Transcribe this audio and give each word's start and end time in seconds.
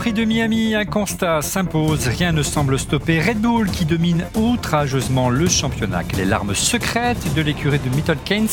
Prix 0.00 0.14
de 0.14 0.24
Miami, 0.24 0.74
un 0.74 0.86
constat 0.86 1.42
s'impose. 1.42 2.08
Rien 2.08 2.32
ne 2.32 2.42
semble 2.42 2.78
stopper 2.78 3.20
Red 3.20 3.38
Bull 3.38 3.70
qui 3.70 3.84
domine 3.84 4.24
outrageusement 4.34 5.28
le 5.28 5.46
championnat. 5.46 6.04
Quelle 6.04 6.20
est 6.20 6.24
l'arme 6.24 6.54
secrète 6.54 7.34
de 7.34 7.42
l'écurie 7.42 7.78
de 7.78 7.94
Milton 7.94 8.16
Keynes? 8.24 8.48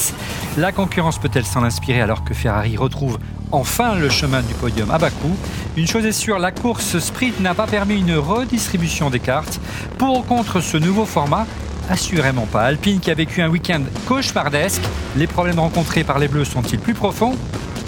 La 0.58 0.74
concurrence 0.74 1.20
peut-elle 1.20 1.46
s'en 1.46 1.64
inspirer 1.64 2.02
alors 2.02 2.26
que 2.26 2.34
Ferrari 2.34 2.76
retrouve 2.76 3.18
enfin 3.54 3.96
le 3.96 4.10
chemin 4.10 4.42
du 4.42 4.54
podium 4.56 4.92
à 4.92 4.98
Bakou? 4.98 5.38
Une 5.78 5.88
chose 5.88 6.06
est 6.06 6.12
sûre, 6.12 6.38
la 6.38 6.52
course 6.52 7.00
sprint 7.00 7.40
n'a 7.40 7.54
pas 7.54 7.66
permis 7.66 7.98
une 8.02 8.18
redistribution 8.18 9.10
des 9.10 9.22
cartes. 9.22 9.62
Pour 9.98 10.20
ou 10.20 10.24
contre 10.24 10.60
ce 10.60 10.76
nouveau 10.76 11.06
format, 11.06 11.48
Assurément 11.90 12.46
pas. 12.46 12.64
Alpine 12.64 13.00
qui 13.00 13.10
a 13.10 13.14
vécu 13.14 13.42
un 13.42 13.48
week-end 13.48 13.80
cauchemardesque. 14.06 14.82
Les 15.16 15.26
problèmes 15.26 15.60
rencontrés 15.60 16.04
par 16.04 16.20
les 16.20 16.28
Bleus 16.28 16.44
sont-ils 16.44 16.80
plus 16.80 16.94
profonds? 16.94 17.38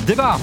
Débat 0.08 0.38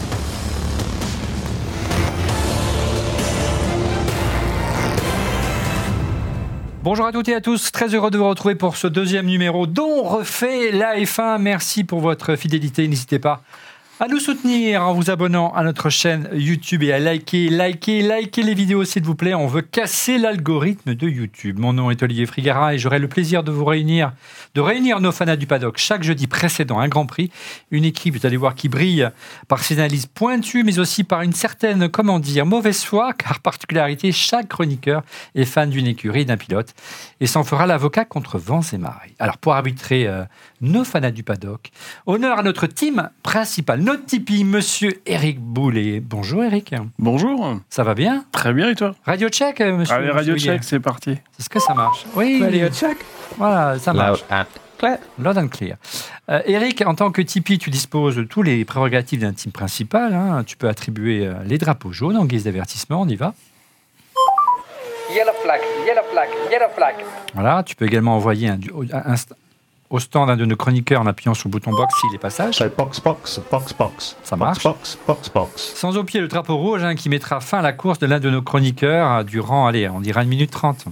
Bonjour 6.87 7.05
à 7.05 7.11
toutes 7.11 7.29
et 7.29 7.35
à 7.35 7.41
tous, 7.41 7.73
très 7.73 7.93
heureux 7.97 8.13
de 8.13 8.17
vous 8.17 8.29
retrouver 8.29 8.55
pour 8.55 8.77
ce 8.77 8.87
deuxième 8.87 9.27
numéro 9.27 9.67
dont 9.67 10.05
refait 10.05 10.71
la 10.71 10.97
F1. 10.97 11.39
Merci 11.39 11.83
pour 11.83 11.99
votre 11.99 12.37
fidélité, 12.37 12.87
n'hésitez 12.87 13.19
pas 13.19 13.43
à 13.99 14.09
nous 14.09 14.21
soutenir 14.21 14.83
en 14.83 14.93
vous 14.93 15.11
abonnant 15.11 15.55
à 15.55 15.63
notre 15.63 15.89
chaîne 15.89 16.29
YouTube 16.35 16.83
et 16.83 16.93
à 16.93 16.99
liker, 16.99 17.49
liker, 17.49 18.03
liker 18.03 18.43
les 18.43 18.53
vidéos 18.53 18.85
s'il 18.85 19.03
vous 19.05 19.15
plaît. 19.15 19.33
On 19.33 19.47
veut 19.47 19.63
casser 19.63 20.19
l'algorithme 20.19 20.95
de 20.95 21.09
YouTube. 21.09 21.59
Mon 21.59 21.73
nom 21.73 21.91
est 21.91 22.03
Olivier 22.03 22.27
Frigara 22.27 22.75
et 22.75 22.79
j'aurai 22.79 22.99
le 22.99 23.09
plaisir 23.09 23.43
de 23.43 23.51
vous 23.51 23.65
réunir, 23.65 24.13
de 24.55 24.61
réunir 24.61 25.01
nos 25.01 25.13
fans 25.13 25.35
du 25.37 25.47
paddock 25.47 25.79
chaque 25.79 26.03
jeudi 26.03 26.27
précédent 26.27 26.79
un 26.79 26.89
Grand 26.89 27.07
Prix. 27.07 27.31
Une 27.71 27.85
équipe, 27.85 28.15
vous 28.15 28.27
allez 28.27 28.37
voir, 28.37 28.55
qui 28.55 28.69
brille 28.69 29.09
par 29.49 29.61
ses 29.61 29.79
analyses 29.79 30.07
pointues, 30.07 30.63
mais 30.63 30.79
aussi 30.79 31.03
par 31.03 31.23
une 31.23 31.33
certaine, 31.33 31.89
comment 31.89 32.19
dire, 32.19 32.45
mauvaise 32.45 32.85
foi, 32.85 33.15
car 33.15 33.41
particularité, 33.41 34.13
chaque 34.13 34.49
chroniqueur 34.49 35.05
est 35.35 35.47
fan 35.47 35.71
d'une 35.71 35.87
écurie, 35.87 36.27
d'un 36.27 36.37
pilote, 36.37 36.75
et 37.21 37.27
s'en 37.27 37.45
fera 37.45 37.67
l'avocat 37.67 38.05
contre 38.05 38.37
vents 38.37 38.61
et 38.61 38.79
marées. 38.79 39.15
Alors 39.19 39.39
pour 39.39 39.55
arbitrer 39.55 40.07
euh, 40.07 40.25
nos 40.61 40.85
fans 40.85 41.11
du 41.11 41.23
paddock, 41.23 41.71
honneur 42.05 42.39
à 42.39 42.43
notre 42.43 42.67
team 42.67 43.09
principal 43.23 43.86
notre 43.87 44.05
Tipeee, 44.05 44.45
monsieur 44.45 45.01
Eric 45.07 45.39
Boulet. 45.41 46.01
Bonjour 46.01 46.43
Eric. 46.45 46.75
Bonjour. 46.99 47.57
Ça 47.71 47.85
va 47.85 47.95
bien? 47.95 48.25
Très 48.33 48.53
bien 48.53 48.69
et 48.69 48.75
toi? 48.75 48.95
Radio 49.05 49.29
check, 49.29 49.61
euh, 49.61 49.77
monsieur. 49.77 49.95
Allez, 49.95 50.11
radio 50.11 50.37
check, 50.37 50.65
c'est 50.65 50.81
parti. 50.81 51.13
Est-ce 51.39 51.49
que 51.49 51.61
ça 51.61 51.73
marche 51.73 52.05
Oui. 52.17 52.43
Radio 52.43 52.69
check. 52.69 52.99
Voilà, 53.39 53.79
ça 53.79 53.93
marche. 53.93 54.25
Loud 54.29 54.39
and 54.39 54.45
clear. 54.79 54.99
Loud 55.19 55.39
and 55.39 55.49
clear. 55.49 55.77
Euh, 56.29 56.43
Eric, 56.47 56.83
en 56.85 56.95
tant 56.97 57.13
que 57.13 57.23
Tipeee, 57.23 57.59
tu 57.59 57.71
disposes 57.71 58.17
de 58.17 58.25
tous 58.25 58.43
les 58.43 58.65
prérogatives 58.65 59.21
d'un 59.21 59.33
team 59.33 59.53
principal. 59.53 60.13
hein. 60.15 60.43
Tu 60.45 60.57
peux 60.57 60.69
attribuer 60.69 61.25
euh, 61.27 61.35
les 61.45 61.57
drapeaux 61.59 61.93
jaunes 61.93 62.17
en 62.17 62.25
guise 62.25 62.43
d'avertissement. 62.45 63.03
On 63.03 63.09
y 63.09 63.15
va? 63.17 63.35
Yellow 65.15 65.33
flag, 65.45 65.61
yellow 65.87 66.03
flag, 66.13 66.29
yellow 66.51 66.69
flag. 66.77 66.95
Voilà. 67.35 67.63
Tu 67.63 67.77
peux 67.77 67.87
également 67.87 68.17
envoyer 68.17 68.49
un, 68.49 68.57
du- 68.57 68.71
un- 68.93 69.13
un- 69.13 69.17
au 69.91 69.99
stand 69.99 70.31
un 70.31 70.37
de 70.37 70.45
nos 70.45 70.57
chroniqueurs 70.57 71.01
en 71.01 71.07
appuyant 71.07 71.35
sur 71.35 71.49
le 71.49 71.53
bouton 71.53 71.71
box 71.71 71.95
s'il 72.01 72.15
est 72.15 72.19
passage. 72.19 72.59
Box, 72.77 73.01
box, 73.01 73.41
box, 73.51 73.73
box. 73.75 74.17
Ça 74.23 74.37
marche. 74.37 74.63
Box, 74.63 74.99
box, 75.07 75.31
box. 75.31 75.73
Sans 75.75 75.97
au 75.97 76.05
pied 76.05 76.21
le 76.21 76.29
drapeau 76.29 76.57
rouge 76.57 76.83
hein, 76.83 76.95
qui 76.95 77.09
mettra 77.09 77.41
fin 77.41 77.59
à 77.59 77.63
la 77.63 77.73
course 77.73 77.99
de 77.99 78.07
l'un 78.07 78.21
de 78.21 78.31
nos 78.31 78.43
chroniqueurs 78.43 79.11
euh, 79.13 79.23
durant, 79.23 79.67
allez, 79.67 79.89
on 79.89 80.01
dira 80.01 80.23
une 80.23 80.29
minute 80.29 80.51
trente. 80.51 80.87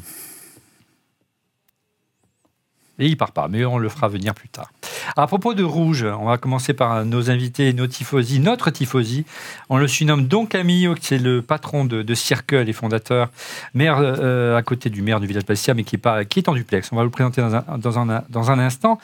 Et 2.99 3.07
il 3.07 3.17
part 3.17 3.33
pas, 3.33 3.49
mais 3.49 3.65
on 3.65 3.79
le 3.79 3.89
fera 3.89 4.09
venir 4.09 4.35
plus 4.35 4.49
tard. 4.49 4.71
À 5.17 5.27
propos 5.27 5.55
de 5.55 5.65
rouge, 5.65 6.05
on 6.05 6.27
va 6.27 6.39
commencer 6.39 6.75
par 6.75 7.05
nos 7.05 7.31
invités, 7.31 7.73
nos 7.73 7.87
tifosi, 7.87 8.39
notre 8.39 8.71
tifosi. 8.71 9.25
On 9.69 9.79
le 9.79 9.89
surnomme 9.89 10.27
Don 10.27 10.47
Camillo, 10.47 10.95
qui 10.95 11.15
est 11.15 11.19
le 11.19 11.43
patron 11.43 11.85
de, 11.85 12.03
de 12.03 12.15
Circle 12.15 12.69
et 12.69 12.73
fondateur, 12.73 13.31
maire 13.75 13.99
euh, 13.99 14.57
à 14.57 14.63
côté 14.63 14.91
du 14.91 15.03
maire 15.03 15.21
du 15.21 15.27
village 15.27 15.45
Bastia, 15.45 15.75
mais 15.75 15.85
qui 15.85 15.97
est, 15.97 15.99
pas, 15.99 16.25
qui 16.25 16.39
est 16.39 16.49
en 16.49 16.55
duplex. 16.55 16.91
On 16.93 16.97
va 16.97 17.05
le 17.05 17.11
présenter 17.11 17.41
dans 17.41 17.55
un, 17.57 17.65
dans 17.79 17.99
un, 17.99 18.25
dans 18.29 18.51
un 18.51 18.59
instant. 18.59 18.99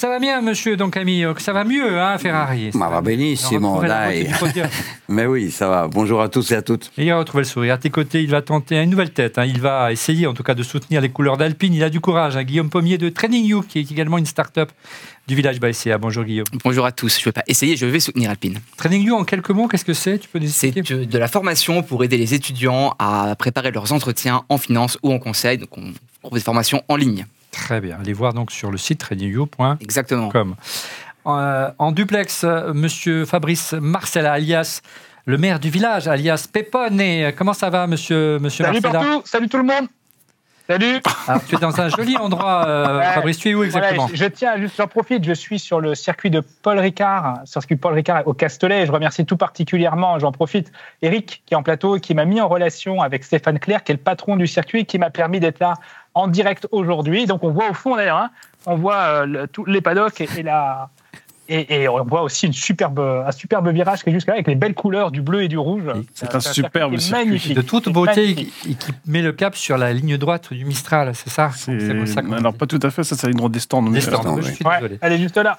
Ça 0.00 0.08
va 0.08 0.20
bien, 0.20 0.40
monsieur 0.42 0.76
Don 0.76 0.90
Camillo 0.90 1.34
Ça 1.38 1.52
va 1.52 1.64
mieux, 1.64 2.00
hein, 2.00 2.18
Ferrari? 2.18 2.70
Ma 2.72 2.88
va 2.88 3.00
benissimo, 3.00 3.82
dai. 3.82 4.28
Mais 5.08 5.26
oui, 5.26 5.50
ça 5.50 5.68
va. 5.68 5.88
Bonjour 5.88 6.22
à 6.22 6.28
tous 6.28 6.52
et 6.52 6.54
à 6.54 6.62
toutes. 6.62 6.92
Et 6.96 7.02
il 7.06 7.10
va 7.10 7.18
retrouver 7.18 7.42
le 7.42 7.48
sourire. 7.48 7.74
À 7.74 7.78
tes 7.78 7.90
côtés, 7.90 8.22
il 8.22 8.30
va 8.30 8.40
tenter 8.40 8.80
une 8.80 8.90
nouvelle 8.90 9.10
tête. 9.10 9.38
hein. 9.38 9.44
Il 9.44 9.60
va 9.60 9.90
essayer, 9.90 10.28
en 10.28 10.34
tout 10.34 10.44
cas, 10.44 10.54
de 10.54 10.62
soutenir 10.62 11.00
les 11.00 11.08
couleurs 11.08 11.36
d'Alpine. 11.36 11.74
Il 11.74 11.82
a 11.82 11.90
du 11.90 11.98
courage. 11.98 12.36
hein. 12.36 12.44
Guillaume 12.44 12.70
Pommier 12.70 12.96
de 12.96 13.08
Training 13.08 13.44
You, 13.44 13.62
qui 13.68 13.80
est 13.80 13.90
également 13.90 14.18
une 14.18 14.26
start-up 14.26 14.70
du 15.26 15.34
village 15.34 15.58
Baïséa. 15.58 15.98
Bonjour 15.98 16.22
Guillaume. 16.22 16.46
Bonjour 16.62 16.86
à 16.86 16.92
tous. 16.92 17.16
Je 17.16 17.22
ne 17.22 17.24
vais 17.24 17.32
pas 17.32 17.42
essayer, 17.48 17.74
je 17.76 17.84
vais 17.84 17.98
soutenir 17.98 18.30
Alpine. 18.30 18.60
Training 18.76 19.02
You, 19.04 19.16
en 19.16 19.24
quelques 19.24 19.50
mots, 19.50 19.66
qu'est-ce 19.66 19.84
que 19.84 19.94
c'est? 19.94 20.18
Tu 20.20 20.28
peux 20.28 20.38
nous 20.38 20.46
C'est 20.46 20.68
expliquer? 20.68 20.94
de, 20.94 21.04
de 21.06 21.18
la 21.18 21.26
formation 21.26 21.82
pour 21.82 22.04
aider 22.04 22.18
les 22.18 22.34
étudiants 22.34 22.94
à 23.00 23.34
préparer 23.36 23.72
leurs 23.72 23.92
entretiens 23.92 24.44
en 24.48 24.58
finance 24.58 24.96
ou 25.02 25.12
en 25.12 25.18
conseil. 25.18 25.58
Donc, 25.58 25.76
on 25.76 25.92
propose 26.20 26.38
des 26.38 26.44
formations 26.44 26.84
en 26.86 26.94
ligne. 26.94 27.26
Très 27.50 27.80
bien. 27.80 27.98
Allez 28.00 28.12
voir 28.12 28.34
donc 28.34 28.50
sur 28.50 28.70
le 28.70 28.78
site 28.78 29.00
trainingyou.com. 29.00 29.76
Exactement. 29.80 30.30
Euh, 31.26 31.70
en 31.78 31.92
duplex, 31.92 32.44
euh, 32.44 32.72
monsieur 32.72 33.24
Fabrice 33.24 33.74
Marcella, 33.74 34.32
alias 34.32 34.80
le 35.26 35.36
maire 35.36 35.60
du 35.60 35.68
village, 35.68 36.08
alias 36.08 36.48
Pépone. 36.50 37.00
Et 37.00 37.34
comment 37.36 37.52
ça 37.52 37.68
va, 37.68 37.86
monsieur, 37.86 38.38
monsieur 38.38 38.64
Salut 38.64 38.80
Marcella 38.80 39.04
partout, 39.04 39.22
salut 39.26 39.48
tout 39.48 39.58
le 39.58 39.64
monde. 39.64 39.88
Salut. 40.70 41.00
Alors, 41.26 41.42
tu 41.46 41.54
es 41.54 41.58
dans 41.58 41.80
un 41.80 41.88
joli 41.88 42.16
endroit, 42.18 42.66
euh, 42.66 42.98
Ouais. 42.98 43.04
Fabrice. 43.14 43.38
Tu 43.38 43.48
es 43.50 43.54
où 43.54 43.64
exactement 43.64 44.02
Voilà, 44.02 44.12
je, 44.14 44.22
je 44.22 44.28
tiens, 44.28 44.58
juste, 44.58 44.76
j'en 44.76 44.86
profite, 44.86 45.24
je 45.24 45.32
suis 45.32 45.58
sur 45.58 45.80
le 45.80 45.94
circuit 45.94 46.28
de 46.30 46.40
Paul 46.62 46.78
Ricard, 46.78 47.36
sur 47.44 47.60
le 47.60 47.62
circuit 47.62 47.76
Paul 47.76 47.94
Ricard 47.94 48.22
au 48.26 48.34
Castellet. 48.34 48.84
Je 48.84 48.92
remercie 48.92 49.24
tout 49.24 49.38
particulièrement, 49.38 50.18
j'en 50.18 50.30
profite, 50.30 50.70
Eric 51.00 51.42
qui 51.46 51.54
est 51.54 51.56
en 51.56 51.62
plateau 51.62 51.96
et 51.96 52.00
qui 52.00 52.14
m'a 52.14 52.26
mis 52.26 52.40
en 52.42 52.48
relation 52.48 53.00
avec 53.00 53.24
Stéphane 53.24 53.58
Claire, 53.58 53.82
qui 53.82 53.92
est 53.92 53.94
le 53.94 54.00
patron 54.00 54.36
du 54.36 54.46
circuit, 54.46 54.84
qui 54.84 54.98
m'a 54.98 55.08
permis 55.08 55.40
d'être 55.40 55.58
là 55.60 55.72
en 56.12 56.28
direct 56.28 56.68
aujourd'hui. 56.70 57.24
Donc 57.24 57.44
on 57.44 57.50
voit 57.50 57.70
au 57.70 57.74
fond 57.74 57.96
d'ailleurs, 57.96 58.18
hein, 58.18 58.30
on 58.66 58.76
voit 58.76 58.96
euh, 58.96 59.24
le- 59.26 59.46
tous 59.48 59.64
les 59.64 59.80
paddocks 59.80 60.20
et, 60.20 60.28
et 60.36 60.42
la. 60.42 60.90
Et, 61.50 61.82
et 61.82 61.88
on 61.88 62.04
voit 62.04 62.22
aussi 62.22 62.46
une 62.46 62.52
superbe, 62.52 62.98
un 63.00 63.32
superbe 63.32 63.68
virage 63.70 64.02
qui 64.04 64.10
est 64.10 64.12
jusqu'à 64.12 64.32
là 64.32 64.36
avec 64.36 64.46
les 64.48 64.54
belles 64.54 64.74
couleurs 64.74 65.10
du 65.10 65.22
bleu 65.22 65.42
et 65.42 65.48
du 65.48 65.56
rouge. 65.56 65.84
C'est 66.14 66.34
un 66.34 66.40
superbe 66.40 66.92
circuit 66.92 67.00
circuit. 67.00 67.26
magnifique. 67.26 67.56
de 67.56 67.62
toute 67.62 67.88
beauté 67.88 68.30
et 68.30 68.34
qui 68.74 68.76
met 69.06 69.22
le 69.22 69.32
cap 69.32 69.56
sur 69.56 69.78
la 69.78 69.92
ligne 69.94 70.18
droite 70.18 70.52
du 70.52 70.64
Mistral, 70.66 71.14
c'est 71.14 71.30
ça? 71.30 71.50
Ça 71.50 71.72
Alors, 72.36 72.52
pas 72.54 72.66
tout 72.66 72.80
à 72.82 72.90
fait, 72.90 73.02
ça, 73.02 73.16
c'est 73.16 73.30
une 73.30 73.48
des 73.48 73.60
stands. 73.60 73.82
Des 73.82 73.90
mais- 73.90 74.00
stands, 74.02 74.20
stands, 74.20 74.40
je 74.42 74.48
oui. 74.48 74.54
suis 74.54 74.64
Ouais, 74.66 74.74
désolé. 74.76 74.98
elle 75.00 75.12
est 75.14 75.18
juste 75.18 75.36
là. 75.38 75.58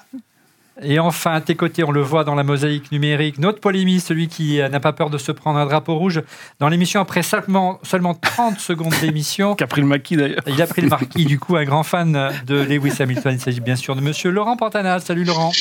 Et 0.82 0.98
enfin, 0.98 1.32
à 1.32 1.40
tes 1.40 1.54
côtés, 1.56 1.84
on 1.84 1.90
le 1.90 2.00
voit 2.00 2.24
dans 2.24 2.34
la 2.34 2.42
mosaïque 2.42 2.90
numérique, 2.90 3.38
notre 3.38 3.60
polémiste, 3.60 4.08
celui 4.08 4.28
qui 4.28 4.60
euh, 4.60 4.68
n'a 4.68 4.80
pas 4.80 4.92
peur 4.92 5.10
de 5.10 5.18
se 5.18 5.30
prendre 5.30 5.58
un 5.58 5.66
drapeau 5.66 5.94
rouge 5.96 6.22
dans 6.58 6.68
l'émission 6.68 7.00
après 7.00 7.22
seulement, 7.22 7.78
seulement 7.82 8.14
30 8.14 8.58
secondes 8.60 8.94
d'émission. 9.00 9.54
Qui 9.54 9.64
a 9.64 9.66
pris 9.66 9.80
le 9.82 9.86
maquis 9.86 10.16
d'ailleurs. 10.16 10.40
Il 10.46 10.60
a 10.62 10.66
pris 10.66 10.80
le 10.82 10.88
marquis, 10.88 11.24
du 11.26 11.38
coup, 11.38 11.56
un 11.56 11.64
grand 11.64 11.82
fan 11.82 12.30
de 12.46 12.54
Lewis 12.62 12.94
Hamilton. 13.00 13.34
Il 13.34 13.40
s'agit 13.40 13.60
bien 13.60 13.76
sûr 13.76 13.94
de 13.94 14.00
monsieur 14.00 14.30
Laurent 14.30 14.56
Pantana. 14.56 14.98
Salut 15.00 15.24
Laurent. 15.24 15.52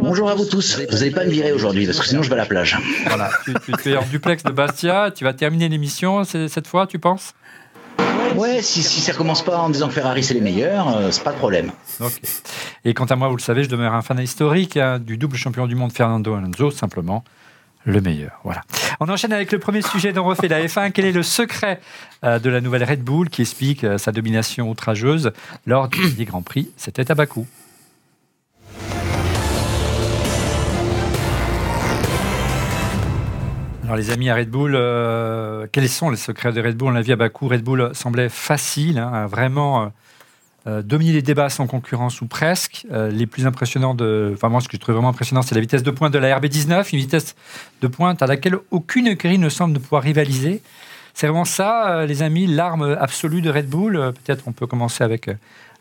Bonjour, 0.00 0.28
à 0.30 0.34
vous 0.34 0.44
tous. 0.46 0.80
Vous 0.90 0.98
n'allez 0.98 1.10
pas 1.12 1.24
me 1.24 1.30
virer 1.30 1.52
aujourd'hui 1.52 1.86
parce 1.86 2.00
que 2.00 2.06
sinon 2.06 2.22
je 2.22 2.28
vais 2.28 2.34
à 2.34 2.38
la 2.38 2.46
plage. 2.46 2.76
Voilà, 3.06 3.30
tu, 3.44 3.54
tu- 3.64 3.72
tu 3.82 3.92
es 3.92 3.96
en 3.96 4.04
duplex 4.10 4.42
de 4.42 4.50
Bastia. 4.50 5.10
Tu 5.14 5.24
vas 5.24 5.34
terminer 5.34 5.68
l'émission 5.68 6.24
cette 6.24 6.66
fois, 6.66 6.86
tu 6.86 6.98
penses? 6.98 7.34
Ouais, 8.36 8.60
si, 8.60 8.82
si 8.82 9.00
ça 9.00 9.12
commence 9.14 9.42
pas 9.42 9.58
en 9.58 9.70
disant 9.70 9.88
que 9.88 9.94
Ferrari 9.94 10.22
c'est 10.22 10.34
les 10.34 10.40
meilleurs, 10.42 10.96
euh, 10.96 11.08
c'est 11.10 11.24
pas 11.24 11.32
de 11.32 11.38
problème. 11.38 11.72
Ok. 12.00 12.20
Et 12.84 12.94
quant 12.94 13.06
à 13.06 13.16
moi, 13.16 13.28
vous 13.28 13.36
le 13.36 13.42
savez, 13.42 13.64
je 13.64 13.68
demeure 13.68 13.94
un 13.94 14.02
fan 14.02 14.18
historique 14.18 14.76
hein, 14.76 14.98
du 14.98 15.16
double 15.16 15.36
champion 15.36 15.66
du 15.66 15.74
monde 15.74 15.92
Fernando 15.92 16.34
Alonso, 16.34 16.70
simplement 16.70 17.24
le 17.84 18.00
meilleur. 18.00 18.38
Voilà. 18.44 18.62
On 19.00 19.08
enchaîne 19.08 19.32
avec 19.32 19.50
le 19.50 19.58
premier 19.58 19.82
sujet 19.82 20.12
dont 20.12 20.24
refait 20.24 20.48
la 20.48 20.64
F1. 20.64 20.92
Quel 20.92 21.06
est 21.06 21.12
le 21.12 21.22
secret 21.22 21.80
euh, 22.24 22.38
de 22.38 22.50
la 22.50 22.60
nouvelle 22.60 22.84
Red 22.84 23.02
Bull 23.02 23.30
qui 23.30 23.42
explique 23.42 23.84
euh, 23.84 23.98
sa 23.98 24.12
domination 24.12 24.70
outrageuse 24.70 25.32
lors 25.66 25.88
des 25.88 26.24
Grands 26.24 26.42
Prix? 26.42 26.70
C'était 26.76 27.10
à 27.10 27.14
Bakou. 27.14 27.46
Alors 33.84 33.96
les 33.96 34.10
amis 34.10 34.28
à 34.28 34.34
Red 34.34 34.50
Bull, 34.50 34.74
euh, 34.74 35.66
quels 35.72 35.88
sont 35.88 36.10
les 36.10 36.18
secrets 36.18 36.52
de 36.52 36.60
Red 36.60 36.76
Bull? 36.76 36.88
On 36.88 36.92
l'a 36.92 37.00
vu 37.00 37.12
à 37.12 37.16
Bakou, 37.16 37.48
Red 37.48 37.62
Bull 37.62 37.90
semblait 37.94 38.28
facile, 38.28 38.98
hein, 38.98 39.26
vraiment 39.26 39.90
euh, 40.68 40.82
dominer 40.82 41.12
les 41.12 41.22
débats 41.22 41.48
sans 41.48 41.66
concurrence 41.66 42.20
ou 42.20 42.26
presque. 42.26 42.86
Euh, 42.92 43.10
les 43.10 43.26
plus 43.26 43.46
impressionnants 43.46 43.94
de, 43.94 44.30
enfin 44.34 44.48
moi 44.50 44.60
ce 44.60 44.68
que 44.68 44.76
je 44.76 44.80
trouve 44.80 44.94
vraiment 44.94 45.08
impressionnant, 45.08 45.42
c'est 45.42 45.54
la 45.54 45.60
vitesse 45.60 45.82
de 45.82 45.90
pointe 45.90 46.12
de 46.12 46.18
la 46.18 46.38
RB19, 46.38 46.90
une 46.92 46.98
vitesse 47.00 47.34
de 47.80 47.86
pointe 47.88 48.22
à 48.22 48.26
laquelle 48.26 48.56
aucune 48.70 49.06
écurie 49.06 49.38
ne 49.38 49.48
semble 49.48 49.72
ne 49.74 49.78
pouvoir 49.78 50.02
rivaliser. 50.02 50.60
C'est 51.14 51.26
vraiment 51.26 51.44
ça, 51.46 51.90
euh, 51.90 52.06
les 52.06 52.22
amis, 52.22 52.46
l'arme 52.46 52.96
absolue 53.00 53.40
de 53.42 53.50
Red 53.50 53.68
Bull. 53.68 53.96
Euh, 53.96 54.12
Peut-être 54.12 54.44
on 54.46 54.52
peut 54.52 54.66
commencer 54.68 55.02
avec 55.02 55.28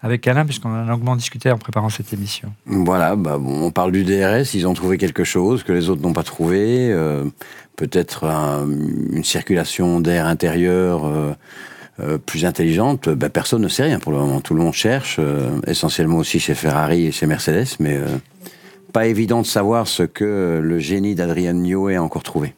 avec 0.03 0.27
Alain 0.27 0.45
puisqu'on 0.45 0.73
a 0.73 0.83
longuement 0.85 1.15
discuté 1.15 1.51
en 1.51 1.57
préparant 1.57 1.89
cette 1.89 2.13
émission. 2.13 2.53
Voilà, 2.67 3.15
bah, 3.15 3.37
on 3.43 3.71
parle 3.71 3.91
du 3.91 4.03
DRS, 4.03 4.53
ils 4.53 4.67
ont 4.67 4.73
trouvé 4.75 4.97
quelque 4.99 5.23
chose 5.23 5.63
que 5.63 5.71
les 5.73 5.89
autres 5.89 6.01
n'ont 6.03 6.13
pas 6.13 6.21
trouvé. 6.23 6.95
Peut-être 7.75 8.25
un- 8.25 8.67
une 9.11 9.23
circulation 9.23 9.99
d'air 9.99 10.25
intérieur 10.27 11.05
euh, 11.99 12.13
euh, 12.13 12.17
plus 12.17 12.45
intelligente. 12.45 13.09
Bah, 13.09 13.29
personne 13.29 13.61
ne 13.61 13.67
sait 13.67 13.83
rien 13.83 13.99
pour 13.99 14.11
le 14.11 14.17
moment. 14.19 14.41
Tout 14.41 14.53
le 14.53 14.61
monde 14.61 14.73
cherche, 14.73 15.17
euh, 15.19 15.59
essentiellement 15.67 16.17
aussi 16.17 16.39
chez 16.39 16.55
Ferrari 16.55 17.07
et 17.07 17.11
chez 17.11 17.25
Mercedes, 17.25 17.67
mais 17.79 17.97
euh, 17.97 18.05
pas 18.93 19.07
évident 19.07 19.41
de 19.41 19.45
savoir 19.47 19.87
ce 19.87 20.03
que 20.03 20.59
le 20.63 20.79
génie 20.79 21.15
d'Adrian 21.15 21.53
Newey 21.53 21.95
a 21.95 22.03
encore 22.03 22.23
trouvé. 22.23 22.53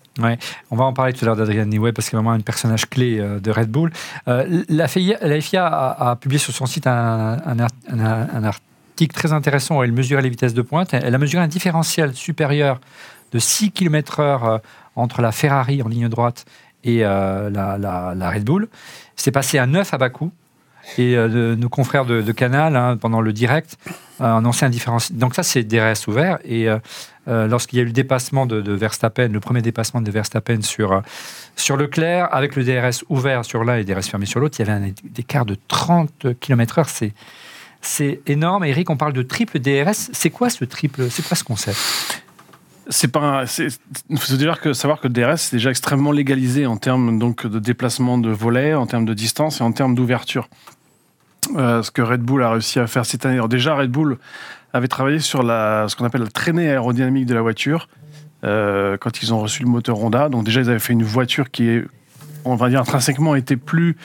On 0.70 0.76
va 0.76 0.84
en 0.84 0.92
parler 0.94 1.14
tout 1.14 1.24
à 1.24 1.28
l'heure 1.28 1.38
d'Adrian 1.38 1.66
Newey 1.66 1.94
parce 1.94 2.10
qu'il 2.10 2.18
est 2.18 2.22
vraiment 2.22 2.34
un 2.36 2.42
personnage 2.42 2.90
clé 2.90 3.20
euh, 3.20 3.40
de 3.40 3.52
Red 3.52 3.70
Bull. 3.70 3.92
Euh, 4.28 4.64
la, 4.68 4.88
FIA, 4.90 5.18
a, 5.66 6.16
publié 6.18 6.40
sur 6.40 6.54
son 6.54 6.66
site 6.66 6.88
un, 6.88 7.38
un 7.46 7.60
art- 7.60 7.70
un- 7.90 8.28
un 8.34 8.44
article 8.44 9.16
très 9.16 9.32
intéressant 9.32 9.78
où 9.80 9.84
elle 9.84 9.94
mesurait 9.94 10.22
les 10.22 10.30
vitesses 10.30 10.54
de 10.54 10.62
pointe. 10.62 10.94
Elle 10.94 11.16
a 11.16 11.18
mesuré 11.18 11.42
un 11.42 11.48
différentiel 11.48 12.14
supérieur 12.14 12.82
de 13.32 13.40
6 13.40 13.72
km/h 13.72 14.60
entre 14.98 15.22
la 15.22 15.32
Ferrari 15.32 15.82
en 15.82 15.88
ligne 15.88 16.10
droite 16.10 16.46
et 16.84 17.00
euh, 17.04 17.50
la, 17.50 18.30
Red 18.30 18.44
Bull. 18.44 18.68
C'est 19.16 19.31
passé 19.31 19.58
à 19.58 19.66
9 19.66 19.94
à 19.94 19.98
Bakou. 19.98 20.31
Et 20.98 21.16
euh, 21.16 21.56
nos 21.56 21.70
confrères 21.70 22.06
de, 22.06 22.31
Canal, 22.31 22.76
hein, 22.76 22.98
pendant 22.98 23.22
le 23.22 23.31
direct, 23.31 23.78
euh, 24.22 24.38
annonçaient 24.38 24.66
un 24.66 24.70
différentiel. 24.70 25.20
Donc 25.20 25.36
ça, 25.36 25.44
c'est 25.44 25.64
DRS 25.64 26.08
ouvert. 26.08 26.40
Et 26.46 26.68
lorsqu'il 27.28 27.78
y 27.78 27.80
a 27.80 27.84
eu 27.84 27.88
le 27.88 27.92
dépassement 27.92 28.46
de, 28.48 28.72
Verstappen, 28.72 29.28
le 29.28 29.40
premier 29.40 29.62
dépassement 29.62 30.02
de 30.02 30.10
Verstappen 30.10 30.62
sur, 30.62 31.04
sur 31.56 31.78
Leclerc, 31.78 32.34
avec 32.34 32.56
le 32.56 32.64
DRS 32.64 33.04
ouvert 33.10 33.46
sur 33.46 33.64
l'un 33.64 33.76
et 33.76 33.84
le 33.84 33.94
DRS 33.94 34.08
fermé 34.10 34.26
sur 34.26 34.40
l'autre, 34.40 34.56
il 34.60 34.68
y 34.68 34.70
avait 34.70 34.84
un 34.84 34.92
écart 35.18 35.46
de 35.46 35.58
30 35.68 36.40
km/h. 36.40 36.86
C'est, 36.88 37.14
c'est 37.81 38.22
énorme. 38.26 38.64
Eric, 38.64 38.90
on 38.90 38.98
parle 38.98 39.14
de 39.14 39.22
triple 39.22 39.60
DRS. 39.60 40.10
C'est 40.12 40.31
quoi 40.31 40.50
ce 40.50 40.66
triple 40.66 41.12
C'est 41.12 41.28
quoi 41.28 41.38
ce 41.38 41.44
concept? 41.44 41.78
C'est 42.90 43.08
pas. 43.08 43.46
faut 43.46 44.36
dire 44.36 44.60
que 44.60 44.74
savoir 44.74 45.00
que 45.00 45.08
DRS 45.08 45.38
c'est 45.38 45.56
déjà 45.56 45.70
extrêmement 45.70 46.12
légalisé 46.12 46.66
en 46.66 46.78
termes 46.78 47.20
donc 47.20 47.46
de 47.46 47.60
déplacement 47.60 48.18
de 48.18 48.30
volet, 48.30 48.74
en 48.74 48.88
termes 48.88 49.06
de 49.06 49.14
distance 49.14 49.62
et 49.62 49.64
en 49.64 49.72
termes 49.72 49.94
d'ouverture. 49.94 50.50
Euh, 51.56 51.82
ce 51.84 51.92
que 51.92 52.02
Red 52.02 52.22
Bull 52.22 52.44
a 52.44 52.52
réussi 52.52 52.80
à 52.80 52.88
faire 52.88 53.06
cette 53.06 53.26
année. 53.26 53.40
Déjà, 53.48 53.76
Red 53.76 53.92
Bull 53.92 54.18
avait 54.74 54.88
travaillé 54.88 55.20
sur 55.20 55.44
la, 55.44 55.86
ce 55.88 55.96
qu'on 55.96 56.06
appelle 56.06 56.22
la 56.22 56.30
traînée 56.30 56.70
aérodynamique 56.70 57.26
de 57.26 57.34
la 57.34 57.42
voiture 57.42 57.88
euh, 58.44 58.98
quand 58.98 59.22
ils 59.22 59.34
ont 59.34 59.40
reçu 59.40 59.64
le 59.64 59.70
moteur 59.70 60.00
Honda. 60.00 60.30
Donc 60.30 60.44
déjà, 60.44 60.62
ils 60.62 60.70
avaient 60.70 60.80
fait 60.80 60.94
une 60.94 61.04
voiture 61.04 61.50
qui 61.50 61.70
est, 61.70 61.86
on 62.46 62.56
va 62.56 62.70
dire 62.70 62.82
intrinsèquement, 62.82 63.36
était 63.36 63.56
plus 63.56 63.98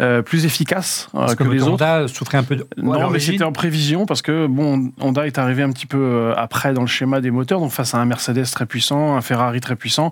euh, 0.00 0.22
plus 0.22 0.44
efficace 0.44 1.08
euh, 1.14 1.26
que 1.28 1.44
que 1.44 1.48
les 1.48 1.62
autres. 1.62 1.72
Honda 1.72 2.08
souffrait 2.08 2.38
un 2.38 2.42
peu 2.42 2.56
de. 2.56 2.66
Non, 2.76 3.10
mais 3.10 3.18
c'était 3.18 3.44
en 3.44 3.52
prévision 3.52 4.06
parce 4.06 4.22
que 4.22 4.46
bon, 4.46 4.92
Honda 5.00 5.26
est 5.26 5.38
arrivé 5.38 5.62
un 5.62 5.70
petit 5.70 5.86
peu 5.86 5.98
euh, 5.98 6.34
après 6.36 6.72
dans 6.72 6.82
le 6.82 6.86
schéma 6.86 7.20
des 7.20 7.30
moteurs, 7.30 7.60
donc 7.60 7.72
face 7.72 7.94
à 7.94 7.98
un 7.98 8.04
Mercedes 8.04 8.44
très 8.52 8.66
puissant, 8.66 9.16
un 9.16 9.20
Ferrari 9.20 9.60
très 9.60 9.76
puissant, 9.76 10.10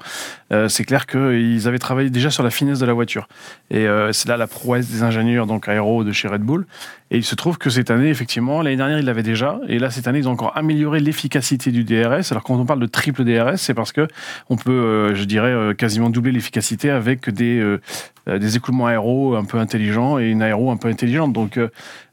euh, 0.53 0.69
c'est 0.69 0.85
clair 0.85 1.06
qu'ils 1.06 1.69
avaient 1.69 1.79
travaillé 1.79 2.11
déjà 2.11 2.31
sur 2.31 2.43
la 2.43 2.50
finesse 2.50 2.79
de 2.79 2.87
la 2.87 2.93
voiture. 2.93 3.29
Et 3.71 3.87
c'est 4.12 4.29
là 4.29 4.37
la 4.37 4.47
prouesse 4.47 4.88
des 4.88 5.03
ingénieurs 5.03 5.47
donc 5.47 5.69
aéro 5.69 6.05
de 6.05 6.12
chez 6.12 6.29
Red 6.29 6.43
Bull. 6.43 6.67
Et 7.14 7.19
il 7.19 7.25
se 7.25 7.37
trouve 7.37 7.58
que 7.58 7.70
cette 7.70 7.93
année, 7.93 8.08
effectivement, 8.08 8.61
l'année 8.61 8.76
dernière 8.76 8.99
ils 8.99 9.05
l'avaient 9.05 9.22
déjà, 9.22 9.61
et 9.69 9.78
là 9.78 9.88
cette 9.88 10.08
année 10.08 10.19
ils 10.19 10.28
ont 10.28 10.32
encore 10.32 10.50
amélioré 10.56 10.99
l'efficacité 10.99 11.70
du 11.70 11.84
DRS. 11.84 12.32
Alors 12.32 12.43
quand 12.43 12.58
on 12.58 12.66
parle 12.66 12.81
de 12.81 12.87
triple 12.87 13.22
DRS, 13.22 13.56
c'est 13.58 13.72
parce 13.72 13.93
que 13.93 14.08
on 14.50 14.56
peut, 14.56 14.72
euh, 14.72 15.14
je 15.14 15.22
dirais, 15.22 15.52
euh, 15.52 15.75
quasiment 15.75 16.11
doubler 16.11 16.32
l'efficacité 16.32 16.90
avec 16.90 17.31
des 17.31 17.61
euh, 17.61 17.78
des 18.26 18.56
écoulements 18.56 18.87
aéro 18.87 19.37
un 19.37 19.44
peu 19.44 19.58
intelligents 19.58 20.19
et 20.19 20.28
une 20.28 20.43
aéro 20.43 20.72
un 20.72 20.76
peu 20.76 20.88
intelligente. 20.88 21.32
Donc, 21.32 21.61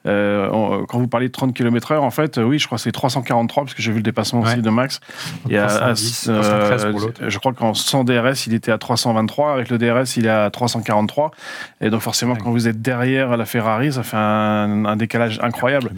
euh, 0.07 0.83
quand 0.87 0.97
vous 0.99 1.07
parlez 1.07 1.27
de 1.27 1.31
30 1.31 1.53
km/h, 1.53 1.97
en 1.99 2.09
fait, 2.11 2.37
euh, 2.37 2.43
oui, 2.43 2.57
je 2.59 2.65
crois 2.65 2.77
que 2.77 2.81
c'est 2.83 2.91
343 2.91 3.63
parce 3.63 3.73
que 3.75 3.81
j'ai 3.81 3.91
vu 3.91 3.97
le 3.97 4.03
dépassement 4.03 4.41
aussi 4.41 4.61
de 4.61 4.69
Max. 4.69 4.99
Et 5.49 5.57
à- 5.57 5.65
à- 5.65 5.67
310, 5.93 6.27
euh, 6.29 6.41
313 6.41 6.91
pour 6.91 6.99
l'autre. 6.99 7.21
je 7.27 7.37
crois 7.39 7.53
qu'en 7.53 7.73
sans 7.73 8.03
DRS, 8.03 8.47
il 8.47 8.53
était 8.53 8.71
à 8.71 8.77
323. 8.77 9.53
Avec 9.53 9.69
le 9.69 9.77
DRS, 9.77 10.17
il 10.17 10.25
est 10.25 10.29
à 10.29 10.49
343. 10.49 11.31
Et 11.81 11.89
donc, 11.89 12.01
forcément, 12.01 12.33
Ouais. 12.33 12.39
quand 12.43 12.51
vous 12.51 12.67
êtes 12.67 12.81
derrière 12.81 13.37
la 13.37 13.45
Ferrari, 13.45 13.91
ça 13.93 14.03
fait 14.03 14.17
un, 14.17 14.85
un 14.85 14.95
décalage 14.95 15.39
incroyable. 15.43 15.89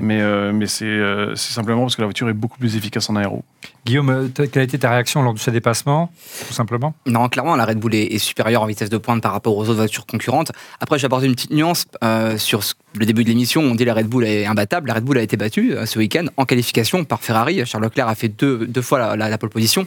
Mais, 0.00 0.20
euh, 0.20 0.52
mais 0.52 0.66
euh, 0.82 1.34
c'est 1.34 1.52
simplement 1.52 1.82
parce 1.82 1.96
que 1.96 2.02
la 2.02 2.06
voiture 2.06 2.28
est 2.28 2.32
beaucoup 2.34 2.58
plus 2.58 2.76
efficace 2.76 3.08
en 3.10 3.16
aéro. 3.16 3.44
Guillaume, 3.86 4.30
quelle 4.34 4.60
a 4.60 4.62
été 4.64 4.78
ta 4.78 4.90
réaction 4.90 5.22
lors 5.22 5.32
de 5.32 5.38
ce 5.38 5.50
dépassement 5.50 6.12
Tout 6.46 6.52
simplement? 6.52 6.94
Non, 7.06 7.28
clairement, 7.28 7.56
la 7.56 7.64
Red 7.64 7.78
Bull 7.78 7.94
est, 7.94 8.04
est 8.12 8.18
supérieure 8.18 8.62
en 8.62 8.66
vitesse 8.66 8.90
de 8.90 8.98
pointe 8.98 9.22
par 9.22 9.32
rapport 9.32 9.56
aux 9.56 9.62
autres 9.62 9.74
voitures 9.76 10.04
concurrentes. 10.04 10.52
Après, 10.80 11.02
apporter 11.04 11.26
une 11.26 11.34
petite 11.34 11.52
nuance 11.52 11.86
euh, 12.04 12.36
sur 12.36 12.60
le 12.94 13.06
début 13.06 13.24
de 13.24 13.28
l'émission. 13.30 13.62
On 13.62 13.74
dit 13.74 13.84
la 13.86 13.94
Red 13.94 14.06
Bull 14.06 14.24
est 14.26 14.44
imbattable. 14.44 14.88
La 14.88 14.94
Red 14.94 15.04
Bull 15.04 15.16
a 15.16 15.22
été 15.22 15.36
battue 15.38 15.72
euh, 15.74 15.86
ce 15.86 15.98
week-end 15.98 16.26
en 16.36 16.44
qualification 16.44 17.04
par 17.04 17.22
Ferrari. 17.22 17.64
Charles 17.64 17.84
Leclerc 17.84 18.08
a 18.08 18.14
fait 18.14 18.28
deux, 18.28 18.66
deux 18.66 18.82
fois 18.82 18.98
la, 18.98 19.16
la- 19.16 19.28
la 19.30 19.38
pole 19.38 19.50
position. 19.50 19.86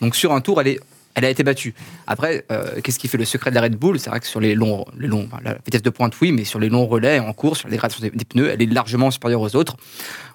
Donc 0.00 0.16
sur 0.16 0.32
un 0.32 0.40
tour, 0.40 0.60
elle 0.60 0.68
est 0.68 0.80
elle 1.14 1.24
a 1.24 1.30
été 1.30 1.42
battue. 1.42 1.74
Après, 2.06 2.44
euh, 2.50 2.80
qu'est-ce 2.82 2.98
qui 2.98 3.08
fait 3.08 3.18
le 3.18 3.24
secret 3.24 3.50
de 3.50 3.54
la 3.54 3.62
Red 3.62 3.76
Bull? 3.76 3.98
C'est 3.98 4.10
vrai 4.10 4.20
que 4.20 4.26
sur 4.26 4.40
les 4.40 4.54
longs, 4.54 4.84
les 4.98 5.08
longs, 5.08 5.28
la 5.44 5.54
vitesse 5.64 5.82
de 5.82 5.90
pointe, 5.90 6.14
oui, 6.20 6.32
mais 6.32 6.44
sur 6.44 6.58
les 6.58 6.68
longs 6.68 6.86
relais 6.86 7.18
en 7.18 7.32
course, 7.32 7.60
sur 7.60 7.68
la 7.68 7.72
dégradation 7.72 8.00
des, 8.02 8.10
des 8.10 8.24
pneus, 8.24 8.48
elle 8.50 8.62
est 8.62 8.66
largement 8.66 9.10
supérieure 9.10 9.40
aux 9.42 9.54
autres. 9.56 9.76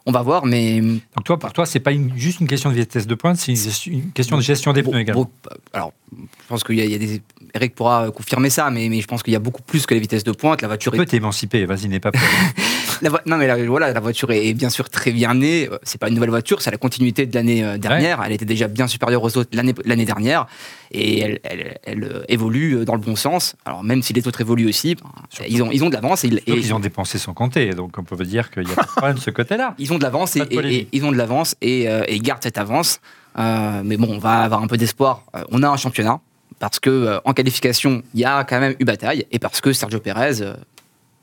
On 0.06 0.12
va 0.12 0.22
voir, 0.22 0.46
mais 0.46 0.80
Donc 0.80 1.26
toi, 1.26 1.38
pour 1.38 1.52
toi, 1.52 1.66
c'est 1.66 1.82
pas 1.82 1.92
une- 1.92 2.18
juste 2.18 2.40
une 2.40 2.48
question 2.48 2.70
de 2.70 2.76
vitesse 2.76 3.08
de 3.08 3.16
pointe, 3.16 3.38
c'est 3.38 3.52
une, 3.88 4.12
question 4.12 4.38
de 4.38 4.42
gestion 4.42 4.72
des 4.72 4.82
Bon, 4.82 4.92
pneus 4.92 5.02
également. 5.02 5.24
bon, 5.24 5.30
alors, 5.74 5.92
je 6.16 6.48
pense 6.48 6.64
qu'il 6.64 6.76
y, 6.76 6.82
a- 6.82 6.86
il 6.86 6.92
y 6.92 6.96
a 6.96 6.98
des. 6.98 7.22
Eric 7.54 7.76
pourra 7.76 8.10
confirmer 8.12 8.50
ça, 8.50 8.70
mais, 8.70 8.88
mais 8.88 9.02
je 9.02 9.08
pense 9.08 9.22
qu'il 9.24 9.34
y 9.34 9.36
a 9.36 9.40
beaucoup 9.40 9.62
plus 9.64 9.86
que 9.86 9.94
la 9.94 10.00
vitesse 10.00 10.24
de 10.24 10.32
pointe. 10.32 10.62
La 10.62 10.68
voiture 10.70 10.92
Tu 10.94 10.98
est. 10.98 11.02
peux 11.02 11.06
t'émanciper, 11.06 11.66
vas-y, 11.66 11.88
n'aie 11.90 12.00
pas 12.00 12.12
peur. 12.12 12.22
la 13.02 13.10
vo- 13.10 13.18
non, 13.26 13.38
mais 13.38 13.48
la, 13.48 13.58
voilà, 13.66 13.92
la 13.94 14.00
voiture 14.00 14.32
est, 14.32 14.48
est 14.48 14.54
bien 14.54 14.70
sûr 14.70 14.90
très 14.90 15.12
bien 15.12 15.34
née. 15.34 15.68
Euh, 15.72 15.78
C'est 15.84 15.98
pas 16.00 16.08
une 16.10 16.16
nouvelle 16.16 16.30
voiture, 16.30 16.62
c'est 16.62 16.72
la 16.72 16.78
continuité 16.78 17.26
de 17.26 17.34
l'année 17.36 17.64
euh, 17.64 17.78
dernière. 17.78 18.22
Elle 18.26 18.32
était 18.34 18.46
déjà 18.46 18.68
bien 18.68 18.88
supérieure 18.88 19.24
aux 19.24 19.38
autres 19.38 19.50
l'année 19.54 20.06
dernière. 20.06 20.48
Et 20.92 21.20
elle, 21.20 21.40
elle- 21.44 21.78
elle, 21.84 22.04
euh, 22.04 22.24
évolue 22.30 22.86
dans 22.86 22.96
le 22.96 23.02
bon 23.02 23.16
sens. 23.16 23.56
Alors, 23.66 23.84
même 23.84 24.02
si 24.02 24.14
les 24.14 24.28
autres 24.28 24.42
évoluent 24.42 24.68
aussi, 24.70 24.96
ben, 24.96 25.10
ils, 25.48 25.62
ont, 25.64 25.72
ils 25.72 25.84
ont 25.84 25.90
de 25.90 25.94
l'avance. 25.96 26.24
Et, 26.24 26.30
ils 26.48 26.74
ont 26.74 26.80
dépensé 26.80 27.18
sans 27.18 27.34
compter, 27.34 27.72
donc 27.72 27.98
on 27.98 28.04
peut 28.04 28.24
dire 28.24 28.50
qu'il 28.52 28.68
y 28.68 28.72
a 28.72 28.76
pas 28.76 28.84
de 28.84 28.88
problème 28.88 29.16
de 29.16 29.22
ce 29.22 29.30
côté-là. 29.32 29.76
ils 29.80 29.92
ont 29.94 29.98
de 29.98 30.04
l'avance 30.04 30.36
et, 30.36 30.88
ils 30.92 31.04
ont 31.06 31.12
de 31.12 31.18
l'avance 31.18 31.56
et, 31.62 31.90
euh, 31.90 32.04
gardent 32.22 32.44
cette 32.44 32.58
avance. 32.58 33.00
Euh, 33.38 33.82
mais 33.86 33.98
bon, 33.98 34.08
on 34.16 34.18
va 34.20 34.40
avoir 34.40 34.64
un 34.64 34.68
peu 34.68 34.78
d'espoir. 34.78 35.24
Euh, 35.36 35.44
on 35.52 35.62
a 35.64 35.68
un 35.70 35.78
championnat 35.78 36.20
parce 36.60 36.80
que 36.80 36.90
euh, 36.90 37.20
en 37.26 37.34
qualification, 37.34 38.02
il 38.16 38.22
y 38.22 38.26
a 38.26 38.44
quand 38.46 38.60
même 38.60 38.76
eu 38.80 38.86
bataille 38.86 39.26
et 39.32 39.38
parce 39.40 39.62
que 39.62 39.74
Sergio 39.74 40.00
Pérez, 40.00 40.42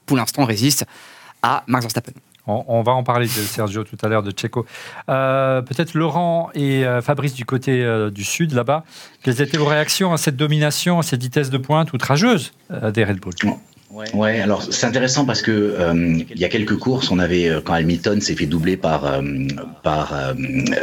pour 0.06 0.16
l'instant, 0.16 0.44
résiste 0.44 0.84
à 1.44 1.62
Max 1.66 1.84
Verstappen. 1.84 2.12
On, 2.46 2.64
on 2.68 2.82
va 2.82 2.92
en 2.92 3.04
parler 3.04 3.26
de 3.26 3.30
Sergio 3.30 3.84
tout 3.84 3.96
à 4.02 4.08
l'heure, 4.08 4.22
de 4.22 4.32
Checo. 4.36 4.66
Euh, 5.08 5.62
Peut-être 5.62 5.94
Laurent 5.94 6.50
et 6.54 6.84
euh, 6.84 7.00
Fabrice 7.00 7.34
du 7.34 7.44
côté 7.44 7.82
euh, 7.82 8.10
du 8.10 8.24
sud, 8.24 8.52
là-bas. 8.52 8.84
Quelles 9.22 9.40
étaient 9.40 9.58
vos 9.58 9.66
réactions 9.66 10.12
à 10.12 10.18
cette 10.18 10.36
domination, 10.36 10.98
à 10.98 11.02
cette 11.02 11.22
vitesse 11.22 11.50
de 11.50 11.58
pointe 11.58 11.92
outrageuse 11.92 12.52
des 12.70 13.04
Red 13.04 13.20
Bull? 13.20 13.34
Ouais, 14.12 14.40
alors 14.40 14.62
c'est 14.62 14.86
intéressant 14.86 15.24
parce 15.24 15.40
que 15.40 15.52
euh, 15.52 16.18
il 16.28 16.38
y 16.38 16.44
a 16.44 16.48
quelques 16.48 16.76
courses, 16.76 17.12
on 17.12 17.20
avait 17.20 17.48
euh, 17.48 17.60
quand 17.60 17.74
Hamilton 17.74 18.20
s'est 18.20 18.34
fait 18.34 18.46
doubler 18.46 18.76
par 18.76 19.04
euh, 19.04 19.22
par 19.84 20.12
euh, 20.14 20.32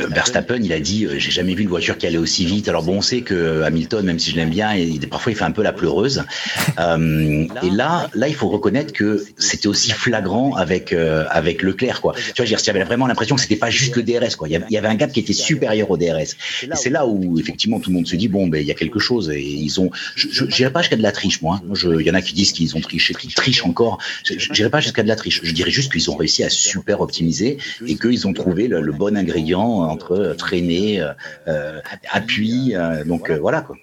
Verstappen, 0.09 0.59
il 0.63 0.71
a 0.71 0.79
dit 0.79 1.07
j'ai 1.17 1.31
jamais 1.31 1.53
vu 1.53 1.63
une 1.63 1.69
voiture 1.69 1.97
qui 1.97 2.07
allait 2.07 2.17
aussi 2.17 2.45
vite. 2.45 2.69
Alors 2.69 2.83
bon, 2.83 2.97
on 2.97 3.01
sait 3.01 3.21
que 3.21 3.63
Hamilton, 3.63 4.05
même 4.05 4.19
si 4.19 4.31
je 4.31 4.37
l'aime 4.37 4.49
bien, 4.49 4.75
il, 4.75 4.99
parfois 5.09 5.33
il 5.33 5.35
fait 5.35 5.43
un 5.43 5.51
peu 5.51 5.63
la 5.63 5.73
pleureuse. 5.73 6.23
Euh, 6.79 7.47
et 7.61 7.69
là, 7.69 8.09
là, 8.15 8.27
il 8.27 8.33
faut 8.33 8.47
reconnaître 8.47 8.93
que 8.93 9.23
c'était 9.37 9.67
aussi 9.67 9.91
flagrant 9.91 10.55
avec 10.55 10.93
euh, 10.93 11.25
avec 11.29 11.61
Leclerc, 11.61 12.01
quoi. 12.01 12.13
Tu 12.13 12.41
vois, 12.41 12.45
je 12.45 12.55
j'avais 12.63 12.83
vraiment 12.83 13.07
l'impression 13.07 13.35
que 13.35 13.41
c'était 13.41 13.57
pas 13.57 13.69
juste 13.69 13.95
le 13.97 14.03
DRS, 14.03 14.35
quoi. 14.35 14.47
Il 14.47 14.63
y 14.69 14.77
avait, 14.77 14.87
un 14.87 14.95
gap 14.95 15.11
qui 15.11 15.19
était 15.19 15.33
supérieur 15.33 15.91
au 15.91 15.97
DRS. 15.97 16.35
Et 16.63 16.75
c'est 16.75 16.89
là 16.89 17.05
où 17.05 17.37
effectivement 17.39 17.79
tout 17.79 17.89
le 17.89 17.95
monde 17.97 18.07
se 18.07 18.15
dit 18.15 18.29
bon, 18.29 18.47
ben 18.47 18.59
il 18.59 18.67
y 18.67 18.71
a 18.71 18.73
quelque 18.73 18.99
chose. 18.99 19.29
Et 19.29 19.41
ils 19.41 19.79
ont, 19.79 19.91
je, 20.15 20.27
je 20.31 20.67
pas 20.69 20.81
jusqu'à 20.81 20.95
de 20.95 21.03
la 21.03 21.11
triche, 21.11 21.41
moi. 21.41 21.61
il 21.83 22.01
y 22.01 22.09
en 22.09 22.13
a 22.13 22.21
qui 22.21 22.33
disent 22.33 22.53
qu'ils 22.53 22.75
ont 22.75 22.81
triché, 22.81 23.00
qu'ils 23.09 23.33
trichent 23.33 23.65
encore. 23.65 23.97
Je 24.23 24.51
dirais 24.53 24.69
pas 24.69 24.79
jusqu'à 24.79 25.03
de 25.03 25.07
la 25.07 25.15
triche. 25.15 25.41
Je 25.43 25.51
dirais 25.51 25.71
juste 25.71 25.91
qu'ils 25.91 26.09
ont 26.11 26.15
réussi 26.15 26.43
à 26.43 26.49
super 26.49 27.01
optimiser 27.01 27.57
et 27.85 27.95
qu'ils 27.97 28.27
ont 28.27 28.33
trouvé 28.33 28.67
le, 28.67 28.81
le 28.81 28.91
bon 28.91 29.17
ingrédient 29.17 29.61
entre 29.61 30.35
traîner, 30.37 31.01
euh, 31.01 31.11
euh, 31.47 31.79
appui. 32.11 32.75
euh, 32.75 33.03
donc 33.03 33.29
euh, 33.29 33.37
voilà 33.39 33.61
quoi. 33.61 33.75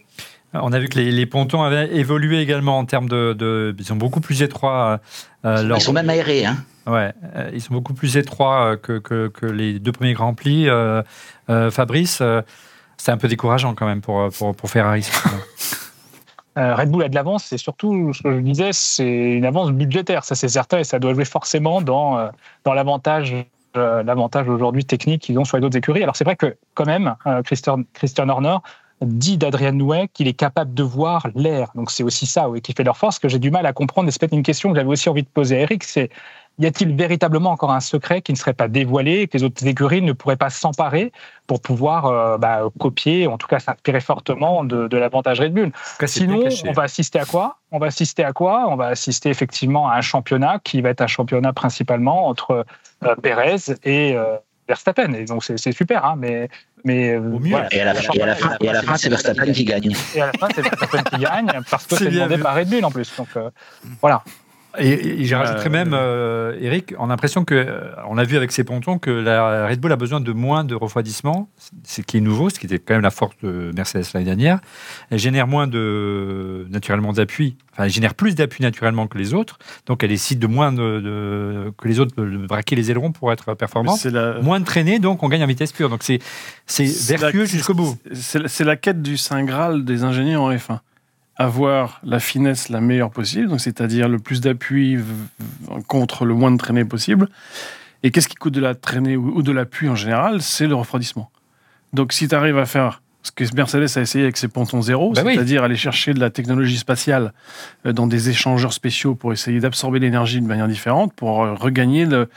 On 0.54 0.72
a 0.72 0.78
vu 0.78 0.88
que 0.88 0.98
les, 0.98 1.12
les 1.12 1.26
pontons 1.26 1.62
avaient 1.62 1.94
évolué 1.94 2.40
également 2.40 2.78
en 2.78 2.86
termes 2.86 3.08
de. 3.08 3.34
de- 3.34 3.76
ils 3.78 3.84
sont 3.84 3.96
beaucoup 3.96 4.20
plus 4.20 4.40
étroits. 4.40 4.98
euh, 5.44 5.68
Ils 5.76 5.80
sont 5.82 5.92
même 5.92 6.08
aérés, 6.08 6.46
hein. 6.46 6.56
Ouais, 6.86 7.12
euh, 7.36 7.50
ils 7.52 7.60
sont 7.60 7.74
beaucoup 7.74 7.92
plus 7.92 8.16
étroits 8.16 8.78
que, 8.78 8.98
que, 8.98 9.28
que 9.28 9.44
les 9.44 9.78
deux 9.78 9.92
premiers 9.92 10.14
Grands. 10.14 10.34
Euh, 10.46 11.02
euh, 11.50 11.70
Fabrice, 11.70 12.22
c'est 12.96 13.12
un 13.12 13.18
peu 13.18 13.28
décourageant 13.28 13.74
quand 13.74 13.84
même 13.86 14.00
pour, 14.00 14.30
pour, 14.30 14.56
pour 14.56 14.70
Ferrari. 14.70 15.06
Euh, 16.58 16.74
Red 16.74 16.90
Bull 16.90 17.04
a 17.04 17.08
de 17.08 17.14
l'avance 17.14 17.52
et 17.52 17.58
surtout, 17.58 18.12
ce 18.12 18.22
que 18.22 18.34
je 18.34 18.40
disais, 18.40 18.70
c'est 18.72 19.06
une 19.06 19.44
avance 19.44 19.70
budgétaire, 19.70 20.24
ça 20.24 20.34
c'est 20.34 20.48
certain, 20.48 20.78
et 20.78 20.84
ça 20.84 20.98
doit 20.98 21.14
jouer 21.14 21.24
forcément 21.24 21.80
dans, 21.80 22.18
euh, 22.18 22.28
dans 22.64 22.74
l'avantage 22.74 23.34
euh, 23.76 24.02
l'avantage 24.02 24.48
aujourd'hui 24.48 24.84
technique 24.84 25.22
qu'ils 25.22 25.38
ont 25.38 25.44
sur 25.44 25.56
les 25.58 25.64
autres 25.64 25.76
écuries. 25.76 26.02
Alors 26.02 26.16
c'est 26.16 26.24
vrai 26.24 26.36
que 26.36 26.56
quand 26.74 26.86
même, 26.86 27.14
Christian, 27.44 27.84
Horner 28.28 28.56
dit 29.02 29.36
d'Adrian 29.36 29.72
Nouet 29.72 30.08
qu'il 30.12 30.26
est 30.26 30.32
capable 30.32 30.74
de 30.74 30.82
voir 30.82 31.28
l'air. 31.36 31.68
Donc 31.74 31.90
c'est 31.90 32.02
aussi 32.02 32.26
ça 32.26 32.48
oui, 32.48 32.60
qui 32.60 32.72
fait 32.72 32.82
leur 32.82 32.96
force, 32.96 33.18
que 33.18 33.28
j'ai 33.28 33.38
du 33.38 33.50
mal 33.50 33.66
à 33.66 33.72
comprendre. 33.72 34.08
Et 34.08 34.10
c'est 34.10 34.18
peut-être 34.20 34.32
une 34.32 34.42
question 34.42 34.70
que 34.70 34.76
j'avais 34.76 34.88
aussi 34.88 35.08
envie 35.08 35.22
de 35.22 35.28
poser 35.28 35.56
à 35.56 35.60
Eric, 35.60 35.84
c'est 35.84 36.10
y 36.58 36.66
a-t-il 36.66 36.94
véritablement 36.94 37.50
encore 37.50 37.72
un 37.72 37.80
secret 37.80 38.22
qui 38.22 38.32
ne 38.32 38.36
serait 38.36 38.52
pas 38.52 38.68
dévoilé, 38.68 39.20
et 39.20 39.28
que 39.28 39.38
les 39.38 39.44
autres 39.44 39.66
écuries 39.66 40.02
ne 40.02 40.12
pourraient 40.12 40.36
pas 40.36 40.50
s'emparer 40.50 41.12
pour 41.46 41.60
pouvoir 41.60 42.06
euh, 42.06 42.38
bah, 42.38 42.62
copier, 42.78 43.26
en 43.26 43.38
tout 43.38 43.46
cas 43.46 43.58
s'inspirer 43.58 44.00
fortement 44.00 44.64
de, 44.64 44.88
de 44.88 44.96
l'avantage 44.96 45.40
Red 45.40 45.54
Bull? 45.54 45.72
Cas, 45.98 46.06
Sinon, 46.06 46.44
on 46.66 46.72
va 46.72 46.82
assister 46.82 47.18
à 47.18 47.24
quoi? 47.24 47.56
On 47.70 47.78
va 47.78 47.86
assister 47.86 48.24
à 48.24 48.32
quoi? 48.32 48.66
On 48.68 48.76
va 48.76 48.88
assister 48.88 49.30
effectivement 49.30 49.88
à 49.88 49.96
un 49.96 50.00
championnat 50.00 50.58
qui 50.62 50.80
va 50.80 50.90
être 50.90 51.00
un 51.00 51.06
championnat 51.06 51.52
principalement 51.52 52.28
entre 52.28 52.64
euh, 53.04 53.14
Pérez 53.22 53.56
et, 53.84 54.16
euh, 54.16 54.36
Verstappen. 54.68 55.14
Et 55.14 55.24
donc, 55.24 55.44
c'est 55.44 55.72
super, 55.72 56.04
hein, 56.04 56.14
mais. 56.18 56.48
mais 56.84 57.12
euh, 57.12 57.20
Au 57.20 57.38
mieux. 57.38 57.50
voilà. 57.50 57.72
Et 57.74 57.80
à 57.80 57.86
la 57.86 57.94
fin, 57.94 58.12
et 58.12 58.20
à 58.20 58.26
la 58.26 58.34
fin, 58.34 58.56
et 58.60 58.68
à 58.68 58.72
la 58.74 58.82
fin, 58.82 58.96
c'est 58.96 59.08
Verstappen 59.08 59.50
qui 59.52 59.64
gagne. 59.64 59.94
Et 60.14 60.20
à 60.20 60.26
la 60.26 60.32
fin, 60.32 60.48
c'est 60.54 60.60
Verstappen 60.60 61.02
qui 61.04 61.18
gagne 61.22 61.50
parce 61.70 61.86
que 61.86 61.96
C'est 61.96 62.08
bien 62.08 62.26
demandé 62.26 62.42
par 62.42 62.54
Red 62.54 62.68
Bull 62.68 62.84
en 62.84 62.90
plus. 62.90 63.10
Donc, 63.16 63.28
euh, 63.36 63.48
voilà. 64.02 64.22
Et, 64.78 65.22
et 65.22 65.24
j'ai 65.24 65.34
rajouterais 65.34 65.68
Euh, 65.68 65.70
même, 65.70 65.90
euh, 65.94 66.56
Eric, 66.60 66.94
on 66.98 67.06
a 67.06 67.08
l'impression 67.08 67.44
que, 67.44 67.54
euh, 67.54 67.90
on 68.08 68.18
a 68.18 68.24
vu 68.24 68.36
avec 68.36 68.52
ces 68.52 68.64
pontons 68.64 68.98
que 68.98 69.10
la 69.10 69.66
Red 69.66 69.80
Bull 69.80 69.90
a 69.92 69.96
besoin 69.96 70.20
de 70.20 70.32
moins 70.32 70.62
de 70.62 70.74
refroidissement, 70.74 71.48
ce 71.84 72.02
qui 72.02 72.18
est 72.18 72.20
nouveau, 72.20 72.50
ce 72.50 72.58
qui 72.60 72.66
était 72.66 72.78
quand 72.78 72.94
même 72.94 73.02
la 73.02 73.10
force 73.10 73.34
de 73.42 73.72
Mercedes 73.74 74.04
l'année 74.14 74.26
dernière. 74.26 74.60
Elle 75.10 75.18
génère 75.18 75.46
moins 75.48 75.66
de, 75.66 76.66
naturellement 76.70 77.12
d'appui, 77.12 77.56
enfin, 77.72 77.84
elle 77.84 77.90
génère 77.90 78.14
plus 78.14 78.34
d'appui 78.34 78.62
naturellement 78.62 79.06
que 79.06 79.16
les 79.18 79.32
autres, 79.34 79.58
donc 79.86 80.02
elle 80.04 80.10
décide 80.10 80.38
de 80.38 80.46
moins 80.46 80.70
de, 80.70 81.00
de- 81.00 81.72
que 81.78 81.88
les 81.88 81.98
autres 81.98 82.14
de 82.22 82.36
braquer 82.46 82.76
les 82.76 82.90
ailerons 82.90 83.10
pour 83.10 83.32
être 83.32 83.54
performante. 83.54 84.04
La, 84.04 84.40
Moins 84.40 84.60
de 84.60 84.64
traîner, 84.66 84.98
donc 84.98 85.22
on 85.22 85.28
gagne 85.28 85.42
en 85.42 85.46
vitesse 85.48 85.72
pure. 85.72 85.88
Donc 85.88 86.02
c'est 86.02 86.20
vertueux 87.16 87.46
jusqu'au 87.46 87.74
bout. 87.74 87.96
c'est 88.12 88.38
la- 88.40 88.48
c'est 88.48 88.64
la 88.64 88.76
quête 88.76 89.02
du 89.02 89.16
Saint 89.16 89.42
Graal 89.44 89.84
des 89.84 90.04
ingénieurs 90.04 90.42
en 90.42 90.52
F1. 90.52 90.80
Avoir 91.40 92.00
la 92.02 92.18
finesse 92.18 92.68
la 92.68 92.80
meilleure 92.80 93.10
possible, 93.10 93.46
donc 93.48 93.60
c'est-à-dire 93.60 94.08
le 94.08 94.18
plus 94.18 94.40
d'appui 94.40 94.98
contre 95.86 96.24
le 96.24 96.34
moins 96.34 96.50
de 96.50 96.56
traînée 96.56 96.84
possible. 96.84 97.28
Et 98.02 98.10
qu'est-ce 98.10 98.28
qui 98.28 98.34
coûte 98.34 98.54
de 98.54 98.60
la 98.60 98.74
traînée 98.74 99.16
ou 99.16 99.42
de 99.42 99.52
l'appui 99.52 99.88
en 99.88 99.94
général? 99.94 100.42
C'est 100.42 100.66
le 100.66 100.74
refroidissement. 100.74 101.30
Donc 101.92 102.12
si 102.12 102.26
tu 102.26 102.34
arrives 102.34 102.58
à 102.58 102.66
faire 102.66 103.02
ce 103.22 103.30
que 103.30 103.44
Mercedes 103.54 103.86
a 103.96 104.00
essayé 104.00 104.24
avec 104.24 104.36
ses 104.36 104.48
pontons 104.48 104.82
zéro, 104.82 105.12
Bah 105.12 105.22
oui. 105.24 105.34
c'est-à-dire 105.34 105.62
aller 105.62 105.76
chercher 105.76 106.12
de 106.14 106.20
la 106.20 106.30
technologie 106.30 106.76
spatiale 106.78 107.32
euh, 107.86 107.92
dans 107.92 108.06
des 108.06 108.30
échangeurs 108.30 108.72
spéciaux 108.72 109.14
pour 109.14 109.32
essayer 109.32 109.60
d'absorber 109.60 109.98
l'énergie 110.00 110.40
de 110.40 110.46
manière 110.46 110.68
différente, 110.68 111.12
pour 111.14 111.44
euh, 111.44 111.54
regagner 111.54 112.04
le, 112.06 112.28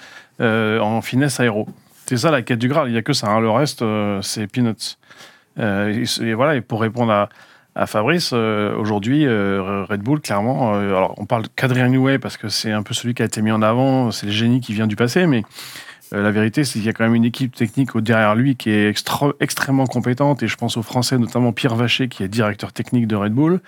euh, 0.41 0.79
en 0.79 1.01
finesse 1.01 1.39
aéro. 1.39 1.67
C'est 2.07 2.17
ça 2.17 2.29
la 2.31 2.41
quête 2.41 2.59
du 2.59 2.67
Graal, 2.67 2.87
il 2.87 2.91
n'y 2.91 2.97
a 2.97 3.01
que 3.03 3.13
ça. 3.13 3.27
hein. 3.29 3.39
Le 3.39 3.49
reste, 3.49 3.81
euh, 3.83 4.21
c'est 4.21 4.47
peanuts. 4.47 4.97
Euh, 5.59 6.03
et, 6.19 6.23
et 6.23 6.33
voilà, 6.33 6.55
et 6.55 6.61
pour 6.61 6.81
répondre 6.81 7.11
à, 7.11 7.29
à 7.75 7.87
Fabrice, 7.87 8.31
euh, 8.33 8.75
aujourd'hui, 8.75 9.25
euh, 9.25 9.85
Red 9.87 10.01
Bull, 10.01 10.19
clairement, 10.19 10.75
euh, 10.75 10.95
alors 10.95 11.15
on 11.17 11.25
parle 11.25 11.45
qu'Adrien 11.55 11.87
Newey 11.87 12.19
parce 12.19 12.35
que 12.35 12.49
c'est 12.49 12.71
un 12.71 12.83
peu 12.83 12.93
celui 12.93 13.13
qui 13.13 13.21
a 13.21 13.25
été 13.25 13.41
mis 13.41 13.51
en 13.51 13.61
avant, 13.61 14.11
c'est 14.11 14.25
le 14.25 14.31
génie 14.31 14.59
qui 14.59 14.73
vient 14.73 14.87
du 14.87 14.95
passé, 14.95 15.25
mais 15.25 15.43
la 16.13 16.31
vérité, 16.31 16.65
c'est 16.65 16.73
qu'il 16.73 16.83
y 16.83 16.89
a 16.89 16.93
quand 16.93 17.05
même 17.05 17.15
une 17.15 17.23
équipe 17.23 17.55
technique 17.55 17.97
derrière 17.97 18.35
lui 18.35 18.57
qui 18.57 18.69
est 18.69 18.93
extrêmement 19.39 19.85
compétente, 19.85 20.43
et 20.43 20.49
je 20.49 20.57
pense 20.57 20.75
aux 20.75 20.81
Français, 20.81 21.17
notamment 21.17 21.53
Pierre 21.53 21.75
Vacher, 21.75 22.09
qui 22.09 22.23
est 22.23 22.27
directeur 22.27 22.73
technique 22.73 23.07
de 23.07 23.15
Red 23.15 23.31
Bull, 23.31 23.61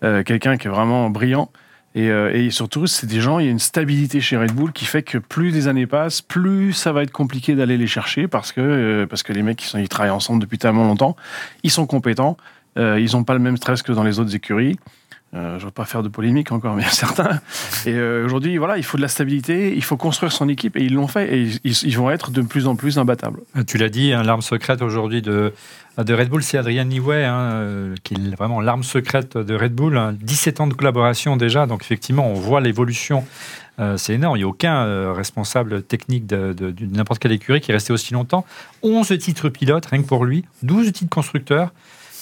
quelqu'un 0.00 0.56
qui 0.56 0.66
est 0.66 0.70
vraiment 0.70 1.10
brillant. 1.10 1.50
Et, 1.94 2.50
surtout, 2.50 2.86
c'est 2.86 3.06
des 3.06 3.20
gens, 3.20 3.38
il 3.38 3.44
y 3.44 3.48
a 3.48 3.50
une 3.50 3.58
stabilité 3.58 4.22
chez 4.22 4.38
Red 4.38 4.52
Bull 4.52 4.72
qui 4.72 4.86
fait 4.86 5.02
que 5.02 5.18
plus 5.18 5.50
les 5.50 5.68
années 5.68 5.86
passent, 5.86 6.22
plus 6.22 6.72
ça 6.72 6.90
va 6.90 7.02
être 7.02 7.12
compliqué 7.12 7.54
d'aller 7.54 7.76
les 7.76 7.86
chercher 7.86 8.28
parce 8.28 8.50
que, 8.50 9.04
parce 9.04 9.22
que 9.22 9.34
les 9.34 9.42
mecs, 9.42 9.62
ils, 9.62 9.66
sont, 9.66 9.78
ils 9.78 9.90
travaillent 9.90 10.10
ensemble 10.10 10.40
depuis 10.40 10.56
tellement 10.56 10.84
longtemps, 10.84 11.16
ils 11.64 11.70
sont 11.70 11.86
compétents, 11.86 12.38
ils 12.76 13.10
n'ont 13.12 13.24
pas 13.24 13.34
le 13.34 13.40
même 13.40 13.56
stress 13.56 13.82
que 13.82 13.92
dans 13.92 14.02
les 14.02 14.18
autres 14.18 14.34
écuries. 14.34 14.76
Euh, 15.34 15.58
je 15.58 15.62
ne 15.64 15.66
veux 15.66 15.72
pas 15.72 15.84
faire 15.84 16.02
de 16.04 16.08
polémique 16.08 16.52
encore, 16.52 16.74
mais 16.76 16.84
certains. 16.84 17.40
Et 17.86 17.92
euh, 17.94 18.24
aujourd'hui, 18.24 18.56
voilà, 18.56 18.76
il 18.78 18.84
faut 18.84 18.96
de 18.96 19.02
la 19.02 19.08
stabilité, 19.08 19.74
il 19.74 19.82
faut 19.82 19.96
construire 19.96 20.30
son 20.30 20.48
équipe, 20.48 20.76
et 20.76 20.84
ils 20.84 20.94
l'ont 20.94 21.08
fait, 21.08 21.36
et 21.36 21.48
ils, 21.64 21.96
vont 21.96 22.10
être 22.10 22.30
de 22.30 22.42
plus 22.42 22.68
en 22.68 22.76
plus 22.76 22.98
imbattables. 22.98 23.40
Tu 23.66 23.76
l'as 23.76 23.88
dit, 23.88 24.12
hein, 24.12 24.22
l'arme 24.22 24.42
secrète 24.42 24.80
aujourd'hui 24.80 25.22
de, 25.22 25.52
de 25.98 26.14
Red 26.14 26.28
Bull, 26.28 26.42
c'est 26.42 26.56
Adrian 26.58 26.84
Newey, 26.84 27.24
hein, 27.24 27.36
euh, 27.36 27.94
qui 28.04 28.14
est 28.14 28.36
vraiment 28.36 28.60
l'arme 28.60 28.84
secrète 28.84 29.36
de 29.36 29.54
Red 29.56 29.74
Bull. 29.74 29.96
hein. 29.96 30.14
17 30.20 30.60
ans 30.60 30.66
de 30.68 30.74
collaboration 30.74 31.36
déjà, 31.36 31.66
donc 31.66 31.82
effectivement, 31.82 32.28
on 32.28 32.34
voit 32.34 32.60
l'évolution. 32.60 33.24
Euh, 33.80 33.96
c'est 33.96 34.14
énorme. 34.14 34.36
Il 34.36 34.40
n'y 34.40 34.44
a 34.44 34.48
aucun 34.48 34.84
euh, 34.84 35.12
responsable 35.12 35.82
technique 35.82 36.28
de, 36.28 36.52
de- 36.52 36.72
n'importe 36.86 37.20
quelle 37.20 37.32
écurie 37.32 37.60
qui 37.60 37.72
est 37.72 37.74
resté 37.74 37.92
aussi 37.92 38.14
longtemps. 38.14 38.44
11 38.84 39.18
titres 39.18 39.48
pilotes, 39.48 39.86
rien 39.86 40.00
que 40.00 40.06
pour 40.06 40.24
lui. 40.24 40.44
12 40.62 40.92
titres 40.92 41.10
constructeurs 41.10 41.70
euh, 41.70 41.70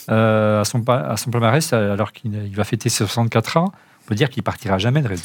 à, 0.08 0.62
son, 0.64 0.82
à 0.88 1.16
son 1.16 1.30
palmarès, 1.30 1.72
alors 1.72 2.12
qu'il 2.12 2.34
il 2.34 2.54
va 2.54 2.64
fêter 2.64 2.88
ses 2.88 3.04
64 3.04 3.56
ans. 3.56 3.72
On 4.04 4.08
peut 4.08 4.14
dire 4.14 4.30
qu'il 4.30 4.42
partira 4.42 4.78
jamais 4.78 5.02
de 5.02 5.08
Bull. 5.08 5.18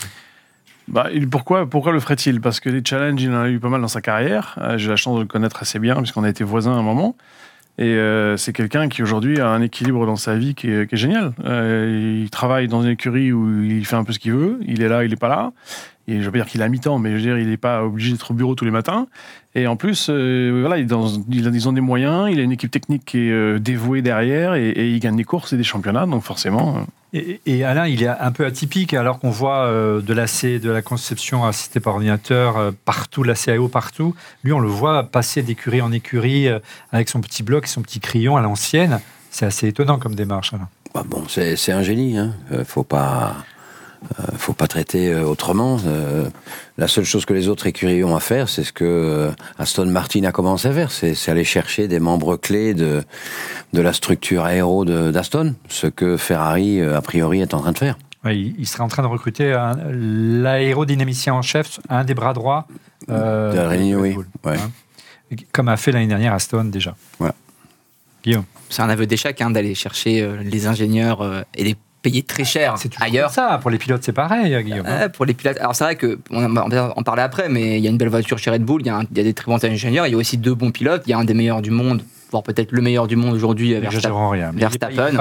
Bah, 0.87 1.07
pourquoi, 1.29 1.69
pourquoi 1.69 1.91
le 1.91 1.99
ferait-il? 1.99 2.39
Parce 2.39 2.59
que 2.59 2.69
les 2.69 2.81
challenges, 2.83 3.21
il 3.21 3.31
en 3.31 3.41
a 3.41 3.49
eu 3.49 3.59
pas 3.59 3.69
mal 3.69 3.81
dans 3.81 3.87
sa 3.87 4.01
carrière. 4.01 4.55
Euh, 4.61 4.77
J'ai 4.77 4.89
la 4.89 4.95
chance 4.95 5.15
de 5.15 5.21
le 5.21 5.27
connaître 5.27 5.61
assez 5.61 5.79
bien, 5.79 5.95
puisqu'on 5.95 6.23
a 6.23 6.29
été 6.29 6.43
voisins 6.43 6.73
à 6.73 6.77
un 6.77 6.83
moment. 6.83 7.15
Et 7.77 7.93
euh, 7.93 8.37
c'est 8.37 8.53
quelqu'un 8.53 8.89
qui 8.89 9.03
aujourd'hui 9.03 9.39
a 9.39 9.49
un 9.49 9.61
équilibre 9.61 10.05
dans 10.05 10.15
sa 10.15 10.35
vie 10.35 10.55
qui 10.55 10.69
est, 10.69 10.95
génial. 10.95 11.33
Euh, 11.45 12.21
il 12.23 12.29
travaille 12.29 12.67
dans 12.67 12.81
une 12.81 12.89
écurie 12.89 13.31
où 13.31 13.63
il 13.63 13.85
fait 13.85 13.97
un 13.97 14.03
peu 14.03 14.13
ce 14.13 14.19
qu'il 14.19 14.33
veut. 14.33 14.59
Il 14.65 14.81
est 14.81 14.87
là, 14.87 15.03
il 15.03 15.11
n'est 15.11 15.17
pas 15.17 15.27
là. 15.27 15.51
Et 16.07 16.19
je 16.19 16.25
veux 16.25 16.31
pas 16.31 16.37
dire 16.37 16.45
qu'il 16.47 16.61
est 16.61 16.63
à 16.63 16.69
mi-temps, 16.69 16.99
mais 16.99 17.11
je 17.11 17.15
veux 17.15 17.21
dire, 17.21 17.37
il 17.37 17.49
n'est 17.49 17.57
pas 17.57 17.83
obligé 17.83 18.11
d'être 18.11 18.31
au 18.31 18.33
bureau 18.33 18.55
tous 18.55 18.65
les 18.65 18.71
matins. 18.71 19.07
Et 19.55 19.67
en 19.67 19.75
plus, 19.75 20.07
euh, 20.09 20.59
voilà, 20.61 20.77
il 20.77 20.83
est 20.83 20.85
dans, 20.85 21.07
il 21.29 21.47
a, 21.47 21.51
ils 21.51 21.67
ont 21.67 21.73
des 21.73 21.81
moyens, 21.81 22.29
il 22.31 22.39
a 22.39 22.43
une 22.43 22.51
équipe 22.51 22.71
technique 22.71 23.03
qui 23.05 23.27
est 23.27 23.31
euh, 23.31 23.59
dévouée 23.59 24.01
derrière 24.01 24.53
et, 24.53 24.69
et 24.69 24.89
il 24.89 24.99
gagne 24.99 25.17
des 25.17 25.23
courses 25.23 25.53
et 25.53 25.57
des 25.57 25.63
championnats. 25.63 26.05
Donc 26.05 26.23
forcément, 26.23 26.77
euh, 26.77 26.81
Et, 27.13 27.41
et 27.45 27.63
Alain, 27.63 27.87
il 27.87 28.03
est 28.03 28.07
un 28.07 28.31
peu 28.31 28.45
atypique, 28.45 28.93
alors 28.93 29.19
qu'on 29.19 29.29
voit 29.31 29.65
euh, 29.65 30.01
de 30.01 30.69
la 30.69 30.81
conception 30.81 31.45
assistée 31.45 31.79
par 31.79 31.95
ordinateur, 31.95 32.57
euh, 32.57 32.71
partout, 32.85 33.23
la 33.23 33.33
CAO 33.33 33.67
partout. 33.67 34.15
Lui, 34.43 34.53
on 34.53 34.59
le 34.59 34.67
voit 34.67 35.03
passer 35.03 35.41
d'écurie 35.41 35.81
en 35.81 35.91
écurie 35.91 36.47
euh, 36.47 36.59
avec 36.91 37.09
son 37.09 37.21
petit 37.21 37.43
bloc 37.43 37.65
et 37.65 37.67
son 37.67 37.81
petit 37.81 37.99
crayon 37.99 38.37
à 38.37 38.41
l'ancienne. 38.41 38.99
C'est 39.31 39.45
assez 39.45 39.67
étonnant 39.67 39.97
comme 39.97 40.15
démarche, 40.15 40.53
Alain. 40.53 40.69
Bah 40.93 41.03
bon, 41.05 41.23
c'est 41.27 41.71
un 41.71 41.81
génie. 41.81 42.17
Hein. 42.17 42.33
Euh, 42.51 42.63
faut 42.63 42.83
pas, 42.83 43.35
euh, 44.19 44.23
faut 44.37 44.53
pas 44.53 44.67
traiter 44.67 45.11
euh, 45.11 45.23
autrement. 45.23 45.77
Euh, 45.85 46.29
la 46.77 46.87
seule 46.87 47.03
chose 47.03 47.25
que 47.25 47.33
les 47.33 47.47
autres 47.47 47.67
écuries 47.67 48.03
ont 48.03 48.15
à 48.15 48.19
faire, 48.19 48.49
c'est 48.49 48.63
ce 48.63 48.73
que 48.73 49.31
Aston 49.57 49.87
Martin 49.87 50.23
a 50.23 50.31
commencé 50.31 50.67
à 50.67 50.73
faire, 50.73 50.91
c'est 50.91 51.29
aller 51.29 51.43
chercher 51.43 51.87
des 51.87 51.99
membres 51.99 52.37
clés 52.37 52.73
de 52.73 53.03
de 53.73 53.81
la 53.81 53.91
structure 53.93 54.45
aéro 54.45 54.85
d'Aston, 54.85 55.55
ce 55.67 55.87
que 55.87 56.15
Ferrari 56.15 56.81
a 56.81 57.01
priori 57.01 57.41
est 57.41 57.53
en 57.53 57.59
train 57.59 57.73
de 57.73 57.77
faire. 57.77 57.97
Il, 58.25 58.67
serait 58.67 58.83
en 58.83 58.87
train 58.87 59.03
de 59.03 59.07
recruter 59.07 59.55
l'aérodynamicien 59.89 61.33
en 61.33 61.41
chef, 61.41 61.79
un 61.89 62.03
des 62.03 62.13
bras 62.13 62.33
droits 62.33 62.67
euh, 63.09 63.69
De 63.69 64.13
Bull, 64.13 64.27
ouais. 64.43 64.57
hein. 64.57 65.35
comme 65.51 65.69
a 65.69 65.77
fait 65.77 65.91
l'année 65.91 66.07
dernière 66.07 66.33
Aston 66.33 66.65
déjà. 66.65 66.95
Voilà. 67.19 67.35
Guillaume. 68.23 68.45
C'est 68.69 68.81
un 68.81 68.89
aveu 68.89 69.05
d'échec 69.05 69.41
hein, 69.41 69.51
d'aller 69.51 69.75
chercher 69.75 70.21
euh, 70.21 70.37
les 70.43 70.67
ingénieurs 70.67 71.21
euh, 71.21 71.41
et 71.55 71.63
les 71.63 71.75
très 72.27 72.43
cher 72.43 72.75
C'est 72.77 72.91
ailleurs. 72.99 73.31
ça. 73.31 73.59
Pour 73.61 73.69
les 73.71 73.77
pilotes, 73.77 74.03
c'est 74.03 74.11
pareil, 74.13 74.53
hein, 74.55 74.61
Guillaume. 74.61 74.85
Ouais, 74.85 75.09
pour 75.09 75.25
les 75.25 75.33
pilotes. 75.33 75.57
Alors 75.59 75.75
c'est 75.75 75.83
vrai 75.83 75.95
que 75.95 76.19
on 76.31 76.47
va 76.47 76.65
en 76.95 77.03
parler 77.03 77.21
après, 77.21 77.49
mais 77.49 77.77
il 77.77 77.83
y 77.83 77.87
a 77.87 77.89
une 77.89 77.97
belle 77.97 78.09
voiture 78.09 78.37
chez 78.39 78.49
Red 78.51 78.63
Bull. 78.63 78.81
Il 78.81 78.87
y, 78.87 78.89
a 78.89 78.97
un- 78.97 79.03
il 79.11 79.17
y 79.17 79.21
a 79.21 79.23
des 79.23 79.33
très 79.33 79.45
bons 79.51 79.63
ingénieurs. 79.63 80.07
Il 80.07 80.11
y 80.11 80.15
a 80.15 80.17
aussi 80.17 80.37
deux 80.37 80.53
bons 80.55 80.71
pilotes. 80.71 81.03
Il 81.07 81.11
y 81.11 81.13
a 81.13 81.17
un 81.17 81.23
des 81.25 81.33
meilleurs 81.33 81.61
du 81.61 81.71
monde, 81.71 82.01
voire 82.31 82.43
peut-être 82.43 82.71
le 82.71 82.81
meilleur 82.81 83.07
du 83.07 83.15
monde 83.15 83.33
aujourd'hui, 83.33 83.73
Verstappen. 83.73 84.29
Rien. 84.29 84.51
Verstappen. 84.53 85.11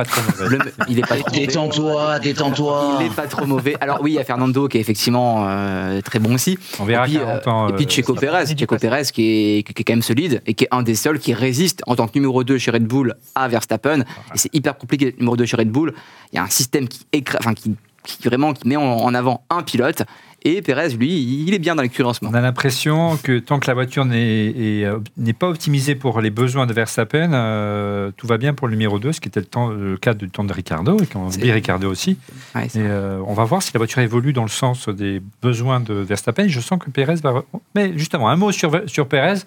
il 0.88 0.98
est 0.98 1.02
pas 1.02 1.16
trop 1.16 1.30
mauvais. 1.30 1.46
Détends-toi, 1.46 2.18
détends-toi. 2.18 2.98
Il 3.00 3.06
est 3.06 3.14
pas 3.14 3.26
trop 3.26 3.46
mauvais. 3.46 3.76
Alors 3.80 3.98
oui, 4.02 4.12
il 4.12 4.14
y 4.14 4.18
a 4.18 4.24
Fernando 4.24 4.68
qui 4.68 4.78
est 4.78 4.80
effectivement 4.80 5.44
euh, 5.48 6.00
très 6.00 6.18
bon 6.18 6.34
aussi. 6.34 6.58
On 6.80 6.84
verra 6.84 7.06
et 7.06 7.10
puis, 7.10 7.18
40 7.18 7.46
euh, 7.46 7.50
ans. 7.50 7.68
et 7.68 7.72
puis 7.74 7.84
euh, 7.84 7.88
Checo 7.88 8.14
Pérez, 8.14 8.46
Checo. 8.56 8.76
Pérez 8.76 9.02
qui 9.12 9.22
est, 9.58 9.62
qui 9.62 9.80
est 9.82 9.84
quand 9.84 9.92
même 9.92 10.02
solide 10.02 10.42
et 10.46 10.54
qui 10.54 10.64
est 10.64 10.68
un 10.70 10.82
des 10.82 10.94
seuls 10.94 11.18
qui 11.18 11.34
résiste 11.34 11.82
en 11.86 11.96
tant 11.96 12.06
que 12.08 12.12
numéro 12.14 12.44
2 12.44 12.58
chez 12.58 12.70
Red 12.70 12.84
Bull 12.86 13.14
à 13.34 13.48
Verstappen. 13.48 14.00
Et 14.00 14.38
c'est 14.38 14.54
hyper 14.54 14.76
compliqué 14.76 15.06
d'être 15.06 15.18
numéro 15.18 15.36
2 15.36 15.44
chez 15.44 15.56
Red 15.56 15.70
Bull. 15.70 15.92
Il 16.32 16.36
y 16.36 16.38
a 16.38 16.42
un 16.42 16.50
système 16.50 16.88
qui, 16.88 17.06
écra- 17.12 17.38
enfin, 17.38 17.54
qui, 17.54 17.74
qui 18.04 18.26
vraiment 18.28 18.52
qui 18.52 18.66
met 18.68 18.76
en, 18.76 18.82
en 18.82 19.14
avant 19.14 19.44
un 19.50 19.62
pilote. 19.62 20.02
Et 20.48 20.62
Pérez, 20.62 20.90
lui, 20.90 21.44
il 21.44 21.52
est 21.54 21.58
bien 21.58 21.74
dans 21.74 21.82
ce 21.82 22.20
On 22.22 22.32
a 22.32 22.40
l'impression 22.40 23.16
que 23.16 23.40
tant 23.40 23.58
que 23.58 23.66
la 23.66 23.74
voiture 23.74 24.04
n'est 24.04 24.46
est, 24.46 24.84
euh, 24.84 25.00
pas 25.36 25.48
optimisée 25.48 25.96
pour 25.96 26.20
les 26.20 26.30
besoins 26.30 26.66
de 26.66 26.72
Verstappen, 26.72 27.32
euh, 27.32 28.12
tout 28.16 28.28
va 28.28 28.38
bien 28.38 28.54
pour 28.54 28.68
le 28.68 28.74
numéro 28.74 29.00
2, 29.00 29.10
ce 29.10 29.20
qui 29.20 29.26
était 29.26 29.40
le, 29.40 29.46
temps, 29.46 29.70
le 29.70 29.96
cas 29.96 30.14
du 30.14 30.30
temps 30.30 30.44
de 30.44 30.52
Ricardo, 30.52 31.00
et 31.00 31.08
C'est- 31.30 31.40
dit 31.40 31.50
Ricardo 31.50 31.90
aussi. 31.90 32.16
Ouais, 32.54 32.66
Et 32.66 32.70
euh, 32.76 33.18
on 33.26 33.34
va 33.34 33.42
voir 33.42 33.60
si 33.60 33.72
la 33.74 33.78
voiture 33.78 33.98
évolue 34.02 34.32
dans 34.32 34.44
le 34.44 34.48
sens 34.48 34.88
des 34.88 35.20
besoins 35.42 35.80
de 35.80 35.94
Verstappen. 35.94 36.46
Je 36.46 36.60
sens 36.60 36.78
que 36.78 36.90
Pérez 36.90 37.16
va. 37.16 37.42
Mais 37.74 37.98
justement, 37.98 38.28
un 38.28 38.36
mot 38.36 38.52
sur, 38.52 38.82
sur 38.86 39.08
Pérez. 39.08 39.40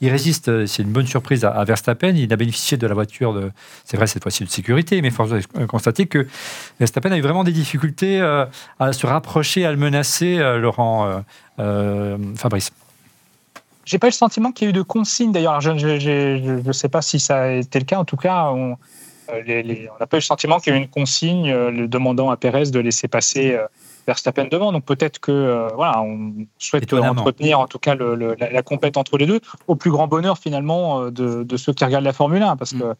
Il 0.00 0.08
résiste, 0.08 0.64
c'est 0.64 0.82
une 0.82 0.90
bonne 0.90 1.06
surprise 1.06 1.44
à, 1.44 1.50
à 1.50 1.64
Verstappen. 1.64 2.14
Il 2.16 2.32
a 2.32 2.36
bénéficié 2.36 2.78
de 2.78 2.86
la 2.86 2.94
voiture 2.94 3.34
de. 3.34 3.50
C'est 3.84 3.98
vrai, 3.98 4.06
cette 4.06 4.22
fois-ci 4.22 4.42
de 4.42 4.48
sécurité, 4.48 5.02
mais 5.02 5.08
est 5.08 5.58
de 5.60 5.66
constater 5.66 6.06
que 6.06 6.26
Verstappen 6.80 7.12
a 7.12 7.18
eu 7.18 7.20
vraiment 7.20 7.44
des 7.44 7.52
difficultés 7.52 8.22
euh, 8.22 8.46
à 8.80 8.94
se 8.94 9.06
rapprocher, 9.06 9.66
à 9.66 9.70
le 9.70 9.76
menacer, 9.76 10.45
Laurent. 10.56 11.06
euh, 11.06 11.18
euh, 11.58 12.18
Fabrice. 12.36 12.70
J'ai 13.84 13.98
pas 13.98 14.08
eu 14.08 14.10
le 14.10 14.14
sentiment 14.14 14.50
qu'il 14.52 14.64
y 14.64 14.68
ait 14.68 14.70
eu 14.70 14.72
de 14.72 14.82
consignes 14.82 15.32
d'ailleurs. 15.32 15.60
Je 15.60 15.70
ne 15.70 16.72
sais 16.72 16.88
pas 16.88 17.02
si 17.02 17.20
ça 17.20 17.42
a 17.42 17.48
été 17.50 17.78
le 17.78 17.84
cas. 17.84 17.98
En 17.98 18.04
tout 18.04 18.16
cas, 18.16 18.46
on 18.46 18.76
euh, 19.32 19.62
n'a 20.00 20.06
pas 20.06 20.16
eu 20.16 20.20
le 20.20 20.20
sentiment 20.22 20.58
qu'il 20.58 20.72
y 20.72 20.76
ait 20.76 20.78
eu 20.80 20.82
une 20.82 20.88
consigne 20.88 21.50
euh, 21.50 21.70
le 21.70 21.86
demandant 21.88 22.30
à 22.30 22.36
Pérez 22.36 22.64
de 22.70 22.80
laisser 22.80 23.06
passer 23.06 23.54
euh, 23.54 23.66
Verstappen 24.08 24.46
devant. 24.50 24.72
Donc 24.72 24.84
peut-être 24.84 25.20
que 25.20 25.30
euh, 25.32 25.68
voilà, 25.76 26.00
on 26.02 26.32
souhaite 26.58 26.84
entretenir 27.20 27.60
en 27.60 27.66
tout 27.68 27.78
cas 27.78 27.94
le- 27.94 28.14
le- 28.16 28.34
la, 28.38 28.50
la 28.50 28.62
compète 28.62 28.96
entre 28.96 29.18
les 29.18 29.26
deux, 29.26 29.40
au 29.68 29.76
plus 29.76 29.90
grand 29.92 30.08
bonheur 30.08 30.38
finalement 30.38 31.02
euh, 31.02 31.10
de, 31.12 31.44
de 31.44 31.56
ceux 31.56 31.72
qui 31.72 31.84
regardent 31.84 32.04
la 32.04 32.12
Formule 32.12 32.42
1, 32.42 32.56
parce 32.56 32.72
que 32.72 32.94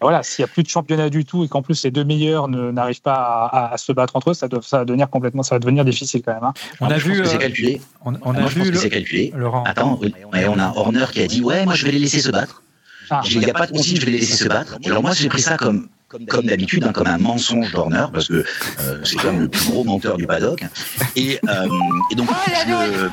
Voilà, 0.00 0.22
s'il 0.22 0.44
n'y 0.44 0.50
a 0.50 0.52
plus 0.52 0.62
de 0.62 0.68
championnat 0.68 1.08
du 1.08 1.24
tout 1.24 1.44
et 1.44 1.48
qu'en 1.48 1.62
plus 1.62 1.82
les 1.84 1.90
deux 1.90 2.04
meilleurs 2.04 2.48
ne- 2.48 2.70
n'arrivent 2.70 3.00
pas 3.00 3.14
à, 3.14 3.46
à- 3.68 3.72
à 3.74 3.76
se 3.78 3.92
battre 3.92 4.14
entre 4.16 4.30
eux, 4.30 4.34
ça, 4.34 4.46
doit, 4.46 4.60
ça 4.62 4.78
va 4.78 4.84
devenir 4.84 5.08
complètement, 5.08 5.42
ça 5.42 5.54
va 5.54 5.58
devenir 5.58 5.84
difficile 5.84 6.22
quand 6.24 6.34
même. 6.34 6.44
hein. 6.44 6.52
On 6.80 6.86
a 6.86 6.90
pense 6.94 7.02
vu, 7.02 7.22
que 7.22 7.24
c'est 7.28 7.36
euh, 7.36 7.38
calculé. 7.38 7.80
on, 8.04 8.12
on 8.14 8.16
Ah, 8.16 8.28
a 8.28 8.32
moi, 8.32 8.42
pense 8.42 8.52
vu 8.52 8.70
que 8.72 8.76
c'est 8.78 8.90
calculé. 8.90 9.32
Laurent. 9.34 9.64
Attends, 9.64 9.98
et 10.02 10.46
on 10.46 10.58
a 10.58 10.68
Horner 10.76 11.06
qui 11.12 11.22
a 11.22 11.26
dit 11.26 11.40
ouais, 11.42 11.64
moi 11.64 11.74
je 11.74 11.86
vais 11.86 11.92
les 11.92 11.98
laisser 11.98 12.20
se 12.20 12.30
battre. 12.30 12.62
Ah. 13.10 13.22
Il 13.30 13.38
n'y 13.38 13.48
a 13.50 13.54
pas 13.54 13.66
de 13.66 13.72
consigne, 13.72 13.96
je 14.00 14.04
vais 14.04 14.12
les 14.12 14.18
laisser 14.18 14.36
se 14.36 14.48
battre. 14.48 14.76
Alors 14.84 15.02
moi 15.02 15.12
j'ai 15.14 15.28
pris 15.28 15.42
ça 15.42 15.56
comme 15.56 15.88
comme 16.28 16.44
d'habitude, 16.46 16.84
hein, 16.84 16.92
comme 16.92 17.08
un 17.08 17.18
mensonge 17.18 17.72
d'Horner, 17.72 18.06
parce 18.12 18.28
que 18.28 18.44
euh, 18.80 19.00
c'est 19.02 19.16
quand 19.16 19.32
même 19.32 19.40
le 19.40 19.48
plus 19.48 19.68
gros 19.70 19.82
menteur 19.82 20.16
du 20.16 20.26
paddock. 20.26 20.62
Et, 21.16 21.40
euh, 21.48 21.66
et 22.12 22.14
donc, 22.14 22.28
je- 22.30 23.08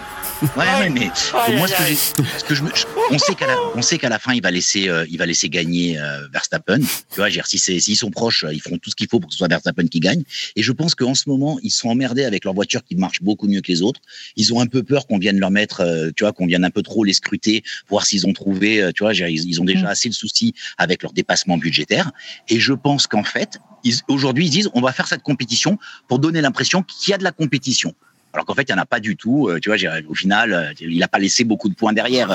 ouais, 0.58 0.66
ouais, 0.80 0.90
mais 0.90 1.12
moi, 1.58 1.68
ce 1.68 1.74
que, 2.14 2.24
ce 2.40 2.44
que 2.44 2.56
je, 2.56 2.64
me- 2.64 2.76
je- 2.76 2.86
on 3.12 3.18
sait 3.18 3.36
qu'à 3.36 3.48
la, 3.48 3.56
on 3.76 3.82
sait 3.82 3.98
qu'à 3.98 4.10
la 4.10 4.20
fin, 4.20 4.34
il 4.34 4.42
va 4.42 4.52
laisser, 4.52 4.90
euh, 4.90 5.06
il 5.10 5.18
va 5.18 5.26
laisser 5.26 5.50
gagner 5.50 6.00
euh, 6.00 6.28
Verstappen. 6.32 6.80
Tu 6.80 7.16
vois, 7.18 7.30
dire, 7.30 7.46
si 7.48 7.58
c'est, 7.60 7.80
s'ils 7.80 7.98
sont 7.98 8.12
proches, 8.12 8.44
euh, 8.44 8.54
ils 8.54 8.62
feront 8.62 8.78
tout 8.78 8.90
ce 8.90 8.96
qu'il 8.96 9.08
faut 9.08 9.20
pour 9.20 9.30
que 9.30 9.34
ce 9.34 9.38
soit 9.40 9.48
Verstappen 9.48 9.88
qui 9.88 10.00
gagne. 10.00 10.24
Et 10.56 10.64
je 10.64 10.72
pense 10.72 10.96
qu'en 10.96 11.16
ce 11.16 11.28
moment, 11.30 11.60
ils 11.64 11.72
sont 11.72 11.90
emmerdés 11.90 12.24
avec 12.26 12.46
leur 12.46 12.54
voiture 12.54 12.84
qui 12.84 12.96
marche 12.96 13.22
beaucoup 13.22 13.48
mieux 13.48 13.62
que 13.62 13.72
les 13.72 13.82
autres. 13.82 14.00
Ils 14.36 14.54
ont 14.54 14.60
un 14.60 14.68
peu 14.68 14.84
peur 14.84 15.08
qu'on 15.08 15.18
vienne 15.18 15.40
leur 15.40 15.52
mettre, 15.52 15.82
euh, 15.82 16.12
tu 16.16 16.24
vois, 16.24 16.34
qu'on 16.34 16.46
vienne 16.48 16.66
un 16.66 16.72
peu 16.72 16.82
trop 16.84 17.04
les 17.04 17.14
scruter, 17.14 17.64
voir 17.90 18.06
s'ils 18.06 18.26
ont 18.28 18.34
trouvé, 18.34 18.82
euh, 18.82 18.92
tu 18.92 19.04
vois, 19.04 19.14
dire, 19.14 19.28
ils, 19.28 19.48
ils 19.48 19.62
ont 19.62 19.66
déjà 19.66 19.90
assez 19.90 20.10
de 20.10 20.14
soucis 20.14 20.54
avec 20.78 21.04
leur 21.04 21.14
dépassement 21.14 21.58
budgétaire. 21.58 22.12
Et 22.50 22.60
je 22.60 22.74
pense 22.74 23.08
qu'en 23.08 23.24
fait, 23.24 23.60
aujourd'hui, 24.08 24.48
ils 24.48 24.50
disent, 24.52 24.70
on 24.74 24.82
va 24.82 24.92
faire 24.94 25.08
cette 25.08 25.24
compétition 25.24 25.78
pour 26.08 26.20
donner 26.20 26.42
l'impression 26.42 26.84
qu'il 26.84 27.12
y 27.12 27.14
a 27.14 27.18
de 27.18 27.24
la 27.24 27.32
compétition. 27.32 27.94
Alors 28.34 28.46
qu'en 28.46 28.56
fait, 28.56 28.68
il 28.68 28.74
n'y 28.74 28.80
en 28.80 28.82
a 28.82 28.88
pas 28.88 29.00
du 29.00 29.16
tout. 29.16 29.48
Euh, 29.48 29.60
tu 29.60 29.70
vois, 29.70 29.78
au 30.10 30.16
final, 30.16 30.54
euh, 30.54 30.74
il 30.82 30.98
n'a 30.98 31.08
pas 31.08 31.20
laissé 31.20 31.44
beaucoup 31.44 31.70
de 31.70 31.76
points 31.76 31.94
derrière. 31.94 32.32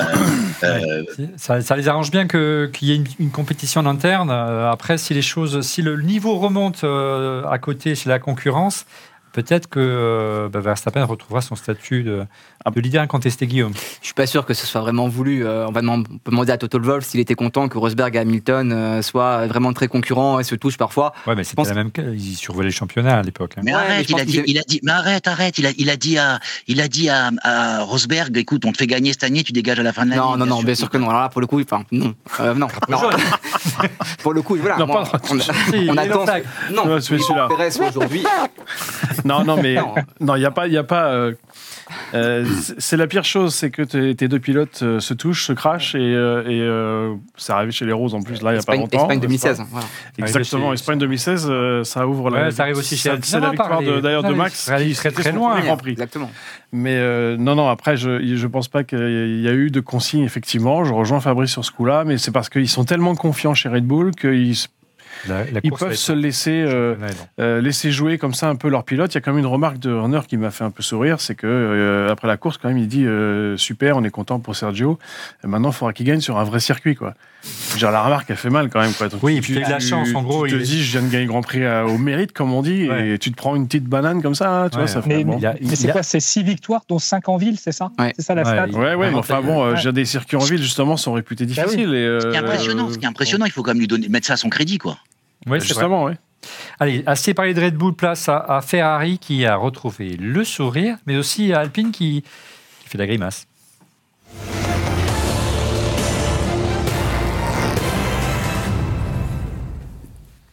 euh, 0.63 1.03
Ça, 1.35 1.59
ça 1.61 1.75
les 1.75 1.89
arrange 1.89 2.09
bien 2.09 2.25
qu'il 2.27 2.87
y 2.87 2.91
ait 2.93 2.95
une, 2.95 3.07
une 3.19 3.31
compétition 3.31 3.81
en 3.81 3.85
interne. 3.85 4.31
Après, 4.31 4.97
si 4.97 5.13
les 5.13 5.21
choses, 5.21 5.61
si 5.61 5.81
le 5.81 6.01
niveau 6.01 6.37
remonte 6.37 6.83
à 6.83 7.57
côté 7.59 7.95
chez 7.95 8.09
la 8.09 8.19
concurrence, 8.19 8.85
peut-être 9.43 9.67
que 9.67 9.79
euh, 9.79 10.49
bah, 10.49 10.59
Verstappen 10.59 11.03
retrouvera 11.05 11.41
son 11.41 11.55
statut 11.55 12.03
de, 12.03 12.23
de 12.73 12.81
leader 12.81 13.01
incontesté, 13.01 13.47
Guillaume. 13.47 13.73
Je 14.01 14.05
suis 14.05 14.13
pas 14.13 14.27
sûr 14.27 14.45
que 14.45 14.53
ce 14.53 14.65
soit 14.65 14.81
vraiment 14.81 15.07
voulu. 15.07 15.45
Euh, 15.45 15.67
on, 15.67 15.71
va 15.71 15.81
demander, 15.81 16.05
on 16.11 16.17
peut 16.17 16.31
demander 16.31 16.51
à 16.51 16.57
Toto 16.57 16.79
Wolff 16.79 17.05
s'il 17.05 17.19
était 17.19 17.35
content 17.35 17.67
que 17.69 17.77
Rosberg 17.77 18.15
et 18.15 18.19
Hamilton 18.19 18.71
euh, 18.71 19.01
soient 19.01 19.47
vraiment 19.47 19.73
très 19.73 19.87
concurrents 19.87 20.39
et 20.39 20.43
se 20.43 20.55
touchent 20.55 20.77
parfois. 20.77 21.13
Ouais, 21.27 21.35
mais 21.35 21.43
c'était 21.43 21.55
pense- 21.55 21.69
la 21.69 21.75
même. 21.75 21.91
Ils 22.13 22.35
survolaient 22.35 22.67
le 22.69 22.73
championnat 22.73 23.17
à 23.19 23.21
l'époque. 23.21 23.53
hein. 23.57 23.61
Mais 23.63 23.73
Ouais, 23.73 23.81
mais 23.87 23.93
arrête, 23.95 24.09
il 24.09 24.19
a, 24.19 24.25
dit, 24.25 24.31
qu'il- 24.33 24.43
il 24.47 24.57
a 24.57 24.61
dit, 24.67 24.79
mais 24.83 24.91
arrête, 24.91 25.27
arrête, 25.27 25.57
il 25.57 25.65
a, 25.67 25.71
il 25.77 25.89
a 25.89 25.95
dit 25.95 26.17
à, 26.17 26.39
il 26.67 26.81
a 26.81 26.87
dit 26.87 27.09
à, 27.09 27.31
à 27.43 27.83
Rosberg, 27.83 28.35
écoute, 28.37 28.65
on 28.65 28.71
te 28.71 28.77
fait 28.77 28.87
gagner 28.87 29.11
cette 29.13 29.23
année, 29.23 29.43
tu 29.43 29.51
dégages 29.53 29.79
à 29.79 29.83
la 29.83 29.93
fin 29.93 30.05
de 30.05 30.09
l'année. 30.11 30.21
Non, 30.21 30.37
non, 30.37 30.45
non, 30.45 30.61
bien 30.63 30.75
sûr 30.75 30.89
que 30.89 30.97
non. 30.97 31.09
Alors 31.09 31.21
là, 31.21 31.29
pour 31.29 31.41
le 31.41 31.47
coup, 31.47 31.61
enfin, 31.61 31.83
non. 31.91 32.13
Euh, 32.39 32.53
non. 32.53 32.67
non. 32.89 32.99
pour 34.21 34.33
le 34.33 34.41
coup, 34.41 34.55
voilà. 34.57 34.77
Non, 34.77 34.87
moi, 34.87 35.03
pas- 35.03 35.19
on, 35.31 35.39
Si, 35.39 35.87
on 35.89 35.95
est 35.95 35.99
attend. 35.99 36.25
Non, 36.73 36.83
Olivier 36.83 37.01
celui-là. 37.01 37.47
Aujourd'hui. 37.89 38.23
Non, 39.29 39.43
non, 39.45 39.61
mais 39.61 39.75
Non. 40.19 40.35
il 40.35 40.41
y 40.41 40.45
a 40.45 40.51
pas, 40.51 40.67
il 40.67 40.73
y 40.73 40.77
a 40.77 40.83
pas. 40.83 41.05
euh, 41.13 41.33
euh, 42.13 42.45
c'est- 42.77 42.97
la 42.97 43.07
pire 43.07 43.23
chose, 43.23 43.53
c'est 43.55 43.71
que 43.71 43.81
tes 43.81 44.13
tes 44.15 44.27
deux 44.27 44.39
pilotes 44.39 44.81
euh, 44.83 44.99
se 44.99 45.13
touchent, 45.13 45.45
se 45.45 45.53
crachent 45.53 45.95
et, 45.95 45.99
euh, 45.99 46.43
et 46.47 46.59
euh, 46.61 47.15
c'est 47.37 47.51
arrivé 47.53 47.71
chez 47.71 47.85
les 47.85 47.93
Roses 47.93 48.13
en 48.13 48.21
plus 48.21 48.41
là 48.41 48.51
il 48.53 48.57
y 48.57 48.59
a 48.59 48.63
pas 48.63 48.75
longtemps. 48.75 48.97
Espagne 48.99 49.17
n'est-ce 49.19 49.27
2016. 49.27 49.57
pas 49.57 49.65
Voilà. 49.71 49.87
Exactement, 50.19 50.73
Espagne 50.73 50.99
2016, 50.99 51.47
euh, 51.49 51.83
ça 51.83 52.07
ouvre 52.07 52.29
la. 52.29 52.51
Ça 52.51 52.63
arrive 52.63 52.77
aussi 52.77 52.95
chez 52.97 53.09
ça-. 53.09 53.15
C'est 53.21 53.39
la 53.39 53.49
victoire 53.51 53.81
de- 53.81 53.99
d'ailleurs 54.01 54.23
de 54.23 54.33
Max. 54.33 54.55
ça 54.59 54.73
arrive 54.73 54.99
qui- 55.01 55.11
très, 55.13 55.31
loin. 55.31 55.51
premier 55.53 55.65
Grand 55.67 55.77
Prix. 55.77 55.91
Exactement. 55.91 56.29
Mais 56.71 56.95
euh, 56.97 57.35
non, 57.37 57.55
non, 57.55 57.67
après, 57.69 57.97
je, 57.97 58.23
je 58.35 58.47
pense 58.47 58.67
pas 58.67 58.83
qu'il 58.83 59.41
y 59.41 59.47
a 59.47 59.53
eu 59.53 59.71
de 59.71 59.79
consigne, 59.79 60.23
effectivement. 60.23 60.83
Je 60.85 60.93
rejoins 60.93 61.19
Fabrice 61.19 61.49
sur 61.51 61.65
ce 61.65 61.71
coup-là, 61.71 62.03
mais 62.05 62.17
c'est 62.19 62.31
parce 62.31 62.49
qu'ils 62.49 62.69
sont 62.69 62.85
tellement 62.85 63.15
confiants 63.15 63.55
chez 63.55 63.69
Red 63.69 63.85
Bull 63.85 64.11
qu'ils 64.11 64.55
La- 65.27 65.43
la 65.51 65.59
ils 65.63 65.71
peuvent 65.71 65.93
se 65.93 66.11
laisser, 66.13 66.63
euh, 66.65 66.95
euh, 67.39 67.61
laisser 67.61 67.91
jouer 67.91 68.17
comme 68.17 68.33
ça 68.33 68.47
un 68.49 68.55
peu 68.55 68.69
leur 68.69 68.83
pilote. 68.83 69.11
Il 69.13 69.15
y 69.15 69.17
a 69.17 69.21
quand 69.21 69.31
même 69.31 69.39
une 69.39 69.45
remarque 69.45 69.77
de 69.79 69.91
Horner 69.91 70.21
qui 70.27 70.37
m'a 70.37 70.51
fait 70.51 70.63
un 70.63 70.71
peu 70.71 70.81
sourire, 70.83 71.19
c'est 71.19 71.35
que 71.35 71.47
euh, 71.47 72.09
après 72.11 72.27
la 72.27 72.37
course, 72.37 72.57
quand 72.57 72.69
même, 72.69 72.77
il 72.77 72.87
dit 72.87 73.05
euh, 73.05 73.57
super, 73.57 73.97
on 73.97 74.03
est 74.03 74.09
content 74.09 74.39
pour 74.39 74.55
Sergio. 74.55 74.97
Et 75.43 75.47
maintenant, 75.47 75.69
il 75.69 75.75
faudra 75.75 75.93
qu'il 75.93 76.05
gagne 76.05 76.21
sur 76.21 76.37
un 76.37 76.43
vrai 76.43 76.59
circuit, 76.59 76.95
quoi. 76.95 77.13
Dire, 77.77 77.91
la 77.91 78.01
remarque, 78.03 78.29
elle 78.29 78.35
fait 78.35 78.49
mal 78.49 78.69
quand 78.69 78.81
même, 78.81 78.91
quoi. 78.93 79.07
Donc, 79.07 79.23
Oui, 79.23 79.35
tu- 79.35 79.41
puis 79.41 79.53
il 79.53 79.57
a 79.59 79.61
eu 79.61 79.65
de 79.65 79.69
la 79.69 79.77
tu- 79.77 79.87
chance, 79.87 80.09
en 80.13 80.23
gros, 80.23 80.45
Tu 80.45 80.53
te 80.53 80.59
est- 80.59 80.63
dis, 80.63 80.83
je 80.83 80.91
viens 80.97 81.07
de 81.07 81.11
gagner 81.11 81.23
le 81.23 81.29
Grand 81.29 81.41
Prix 81.41 81.65
à- 81.65 81.85
au 81.85 81.97
mérite, 81.97 82.33
comme 82.33 82.51
on 82.53 82.61
dit, 82.61 82.89
Ouais. 82.89 83.11
et 83.11 83.17
tu 83.17 83.31
te 83.31 83.37
prends 83.37 83.55
une 83.55 83.65
petite 83.67 83.85
banane 83.85 84.21
comme 84.21 84.35
ça, 84.35 84.49
hein, 84.63 84.69
tu 84.69 84.75
Ouais, 84.75 84.83
vois, 84.83 84.87
ça 84.91 85.01
fait 85.01 85.07
Mais, 85.09 85.23
bon. 85.23 85.37
il 85.39 85.45
a- 85.45 85.55
mais 85.61 85.75
c'est 85.75 85.89
a- 85.89 85.93
quoi 85.93 86.03
C'est 86.03 86.19
6 86.19 86.43
victoires, 86.43 86.81
dont 86.89 86.99
5 86.99 87.29
en 87.29 87.37
ville, 87.37 87.57
c'est 87.57 87.71
ça? 87.71 87.91
Ouais. 87.97 88.13
C'est 88.17 88.23
ça 88.25 88.35
la 88.35 88.43
Ouais, 88.43 88.51
stat? 88.69 88.77
Ouais, 88.77 88.95
ouais, 88.95 89.11
enfin 89.13 89.41
bon, 89.41 89.71
ouais. 89.71 89.77
j'ai 89.77 89.91
des 89.93 90.03
circuits 90.05 90.35
en 90.37 90.41
ville, 90.43 90.61
justement, 90.61 90.97
sont 90.97 91.13
réputés 91.13 91.45
Bah 91.45 91.53
oui. 91.57 91.63
difficiles. 91.63 91.89
Ce 92.21 92.27
qui 92.27 92.35
est 92.35 92.39
impressionnant, 92.39 92.89
ce 92.91 92.97
qui 92.97 93.05
est 93.05 93.07
impressionnant, 93.09 93.45
il 93.45 93.51
faut 93.51 93.63
quand 93.63 93.71
même 93.71 93.79
lui 93.79 93.87
donner, 93.87 94.09
mettre 94.09 94.27
ça 94.27 94.33
à 94.33 94.37
son 94.37 94.49
crédit, 94.49 94.77
quoi. 94.77 94.97
Vrai. 95.45 95.59
Justement, 95.59 96.03
ouais. 96.05 96.15
Allez, 96.79 97.03
assez 97.05 97.33
parlé 97.33 97.53
de 97.53 97.61
Red 97.61 97.75
Bull, 97.75 97.93
place 97.93 98.29
à, 98.29 98.37
à 98.37 98.61
Ferrari 98.61 99.17
qui 99.19 99.45
a 99.45 99.55
retrouvé 99.55 100.15
le 100.17 100.43
sourire, 100.43 100.97
mais 101.05 101.17
aussi 101.17 101.51
à 101.53 101.59
Alpine 101.59 101.91
qui, 101.91 102.23
qui 102.81 102.89
fait 102.89 102.97
la 102.97 103.07
grimace. 103.07 103.45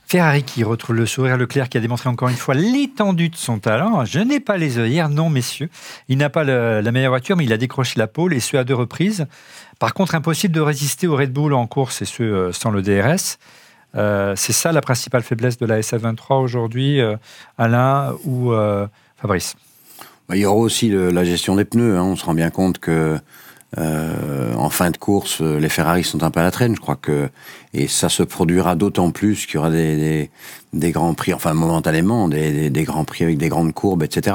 Ferrari 0.08 0.44
qui 0.44 0.62
retrouve 0.62 0.94
le 0.94 1.04
sourire, 1.06 1.36
Leclerc 1.36 1.68
qui 1.68 1.78
a 1.78 1.80
démontré 1.80 2.08
encore 2.08 2.28
une 2.28 2.36
fois 2.36 2.54
l'étendue 2.54 3.28
de 3.28 3.34
son 3.36 3.58
talent. 3.58 4.04
Je 4.04 4.20
n'ai 4.20 4.38
pas 4.38 4.56
les 4.56 4.78
œillères, 4.78 5.08
non 5.08 5.30
messieurs. 5.30 5.68
Il 6.08 6.18
n'a 6.18 6.30
pas 6.30 6.44
le- 6.44 6.80
la 6.80 6.92
meilleure 6.92 7.10
voiture, 7.10 7.36
mais 7.36 7.44
il 7.44 7.52
a 7.52 7.56
décroché 7.56 7.94
la 7.98 8.06
pole 8.06 8.32
et 8.32 8.38
ce 8.38 8.56
à 8.56 8.62
deux 8.62 8.74
reprises. 8.74 9.26
Par 9.80 9.94
contre, 9.94 10.14
impossible 10.14 10.54
de 10.54 10.60
résister 10.60 11.08
au 11.08 11.16
Red 11.16 11.32
Bull 11.32 11.52
en 11.54 11.66
course 11.66 12.02
et 12.02 12.04
ce 12.04 12.22
euh, 12.22 12.52
sans 12.52 12.70
le 12.70 12.82
DRS. 12.82 13.38
Euh, 13.96 14.34
c'est 14.36 14.52
ça 14.52 14.72
la 14.72 14.80
principale 14.80 15.22
faiblesse 15.22 15.58
de 15.58 15.66
la 15.66 15.80
SF23 15.80 16.42
aujourd'hui, 16.42 17.00
euh, 17.00 17.16
Alain 17.58 18.14
ou 18.24 18.52
euh, 18.52 18.86
Fabrice? 19.16 19.56
Bah, 20.28 20.36
Il 20.36 20.42
y 20.42 20.46
aura 20.46 20.56
aussi 20.56 20.90
la 20.90 21.24
gestion 21.24 21.56
des 21.56 21.64
pneus. 21.64 21.96
hein. 21.96 22.02
On 22.02 22.16
se 22.16 22.24
rend 22.24 22.34
bien 22.34 22.50
compte 22.50 22.78
que 22.78 23.18
en 23.78 24.70
fin 24.70 24.90
de 24.90 24.96
course, 24.96 25.42
les 25.42 25.68
Ferrari 25.68 26.02
sont 26.02 26.22
un 26.22 26.30
peu 26.30 26.40
à 26.40 26.42
la 26.42 26.50
traîne. 26.50 26.74
Je 26.74 26.80
crois 26.80 26.96
que 26.96 27.28
et 27.74 27.88
ça 27.88 28.08
se 28.08 28.22
produira 28.22 28.74
d'autant 28.74 29.10
plus 29.10 29.44
qu'il 29.44 29.56
y 29.56 29.58
aura 29.58 29.70
des, 29.70 30.30
grands 30.72 31.12
prix, 31.12 31.34
enfin 31.34 31.52
momentanément, 31.52 32.26
des, 32.26 32.70
des, 32.70 32.84
grands 32.84 33.04
prix 33.04 33.24
avec 33.24 33.36
des 33.36 33.50
grandes 33.50 33.74
courbes, 33.74 34.02
etc. 34.02 34.34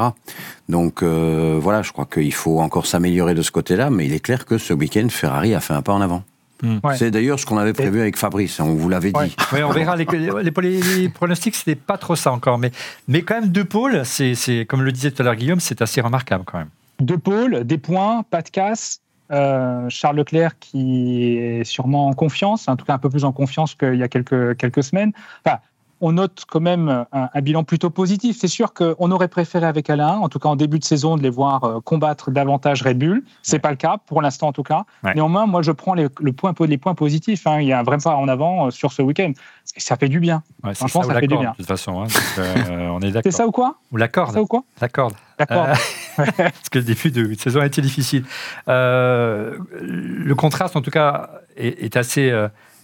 Donc 0.68 1.02
voilà, 1.02 1.82
je 1.82 1.90
crois 1.90 2.06
qu'il 2.06 2.32
faut 2.32 2.60
encore 2.60 2.86
s'améliorer 2.86 3.34
de 3.34 3.42
ce 3.42 3.50
côté-là. 3.50 3.90
Mais 3.90 4.06
il 4.06 4.12
est 4.12 4.20
clair 4.20 4.46
que 4.46 4.58
ce 4.58 4.72
week-end, 4.72 5.08
Ferrari 5.10 5.54
a 5.54 5.60
fait 5.60 5.74
un 5.74 5.82
pas 5.82 5.92
en 5.92 6.00
avant. 6.00 6.22
Ouais. 6.62 6.96
C'est 6.96 7.10
d'ailleurs 7.10 7.38
ce 7.40 7.46
qu'on 7.46 7.58
avait 7.58 7.72
prévu 7.72 8.00
avec 8.00 8.16
Fabrice. 8.16 8.60
hein, 8.60 8.64
On 8.66 8.74
vous 8.74 8.88
l'avait 8.88 9.16
Ouais. 9.16 9.26
dit. 9.28 9.36
Oui, 9.52 9.62
on 9.62 9.70
verra. 9.70 9.96
Les, 9.96 10.04
les, 10.12 10.50
les- 10.62 10.82
les 10.98 11.08
pronostics, 11.08 11.54
c'était 11.56 11.74
pas 11.74 11.98
trop 11.98 12.14
ça 12.16 12.30
encore. 12.32 12.58
Mais, 12.58 12.70
mais 13.08 13.22
quand 13.22 13.34
même, 13.40 13.48
deux 13.50 13.64
pôles, 13.64 14.02
c'est, 14.04 14.34
c'est, 14.34 14.64
comme 14.66 14.82
le 14.82 14.92
disait 14.92 15.10
tout 15.10 15.22
à 15.22 15.24
l'heure 15.24 15.34
Guillaume, 15.36 15.60
c'est 15.60 15.82
assez 15.82 16.00
remarquable 16.00 16.44
quand 16.46 16.58
même. 16.58 16.68
Deux 17.00 17.18
pôles, 17.18 17.64
des 17.64 17.78
points, 17.78 18.22
pas 18.30 18.42
de 18.42 18.48
casse. 18.48 19.00
Euh, 19.32 19.86
Charles 19.88 20.16
Leclerc 20.16 20.58
qui 20.60 21.36
est 21.38 21.64
sûrement 21.64 22.08
en 22.08 22.12
confiance, 22.12 22.68
en 22.68 22.76
tout 22.76 22.84
cas 22.84 22.92
un 22.94 22.98
peu 22.98 23.08
plus 23.08 23.24
en 23.24 23.32
confiance 23.32 23.74
qu'il 23.74 23.94
y 23.94 24.02
a 24.02 24.08
quelques, 24.08 24.56
quelques 24.58 24.82
semaines. 24.84 25.12
Enfin, 25.44 25.58
on 26.04 26.12
note 26.12 26.44
quand 26.50 26.60
même 26.60 27.06
un, 27.12 27.30
un 27.32 27.40
bilan 27.40 27.64
plutôt 27.64 27.88
positif. 27.88 28.36
C'est 28.38 28.48
sûr 28.48 28.74
qu'on 28.74 29.10
aurait 29.12 29.28
préféré 29.28 29.64
avec 29.66 29.88
Alain, 29.88 30.18
en 30.18 30.28
tout 30.28 30.38
cas 30.38 30.48
en 30.50 30.56
début 30.56 30.78
de 30.78 30.84
saison, 30.84 31.16
de 31.16 31.22
les 31.22 31.30
voir 31.30 31.64
euh, 31.64 31.80
combattre 31.80 32.30
davantage 32.30 32.82
Red 32.82 32.98
Bull. 32.98 33.22
C'est 33.42 33.60
pas 33.60 33.70
le 33.70 33.76
cas 33.76 33.96
pour 34.06 34.20
l'instant 34.20 34.48
en 34.48 34.52
tout 34.52 34.64
cas. 34.64 34.84
Ouais. 35.04 35.14
Néanmoins, 35.14 35.46
moi 35.46 35.62
je 35.62 35.72
prends 35.72 35.94
les, 35.94 36.08
le 36.20 36.32
point, 36.32 36.52
les 36.66 36.76
points 36.78 36.94
positifs. 36.94 37.46
hein. 37.46 37.60
Il 37.60 37.68
y 37.68 37.72
a 37.72 37.78
un 37.78 37.82
vrai 37.84 37.96
pas 37.98 38.16
en 38.16 38.28
avant 38.28 38.66
euh, 38.66 38.70
sur 38.70 38.92
ce 38.92 39.00
week-end. 39.00 39.32
Et 39.76 39.80
ça 39.80 39.96
fait 39.96 40.08
du 40.08 40.18
bien. 40.20 40.42
Ouais, 40.64 40.70
c'est 40.74 40.78
Franchement, 40.88 41.02
ça, 41.04 41.14
fait 41.14 41.26
du 41.28 41.38
bien. 41.38 41.52
de 41.52 41.56
toute 41.56 41.66
façon. 41.66 42.02
hein. 42.02 42.06
Euh, 42.38 42.88
on 42.90 42.98
est 43.00 43.06
C'est 43.06 43.12
d'accord. 43.12 43.32
ça 43.32 43.46
ou 43.46 43.52
quoi? 43.52 43.76
Ou 43.92 43.96
la 43.96 44.06
C'est 44.06 44.12
corde. 44.12 44.32
ça 44.34 44.42
ou 44.42 44.46
quoi? 44.46 44.64
La 44.80 44.88
corde. 44.88 45.14
Euh, 45.40 45.44
parce 46.16 46.68
que 46.70 46.78
le 46.80 46.84
début 46.84 47.10
de 47.10 47.34
saison 47.40 47.60
a 47.60 47.66
été 47.66 47.80
difficile. 47.80 48.24
Euh, 48.68 49.56
le 49.80 50.34
contraste, 50.34 50.74
en 50.76 50.82
tout 50.82 50.90
cas, 50.90 51.30
est, 51.56 51.82
est 51.84 51.96
assez. 51.96 52.30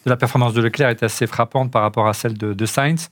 De 0.04 0.10
la 0.10 0.16
performance 0.16 0.54
de 0.54 0.62
Leclerc 0.62 0.88
est 0.90 1.02
assez 1.02 1.26
frappante 1.26 1.70
par 1.70 1.82
rapport 1.82 2.08
à 2.08 2.12
celle 2.14 2.36
de, 2.38 2.52
de 2.54 2.66
Sainz, 2.66 3.10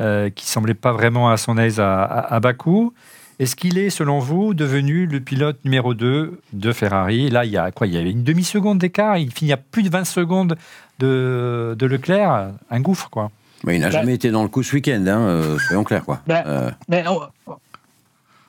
euh, 0.00 0.30
qui 0.30 0.46
semblait 0.46 0.74
pas 0.74 0.92
vraiment 0.92 1.30
à 1.30 1.36
son 1.36 1.56
aise 1.58 1.78
à, 1.80 2.02
à, 2.02 2.34
à 2.34 2.40
Bakou. 2.40 2.92
Est-ce 3.40 3.56
qu'il 3.56 3.78
est, 3.78 3.90
selon 3.90 4.20
vous, 4.20 4.54
devenu 4.54 5.06
le 5.06 5.18
pilote 5.20 5.58
numéro 5.64 5.92
2 5.94 6.40
de 6.52 6.72
Ferrari? 6.72 7.30
Là, 7.30 7.44
il 7.44 7.50
y 7.50 7.56
a 7.56 7.70
quoi? 7.72 7.86
Il 7.88 7.92
y 7.94 7.98
avait 7.98 8.10
une 8.12 8.22
demi-seconde 8.22 8.78
d'écart. 8.78 9.18
Il 9.18 9.32
finit 9.32 9.52
à 9.52 9.56
plus 9.56 9.82
de 9.82 9.90
20 9.90 10.04
secondes 10.04 10.56
de, 11.00 11.74
de 11.76 11.86
Leclerc. 11.86 12.50
Un 12.70 12.80
gouffre, 12.80 13.10
quoi. 13.10 13.30
Mais 13.64 13.76
il 13.76 13.80
n'a 13.80 13.86
Bah- 13.86 14.00
jamais 14.00 14.14
été 14.14 14.30
dans 14.30 14.42
le 14.42 14.48
coup 14.48 14.62
ce 14.62 14.74
week-end, 14.74 15.02
hein, 15.08 15.18
euh, 15.20 15.58
soyons 15.58 15.82
clairs. 15.84 16.04
Quoi. 16.04 16.20
Bah, 16.28 16.44
Euh, 16.46 16.70
Mais 16.88 17.02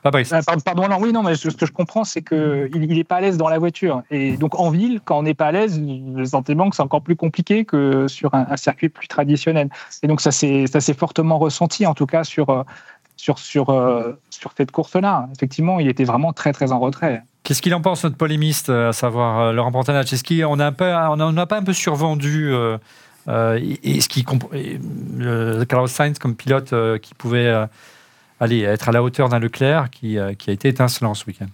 Fabrice. 0.06 0.32
Ah, 0.32 0.40
pardon, 0.64 0.88
non, 0.88 0.98
oui, 1.00 1.12
non, 1.12 1.22
mais 1.22 1.34
ce 1.34 1.48
que 1.48 1.66
je 1.66 1.72
comprends, 1.72 2.04
c'est 2.04 2.22
qu'il 2.22 2.70
il 2.72 2.98
est 2.98 3.04
pas 3.04 3.16
à 3.16 3.20
l'aise 3.20 3.36
dans 3.36 3.48
la 3.48 3.58
voiture. 3.58 4.02
Et 4.10 4.36
donc, 4.36 4.58
en 4.58 4.70
ville, 4.70 5.00
quand 5.04 5.18
on 5.18 5.22
n'est 5.22 5.34
pas 5.34 5.46
à 5.46 5.52
l'aise, 5.52 5.80
le 5.80 6.24
sentiment 6.24 6.70
que 6.70 6.76
c'est 6.76 6.82
encore 6.82 7.02
plus 7.02 7.16
compliqué 7.16 7.64
que 7.64 8.08
sur 8.08 8.34
un, 8.34 8.46
un 8.50 8.56
circuit 8.56 8.88
plus 8.88 9.08
traditionnel. 9.08 9.68
Et 10.02 10.06
donc, 10.06 10.20
ça 10.20 10.30
s'est 10.32 10.94
fortement 10.96 11.38
ressenti, 11.38 11.86
en 11.86 11.94
tout 11.94 12.06
cas, 12.06 12.24
sur, 12.24 12.50
euh, 12.50 12.62
sur, 13.16 13.38
sur, 13.38 13.70
euh, 13.70 14.12
sur 14.30 14.52
cette 14.56 14.70
course-là. 14.70 15.28
Effectivement, 15.34 15.80
il 15.80 15.88
était 15.88 16.04
vraiment 16.04 16.32
très, 16.32 16.52
très 16.52 16.72
en 16.72 16.78
retrait. 16.78 17.22
Qu'est-ce 17.42 17.62
qu'il 17.62 17.74
en 17.74 17.80
pense, 17.80 18.04
notre 18.04 18.16
polémiste, 18.16 18.70
euh, 18.70 18.90
à 18.90 18.92
savoir 18.92 19.40
euh, 19.40 19.52
Laurent 19.52 19.72
Pantanach 19.72 20.12
Est-ce 20.12 20.24
qu'on 20.24 20.58
a 20.58 20.66
un 20.66 20.72
peu, 20.72 20.92
on 20.92 21.32
n'a 21.32 21.46
pas 21.46 21.58
un 21.58 21.62
peu 21.64 21.72
survendu 21.72 22.52
euh, 22.52 22.78
Euh, 23.28 23.58
et, 23.60 23.96
et 23.96 24.00
ce 24.00 25.64
Carlos 25.64 25.86
Sainz 25.88 26.18
comme 26.18 26.36
pilote 26.36 26.72
euh, 26.72 26.98
qui 26.98 27.14
pouvait 27.14 27.52
aller 28.40 28.60
être 28.60 28.88
à 28.88 28.92
la 28.92 29.02
hauteur 29.02 29.28
d'un 29.28 29.38
Leclerc 29.38 29.90
qui, 29.90 30.18
euh, 30.18 30.34
qui 30.34 30.50
a 30.50 30.52
été 30.52 30.68
étincelant 30.68 31.14
ce 31.14 31.24
week-end. 31.26 31.48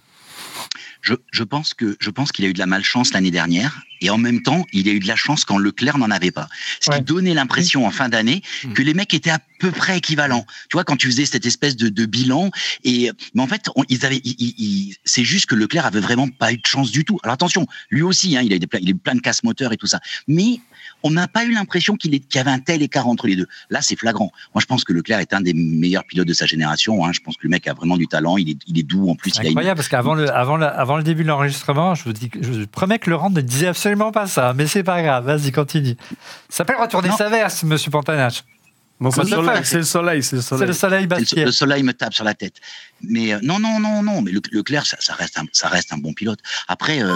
Je, 1.01 1.15
je 1.31 1.43
pense 1.43 1.73
que 1.73 1.97
je 1.99 2.09
pense 2.09 2.31
qu'il 2.31 2.45
a 2.45 2.47
eu 2.47 2.53
de 2.53 2.59
la 2.59 2.65
malchance 2.65 3.11
l'année 3.13 3.31
dernière 3.31 3.81
et 3.99 4.09
en 4.09 4.17
même 4.17 4.41
temps 4.41 4.65
il 4.71 4.87
a 4.87 4.93
eu 4.93 4.99
de 4.99 5.07
la 5.07 5.17
chance 5.17 5.43
quand 5.43 5.57
Leclerc 5.57 5.97
n'en 5.97 6.09
avait 6.11 6.31
pas. 6.31 6.47
Ce 6.79 6.89
Ouais. 6.89 6.97
qui 6.97 7.03
donnait 7.03 7.33
l'impression 7.33 7.85
en 7.85 7.91
fin 7.91 8.07
d'année 8.07 8.41
Mm. 8.63 8.73
que 8.73 8.81
les 8.81 8.93
mecs 8.93 9.13
étaient 9.13 9.29
à 9.29 9.39
peu 9.59 9.71
près 9.71 9.97
équivalents. 9.97 10.45
Tu 10.69 10.75
vois 10.77 10.85
quand 10.85 10.95
tu 10.95 11.07
faisais 11.07 11.25
cette 11.25 11.45
espèce 11.45 11.75
de, 11.75 11.89
de 11.89 12.05
bilan 12.05 12.51
et 12.85 13.11
mais 13.33 13.41
en 13.41 13.47
fait 13.47 13.69
on- 13.75 13.83
ils 13.89 14.05
avaient 14.05 14.21
ils- 14.23 14.35
ils- 14.39 14.55
ils- 14.57 14.95
c'est 15.03 15.25
juste 15.25 15.47
que 15.47 15.55
Leclerc 15.55 15.85
avait 15.85 15.99
vraiment 15.99 16.29
pas 16.29 16.53
eu 16.53 16.57
de 16.57 16.65
chance 16.65 16.89
du 16.91 17.03
tout. 17.03 17.19
Alors 17.23 17.33
attention 17.33 17.67
lui 17.89 18.01
aussi 18.01 18.37
hein, 18.37 18.41
il 18.41 18.53
a 18.53 18.55
eu 18.55 18.59
des, 18.59 18.67
il 18.79 18.87
a 18.87 18.91
eu 18.91 18.95
plein 18.95 19.15
de 19.15 19.21
casse 19.21 19.43
moteurs 19.43 19.73
et 19.73 19.77
tout 19.77 19.87
ça 19.87 19.99
mais 20.29 20.61
on 21.03 21.11
n'a 21.11 21.27
pas 21.27 21.43
eu 21.45 21.51
l'impression 21.51 21.95
qu'il 21.95 22.13
y 22.15 22.37
avait 22.37 22.49
un 22.51 22.59
tel 22.59 22.81
écart 22.81 23.07
entre 23.07 23.27
les 23.27 23.35
deux. 23.35 23.47
Là, 23.69 23.81
c'est 23.81 23.95
flagrant. 23.97 24.31
Moi, 24.55 24.61
je 24.61 24.65
pense 24.65 24.83
que 24.83 24.93
Leclerc 24.93 25.19
est 25.19 25.33
un 25.33 25.41
des 25.41 25.53
meilleurs 25.53 26.05
pilotes 26.05 26.27
de 26.27 26.33
sa 26.33 26.45
génération. 26.45 27.05
hein. 27.05 27.11
Je 27.13 27.19
pense 27.19 27.35
que 27.35 27.41
le 27.43 27.49
mec 27.49 27.67
a 27.67 27.73
vraiment 27.73 27.97
du 27.97 28.07
talent. 28.07 28.37
Il 28.37 28.49
est, 28.49 28.57
il 28.67 28.79
est 28.79 28.83
doux 28.83 29.09
en 29.09 29.15
plus. 29.15 29.31
C'est 29.31 29.37
Il 29.37 29.39
a 29.39 29.43
une- 29.43 29.49
incroyable 29.51 29.77
parce 29.77 29.89
qu'avant 29.89 30.15
le, 30.15 30.29
avant 30.33 30.57
le, 30.57 30.65
avant 30.65 30.97
le 30.97 31.03
début 31.03 31.23
de 31.23 31.27
l'enregistrement, 31.27 31.93
je 31.95 32.03
vous 32.05 32.13
dis, 32.13 32.29
que- 32.29 32.41
je 32.41 32.51
vous 32.51 32.67
promets 32.67 32.99
que 32.99 33.09
Laurent 33.09 33.29
ne 33.29 33.41
disait 33.41 33.67
absolument 33.67 34.11
pas 34.11 34.27
ça, 34.27 34.53
mais 34.55 34.65
c'est 34.67 34.83
pas 34.83 35.01
grave, 35.01 35.25
vas-y, 35.25 35.51
continue. 35.51 35.95
Ça 36.49 36.57
s'appelle 36.57 36.77
retourner 36.77 37.09
Non. 37.09 37.17
sa 37.17 37.29
veste, 37.29 37.63
monsieur 37.63 37.91
Pantanache. 37.91 38.43
Non, 39.01 39.11
c'est 39.11 39.23
le 39.23 39.27
soleil, 39.27 39.61
c'est 39.65 39.77
le 39.77 39.83
soleil, 39.83 40.23
c'est 40.23 40.35
le 40.37 40.41
soleil. 40.41 40.67
le 40.67 40.73
soleil 40.73 41.01
Le, 41.01 41.07
Bastier. 41.07 41.43
le 41.45 41.51
soleil 41.51 41.83
me 41.83 41.93
tape 41.93 42.13
sur 42.13 42.23
la 42.23 42.33
tête. 42.35 42.53
Mais 43.01 43.33
euh, 43.33 43.39
non, 43.43 43.59
non, 43.59 43.79
non, 43.79 44.01
non. 44.01 44.21
Mais 44.21 44.31
Le- 44.31 44.39
Leclerc, 44.51 44.85
ça, 44.85 44.95
ça 45.01 45.13
reste 45.15 45.37
un, 45.37 45.43
ça 45.51 45.67
reste 45.67 45.91
un 45.91 45.97
bon 45.97 46.13
pilote. 46.13 46.39
Après, 46.69 47.01
euh, 47.03 47.11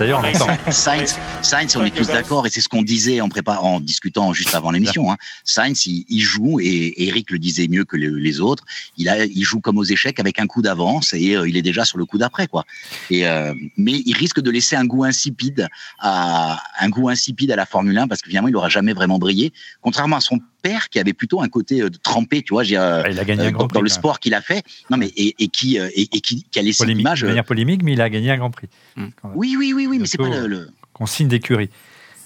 D'ailleurs. 0.00 0.24
Sainz, 0.70 1.18
Sainz, 1.42 1.76
on 1.76 1.84
est 1.84 1.94
tous 1.94 2.06
d'accord, 2.06 2.46
et 2.46 2.50
c'est 2.50 2.62
ce 2.62 2.70
qu'on 2.70 2.82
disait 2.82 3.20
en 3.20 3.28
préparant, 3.28 3.74
en 3.74 3.80
discutant 3.80 4.32
juste 4.32 4.54
avant 4.54 4.70
l'émission. 4.70 5.12
Hein. 5.12 5.18
Sainz, 5.44 5.86
il, 5.86 6.06
il 6.08 6.20
joue, 6.20 6.58
et 6.58 6.94
Eric 7.06 7.30
le 7.30 7.38
disait 7.38 7.68
mieux 7.68 7.84
que 7.84 7.98
les, 7.98 8.08
les 8.08 8.40
autres. 8.40 8.64
Il 8.96 9.10
a, 9.10 9.26
il 9.26 9.42
joue 9.42 9.60
comme 9.60 9.76
aux 9.76 9.84
échecs 9.84 10.18
avec 10.18 10.38
un 10.38 10.46
coup 10.46 10.62
d'avance, 10.62 11.12
et 11.12 11.36
euh, 11.36 11.46
il 11.46 11.58
est 11.58 11.62
déjà 11.62 11.84
sur 11.84 11.98
le 11.98 12.06
coup 12.06 12.16
d'après, 12.16 12.46
quoi. 12.46 12.64
Et 13.10 13.26
euh, 13.26 13.52
mais 13.76 14.02
il 14.06 14.16
risque 14.16 14.40
de 14.40 14.50
laisser 14.50 14.74
un 14.74 14.86
goût 14.86 15.04
insipide 15.04 15.68
à 15.98 16.62
un 16.80 16.88
goût 16.88 17.10
insipide 17.10 17.52
à 17.52 17.56
la 17.56 17.66
Formule 17.66 17.98
1 17.98 18.08
parce 18.08 18.22
que 18.22 18.28
finalement, 18.28 18.48
il 18.48 18.52
n'aura 18.52 18.70
jamais 18.70 18.94
vraiment 18.94 19.18
brillé, 19.18 19.52
contrairement 19.82 20.16
à 20.16 20.20
son 20.20 20.40
père 20.62 20.88
qui 20.88 20.98
avait 20.98 21.12
plutôt 21.12 21.40
un 21.42 21.48
côté 21.48 21.82
euh, 21.82 21.90
trempé, 22.02 22.42
tu 22.42 22.54
vois. 22.54 22.62
j'ai, 22.62 22.76
euh, 22.76 23.02
Il 23.10 23.18
a 23.18 23.24
gagné 23.24 23.42
un 23.44 23.46
euh, 23.46 23.50
grand 23.50 23.62
dans, 23.64 23.68
prix. 23.68 23.74
dans 23.78 23.82
le 23.82 23.88
sport 23.88 24.20
qu'il 24.20 24.34
a 24.34 24.40
fait, 24.40 24.62
non 24.90 24.96
mais 24.96 25.08
et, 25.16 25.34
et 25.38 25.48
qui 25.48 25.78
euh, 25.78 25.88
et, 25.94 26.02
et 26.12 26.20
qui, 26.20 26.44
qui 26.50 26.58
a 26.58 26.62
laissé 26.62 26.84
Polémique, 26.84 26.98
l'image. 27.04 27.22
de 27.22 27.26
manière 27.28 27.44
polémique, 27.44 27.82
mais 27.82 27.92
il 27.94 28.00
a 28.00 28.08
gagné 28.10 28.30
un 28.30 28.38
grand 28.38 28.50
prix. 28.50 28.68
Mm. 28.96 29.06
Oui, 29.34 29.56
oui, 29.58 29.72
oui, 29.74 29.86
oui, 29.88 29.98
mais 29.98 30.06
c'est 30.06 30.18
pas 30.18 30.28
le, 30.28 30.46
le- 30.46 30.70
Qu'on 30.92 31.06
signe 31.06 31.28
d'écurie. 31.28 31.70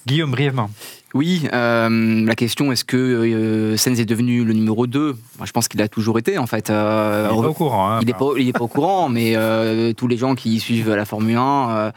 Guillaume, 0.06 0.30
brièvement. 0.32 0.70
Oui, 1.14 1.48
euh, 1.52 2.24
la 2.26 2.34
question 2.34 2.72
est-ce 2.72 2.84
que 2.84 2.96
euh, 2.96 3.76
Sainz 3.76 4.00
est 4.00 4.04
devenu 4.04 4.44
le 4.44 4.52
numéro 4.52 4.88
2 4.88 5.16
Moi, 5.38 5.46
je 5.46 5.52
pense 5.52 5.68
qu'il 5.68 5.80
a 5.80 5.86
toujours 5.86 6.18
été 6.18 6.38
en 6.38 6.46
fait. 6.46 6.70
Euh, 6.70 7.28
Il 7.32 7.38
est 7.38 7.42
pas 7.42 7.48
au 7.48 7.54
courant. 7.54 7.88
hein, 7.88 8.00
il 8.02 8.06
n'est 8.46 8.52
pas, 8.52 8.64
au 8.64 8.68
courant, 8.68 9.08
mais 9.10 9.36
tous 9.94 10.08
les 10.08 10.16
gens 10.16 10.34
qui 10.34 10.58
suivent 10.58 10.92
la 10.92 11.04
Formule 11.04 11.36
1 11.36 11.70
euh, 11.70 11.90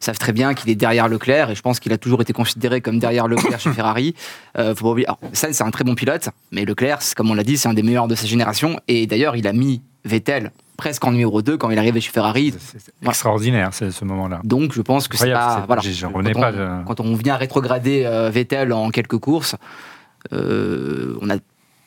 savent 0.00 0.18
très 0.18 0.32
bien 0.32 0.52
qu'il 0.54 0.68
est 0.68 0.74
derrière 0.74 1.08
Leclerc 1.08 1.50
et 1.50 1.54
je 1.54 1.62
pense 1.62 1.78
qu'il 1.78 1.92
a 1.92 1.98
toujours 1.98 2.20
été 2.22 2.32
considéré 2.32 2.80
comme 2.80 2.98
derrière 2.98 3.28
Leclerc 3.28 3.60
chez 3.60 3.72
Ferrari. 3.72 4.14
Faut 4.56 4.74
pas 4.74 4.90
oublier. 4.90 5.06
Alors, 5.06 5.20
Sainz, 5.32 5.56
c'est 5.56 5.64
un 5.64 5.70
très 5.70 5.84
bon 5.84 5.94
pilote, 5.94 6.28
mais 6.50 6.64
Leclerc, 6.64 6.98
comme 7.16 7.30
on 7.30 7.34
l'a 7.34 7.44
dit, 7.44 7.56
c'est 7.56 7.68
un 7.68 7.74
des 7.74 7.84
meilleurs 7.84 8.08
de 8.08 8.16
sa 8.16 8.26
génération 8.26 8.80
et 8.88 9.06
d'ailleurs, 9.06 9.36
il 9.36 9.46
a 9.46 9.52
mis 9.52 9.80
Vettel 10.04 10.50
presque 10.76 11.04
en 11.04 11.10
numéro 11.12 11.42
2 11.42 11.56
quand 11.56 11.70
il 11.70 11.78
arrivait 11.78 12.00
chez 12.00 12.10
Ferrari. 12.12 12.54
C'est 12.58 12.92
extraordinaire, 13.06 13.70
c'est 13.72 13.90
ce 13.90 14.04
moment-là. 14.04 14.40
Donc, 14.44 14.72
je 14.72 14.82
pense 14.82 15.08
que 15.08 15.16
c'est 15.16 15.32
pas. 15.32 15.64
Voilà. 15.66 15.82
quand, 16.02 16.22
pas 16.40 16.48
on, 16.48 16.52
de- 16.52 16.84
quand 16.86 17.00
on 17.00 17.14
vient 17.14 17.36
rétrograder 17.36 18.04
euh, 18.04 18.30
Vettel 18.30 18.72
en 18.72 18.90
quelques 18.90 19.18
courses, 19.18 19.56
euh, 20.32 21.16
on 21.20 21.30
a. 21.30 21.34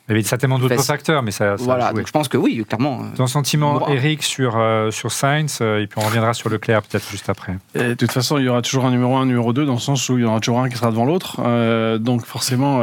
Il 0.08 0.14
y 0.14 0.16
avait 0.18 0.22
certainement 0.24 0.58
d'autres 0.58 0.82
facteurs, 0.82 1.22
mais 1.22 1.30
ça, 1.30 1.56
ça 1.56 1.62
a 1.62 1.66
Voilà, 1.66 1.90
joué. 1.90 1.98
donc 1.98 2.06
je 2.08 2.12
pense 2.12 2.26
que 2.26 2.36
oui, 2.36 2.64
clairement. 2.68 3.02
euh, 3.02 3.16
Ton 3.16 3.28
sentiment, 3.28 3.78
Bon. 3.78 3.86
Eric, 3.88 4.24
sur, 4.24 4.56
euh, 4.58 4.90
sur 4.90 5.12
Sainz, 5.12 5.58
euh, 5.60 5.80
et 5.82 5.86
puis 5.86 6.00
on 6.02 6.04
reviendra 6.06 6.34
sur 6.34 6.48
Leclerc 6.50 6.82
peut-être 6.82 7.08
juste 7.08 7.28
après. 7.28 7.56
Et 7.76 7.84
de 7.90 7.94
toute 7.94 8.10
façon, 8.10 8.36
il 8.38 8.44
y 8.44 8.48
aura 8.48 8.60
toujours 8.60 8.86
un 8.86 8.90
numéro 8.90 9.14
1, 9.16 9.20
un 9.22 9.26
numéro 9.26 9.52
2, 9.52 9.66
dans 9.66 9.74
le 9.74 9.78
sens 9.78 10.08
où 10.08 10.18
il 10.18 10.22
y 10.22 10.26
en 10.26 10.30
aura 10.30 10.40
toujours 10.40 10.58
un 10.60 10.68
qui 10.68 10.76
sera 10.76 10.90
devant 10.90 11.04
l'autre. 11.04 11.36
Euh, 11.44 11.98
donc 11.98 12.26
forcément, 12.26 12.80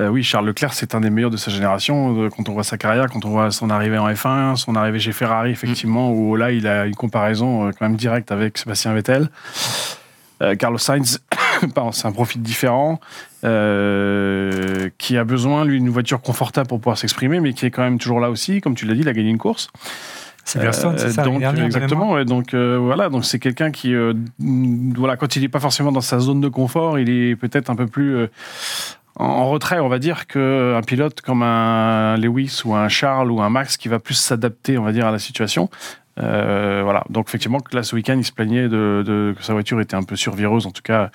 euh, 0.00 0.08
oui, 0.08 0.22
Charles 0.22 0.46
Leclerc, 0.46 0.72
c'est 0.72 0.94
un 0.94 1.00
des 1.00 1.10
meilleurs 1.10 1.30
de 1.30 1.36
sa 1.36 1.50
génération. 1.50 2.24
Euh, 2.24 2.28
Quand 2.34 2.48
on 2.48 2.52
voit 2.52 2.64
sa 2.64 2.78
carrière, 2.78 3.06
quand 3.10 3.24
on 3.24 3.30
voit 3.30 3.50
son 3.50 3.68
arrivée 3.70 3.98
en 3.98 4.08
F1, 4.08 4.56
son 4.56 4.74
arrivée 4.74 4.98
chez 4.98 5.12
Ferrari, 5.12 5.50
effectivement, 5.50 6.10
où 6.10 6.36
là, 6.36 6.52
il 6.52 6.66
a 6.66 6.86
une 6.86 6.94
comparaison 6.94 7.66
euh, 7.66 7.70
quand 7.70 7.86
même 7.86 7.96
directe 7.96 8.32
avec 8.32 8.56
Sébastien 8.56 8.94
Vettel. 8.94 9.28
Euh, 10.42 10.54
Carlos 10.54 10.78
Sainz, 10.78 11.20
c'est 11.92 12.06
un 12.06 12.12
profil 12.12 12.40
différent, 12.40 12.98
euh, 13.44 14.88
qui 14.96 15.18
a 15.18 15.24
besoin, 15.24 15.66
lui, 15.66 15.78
d'une 15.78 15.90
voiture 15.90 16.22
confortable 16.22 16.68
pour 16.68 16.80
pouvoir 16.80 16.96
s'exprimer, 16.96 17.40
mais 17.40 17.52
qui 17.52 17.66
est 17.66 17.70
quand 17.70 17.82
même 17.82 17.98
toujours 17.98 18.20
là 18.20 18.30
aussi. 18.30 18.62
Comme 18.62 18.74
tu 18.74 18.86
l'as 18.86 18.94
dit, 18.94 19.00
il 19.00 19.08
a 19.08 19.12
gagné 19.12 19.28
une 19.28 19.38
course. 19.38 19.68
C'est 20.44 20.58
Euh, 20.64 20.72
ça, 20.72 21.22
donc, 21.22 21.42
exactement. 21.42 22.12
ouais, 22.12 22.24
donc 22.24 22.54
euh, 22.54 22.78
voilà, 22.80 23.08
donc 23.08 23.24
c'est 23.24 23.38
quelqu'un 23.38 23.70
qui, 23.70 23.94
euh, 23.94 24.14
mm, 24.38 24.94
voilà, 24.96 25.16
quand 25.16 25.36
il 25.36 25.42
n'est 25.42 25.48
pas 25.48 25.60
forcément 25.60 25.92
dans 25.92 26.00
sa 26.00 26.18
zone 26.18 26.40
de 26.40 26.48
confort, 26.48 26.98
il 26.98 27.10
est 27.10 27.36
peut-être 27.36 27.70
un 27.70 27.76
peu 27.76 27.86
plus 27.86 28.26
en, 29.16 29.48
retrait, 29.50 29.80
on 29.80 29.88
va 29.88 29.98
dire, 29.98 30.26
qu'un 30.26 30.80
pilote 30.86 31.20
comme 31.20 31.42
un 31.42 32.16
Lewis 32.16 32.62
ou 32.64 32.74
un 32.74 32.88
Charles 32.88 33.30
ou 33.30 33.40
un 33.42 33.50
Max 33.50 33.76
qui 33.76 33.88
va 33.88 33.98
plus 33.98 34.14
s'adapter, 34.14 34.78
on 34.78 34.82
va 34.82 34.92
dire, 34.92 35.06
à 35.06 35.10
la 35.10 35.18
situation. 35.18 35.68
Euh, 36.18 36.80
voilà. 36.84 37.04
Donc 37.10 37.28
effectivement, 37.28 37.58
là 37.72 37.82
ce 37.82 37.94
week-end, 37.94 38.16
il 38.18 38.24
se 38.24 38.32
plaignait 38.32 38.68
de, 38.68 39.02
de- 39.06 39.34
que 39.36 39.42
sa 39.44 39.52
voiture 39.52 39.80
était 39.80 39.96
un 39.96 40.02
peu 40.02 40.16
survireuse, 40.16 40.66
en 40.66 40.70
tout 40.70 40.82
cas. 40.82 41.10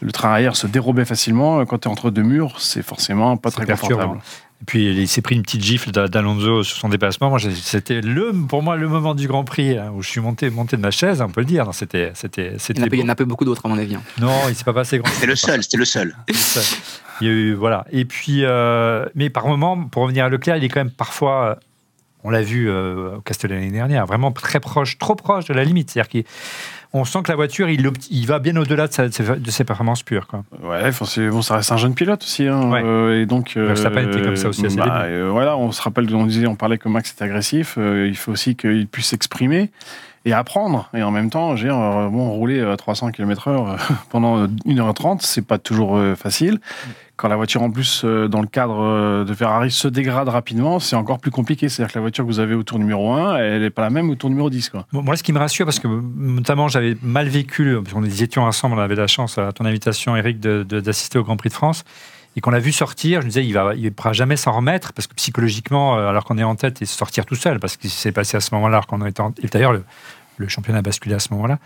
Le 0.00 0.12
train 0.12 0.30
arrière 0.30 0.54
se 0.56 0.66
dérobait 0.66 1.04
facilement. 1.06 1.64
Quand 1.64 1.78
tu 1.78 1.88
es 1.88 1.90
entre 1.90 2.10
deux 2.10 2.22
murs, 2.24 2.60
c'est 2.60 2.82
forcément 2.82 3.36
pas 3.36 3.50
très 3.50 3.64
confortable. 3.88 4.18
Et 4.64 4.66
puis 4.66 4.86
il 4.96 5.08
s'est 5.08 5.20
pris 5.20 5.34
une 5.34 5.42
petite 5.42 5.62
gifle 5.62 5.90
d'A- 5.90 6.08
d'Alonso 6.08 6.62
sur 6.62 6.78
son 6.78 6.88
dépassement. 6.88 7.28
Moi, 7.28 7.38
c'était 7.38 8.00
le, 8.00 8.32
pour 8.48 8.62
moi 8.62 8.76
le 8.76 8.88
moment 8.88 9.14
du 9.14 9.28
Grand 9.28 9.44
Prix 9.44 9.76
hein, 9.76 9.92
où 9.94 10.00
je 10.00 10.08
suis 10.08 10.22
monté, 10.22 10.48
monté 10.48 10.78
de 10.78 10.80
ma 10.80 10.90
chaise, 10.90 11.20
on 11.20 11.28
peut 11.28 11.42
le 11.42 11.46
dire. 11.46 11.68
C'était, 11.74 12.12
c'était, 12.14 12.52
il 12.52 12.54
y 12.56 12.58
c'était 12.60 12.80
en 12.80 12.84
a 12.84 12.88
pas- 12.88 12.96
il 12.96 12.98
y 13.00 13.02
beau. 13.02 13.08
en 13.08 13.12
a 13.12 13.14
pas 13.14 13.24
beaucoup 13.26 13.44
d'autres, 13.44 13.66
à 13.66 13.68
mon 13.68 13.76
avis. 13.76 13.96
hein. 13.96 14.02
Non, 14.18 14.32
il 14.48 14.54
s'est 14.54 14.64
pas 14.64 14.72
passé 14.72 14.96
grand. 14.98 15.12
C'était 15.12 15.26
le 15.26 15.36
seul, 15.36 15.62
c'était 15.62 15.76
le 15.76 15.84
seul. 15.84 16.16
Il 17.20 17.26
y 17.28 17.30
a 17.30 17.32
eu, 17.32 17.52
voilà. 17.54 17.84
Et 17.92 18.06
puis, 18.06 18.40
euh, 18.42 19.04
mais 19.14 19.28
par 19.30 19.46
moment, 19.46 19.76
pour 19.84 20.02
revenir 20.04 20.24
à 20.24 20.28
Leclerc, 20.30 20.56
il 20.56 20.64
est 20.64 20.68
quand 20.68 20.80
même 20.80 20.90
parfois, 20.90 21.60
on 22.24 22.30
l'a 22.30 22.42
vu 22.42 22.68
euh, 22.68 23.18
au 23.18 23.20
Castellet 23.20 23.54
l'année 23.56 23.70
dernière, 23.70 24.04
vraiment 24.06 24.32
très 24.32 24.58
proche, 24.58 24.98
trop 24.98 25.14
proche 25.14 25.44
de 25.44 25.54
la 25.54 25.62
limite. 25.62 25.90
C'est-à-dire 25.90 26.08
qu'on 26.94 27.04
sent 27.04 27.22
que 27.24 27.32
la 27.32 27.34
voiture, 27.34 27.68
il, 27.68 28.26
va 28.26 28.38
bien 28.38 28.56
au-delà 28.56 28.86
de, 28.86 29.50
ses, 29.50 29.64
performances 29.64 30.04
pures. 30.04 30.28
Quoi. 30.28 30.44
Ouais, 30.62 30.92
bon, 31.28 31.42
ça 31.42 31.56
reste 31.56 31.72
un 31.72 31.76
jeune 31.76 31.94
pilote 31.94 32.22
aussi. 32.22 32.46
Hein, 32.46 32.70
Ouais. 32.70 32.82
euh, 32.84 33.20
et 33.20 33.26
donc, 33.26 33.56
Verstappen 33.56 34.08
était 34.08 34.22
comme 34.22 34.36
ça 34.36 34.48
aussi 34.48 34.62
débuts. 34.62 34.80
euh, 34.88 35.28
voilà, 35.28 35.56
on 35.56 35.72
se 35.72 35.82
rappelle, 35.82 36.14
on 36.14 36.24
disait, 36.24 36.46
on 36.46 36.54
parlait 36.54 36.78
que 36.78 36.88
Max 36.88 37.12
est 37.18 37.24
agressif. 37.24 37.74
euh, 37.78 38.06
il 38.06 38.16
faut 38.16 38.30
aussi 38.30 38.54
qu'il 38.54 38.86
puisse 38.86 39.08
s'exprimer 39.08 39.72
et 40.24 40.32
apprendre. 40.32 40.88
Et 40.94 41.02
en 41.02 41.10
même 41.10 41.30
temps, 41.30 41.56
j'ai 41.56 41.68
euh, 41.68 42.08
bon, 42.08 42.30
rouler 42.30 42.60
à 42.60 42.76
300 42.76 43.10
km/h 43.10 43.76
pendant 44.10 44.46
1h30, 44.46 45.18
c'est 45.20 45.46
pas 45.46 45.58
toujours 45.58 45.96
euh, 45.96 46.14
facile. 46.14 46.60
Quand 47.16 47.28
la 47.28 47.36
voiture, 47.36 47.62
en 47.62 47.70
plus, 47.70 48.02
euh, 48.04 48.26
dans 48.26 48.40
le 48.40 48.48
cadre 48.48 48.80
euh, 48.80 49.24
de 49.24 49.32
Ferrari, 49.34 49.70
se 49.70 49.86
dégrade 49.86 50.28
rapidement, 50.28 50.80
c'est 50.80 50.96
encore 50.96 51.20
plus 51.20 51.30
compliqué. 51.30 51.68
C'est-à-dire 51.68 51.92
que 51.92 51.98
la 51.98 52.02
voiture 52.02 52.24
que 52.24 52.28
vous 52.28 52.40
avez 52.40 52.54
au 52.54 52.64
tour 52.64 52.80
numéro 52.80 53.12
1, 53.12 53.36
elle 53.36 53.62
n'est 53.62 53.70
pas 53.70 53.82
la 53.82 53.90
même 53.90 54.10
au 54.10 54.16
tour 54.16 54.30
numéro 54.30 54.50
10. 54.50 54.70
Quoi. 54.70 54.86
Bon, 54.92 55.02
Moi, 55.02 55.16
ce 55.16 55.22
qui 55.22 55.32
me 55.32 55.38
rassure, 55.38 55.64
parce 55.64 55.78
que 55.78 55.86
notamment 55.86 56.66
j'avais 56.66 56.96
mal 57.02 57.28
vécu, 57.28 57.76
parce 57.82 57.94
qu'on 57.94 58.02
étions 58.02 58.42
ensemble, 58.42 58.76
on 58.76 58.80
avait 58.80 58.96
la 58.96 59.06
chance, 59.06 59.38
à 59.38 59.52
ton 59.52 59.64
invitation, 59.64 60.16
Eric, 60.16 60.40
d'assister 60.40 61.18
au 61.18 61.22
Grand 61.22 61.36
Prix 61.36 61.50
de 61.50 61.54
France, 61.54 61.84
et 62.36 62.40
qu'on 62.40 62.50
l'a 62.50 62.58
vu 62.58 62.72
sortir, 62.72 63.20
je 63.20 63.26
me 63.26 63.30
disais, 63.30 63.46
il 63.46 63.54
ne 63.54 63.90
pourra 63.90 64.12
jamais 64.12 64.36
s'en 64.36 64.52
remettre, 64.52 64.92
parce 64.92 65.06
que 65.06 65.14
psychologiquement, 65.14 65.96
euh, 65.98 66.08
alors 66.08 66.24
qu'on 66.24 66.36
est 66.38 66.42
en 66.44 66.56
tête, 66.56 66.82
et 66.82 66.86
sortir 66.86 67.26
tout 67.26 67.36
seul, 67.36 67.60
parce 67.60 67.76
qu'il 67.76 67.90
s'est 67.90 68.12
passé 68.12 68.36
à 68.36 68.40
ce 68.40 68.54
moment-là, 68.54 68.76
alors 68.78 68.86
qu'on 68.86 69.04
était 69.06 69.20
en- 69.20 69.32
et 69.42 69.46
d'ailleurs, 69.46 69.72
le, 69.72 69.84
le 70.38 70.48
championnat 70.48 70.80
a 70.80 70.82
basculé 70.82 71.14
à 71.14 71.20
ce 71.20 71.32
moment-là. 71.32 71.58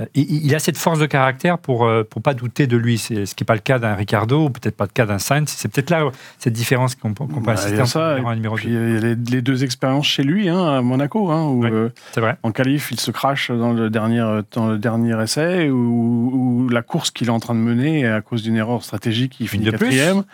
Euh, 0.00 0.04
et 0.14 0.20
il 0.22 0.54
a 0.54 0.58
cette 0.58 0.76
force 0.78 0.98
de 0.98 1.06
caractère 1.06 1.58
pour 1.58 1.86
ne 1.88 2.02
pas 2.02 2.34
douter 2.34 2.66
de 2.66 2.76
lui, 2.76 2.98
ce 2.98 3.14
qui 3.34 3.42
n'est 3.42 3.46
pas 3.46 3.54
le 3.54 3.60
cas 3.60 3.78
d'un 3.78 3.94
Ricardo, 3.94 4.46
ou 4.46 4.50
peut-être 4.50 4.76
pas 4.76 4.84
le 4.84 4.90
cas 4.92 5.06
d'un 5.06 5.18
Sainz. 5.18 5.48
C'est 5.56 5.68
peut-être 5.70 5.90
là 5.90 6.08
cette 6.38 6.52
différence 6.52 6.94
qu'on 6.94 7.14
peut 7.14 7.24
qu'on 7.26 7.40
peut 7.40 7.46
Bah, 7.46 7.52
assister 7.52 7.72
il 7.74 7.76
y 7.76 7.80
a 7.80 7.82
entre 7.82 7.90
ça, 7.92 8.14
le 8.14 8.16
numéro 8.16 8.28
un 8.28 8.32
et 8.32 8.34
le 8.34 8.36
numéro 8.36 8.54
Puis 8.56 8.68
2. 8.68 8.74
euh, 8.74 8.88
il 8.88 8.94
y 8.94 9.12
a 9.12 9.14
les, 9.34 9.42
deux 9.42 9.64
expériences 9.64 10.06
chez 10.06 10.22
lui, 10.24 10.48
hein, 10.48 10.64
à 10.64 10.80
Monaco, 10.82 11.30
hein, 11.30 11.44
où 11.48 11.64
euh, 11.64 11.90
vrai. 12.16 12.36
En 12.42 12.50
qualif, 12.52 12.90
il 12.90 12.98
se 13.00 13.10
crache 13.10 13.50
dans 13.50 13.72
le 13.72 13.90
dernier, 13.90 14.40
dans 14.52 14.66
le 14.68 14.78
dernier 14.78 15.20
essai 15.22 15.70
où, 15.70 16.64
où 16.64 16.68
la 16.68 16.82
course 16.82 17.10
qu'il 17.10 17.28
est 17.28 17.30
en 17.30 17.40
train 17.40 17.54
de 17.54 17.60
mener, 17.60 18.06
à 18.06 18.20
cause 18.20 18.42
d'une 18.42 18.56
erreur 18.56 18.82
stratégique, 18.82 19.36
il 19.40 19.48
finit 19.48 19.70
quatrième. 19.70 20.24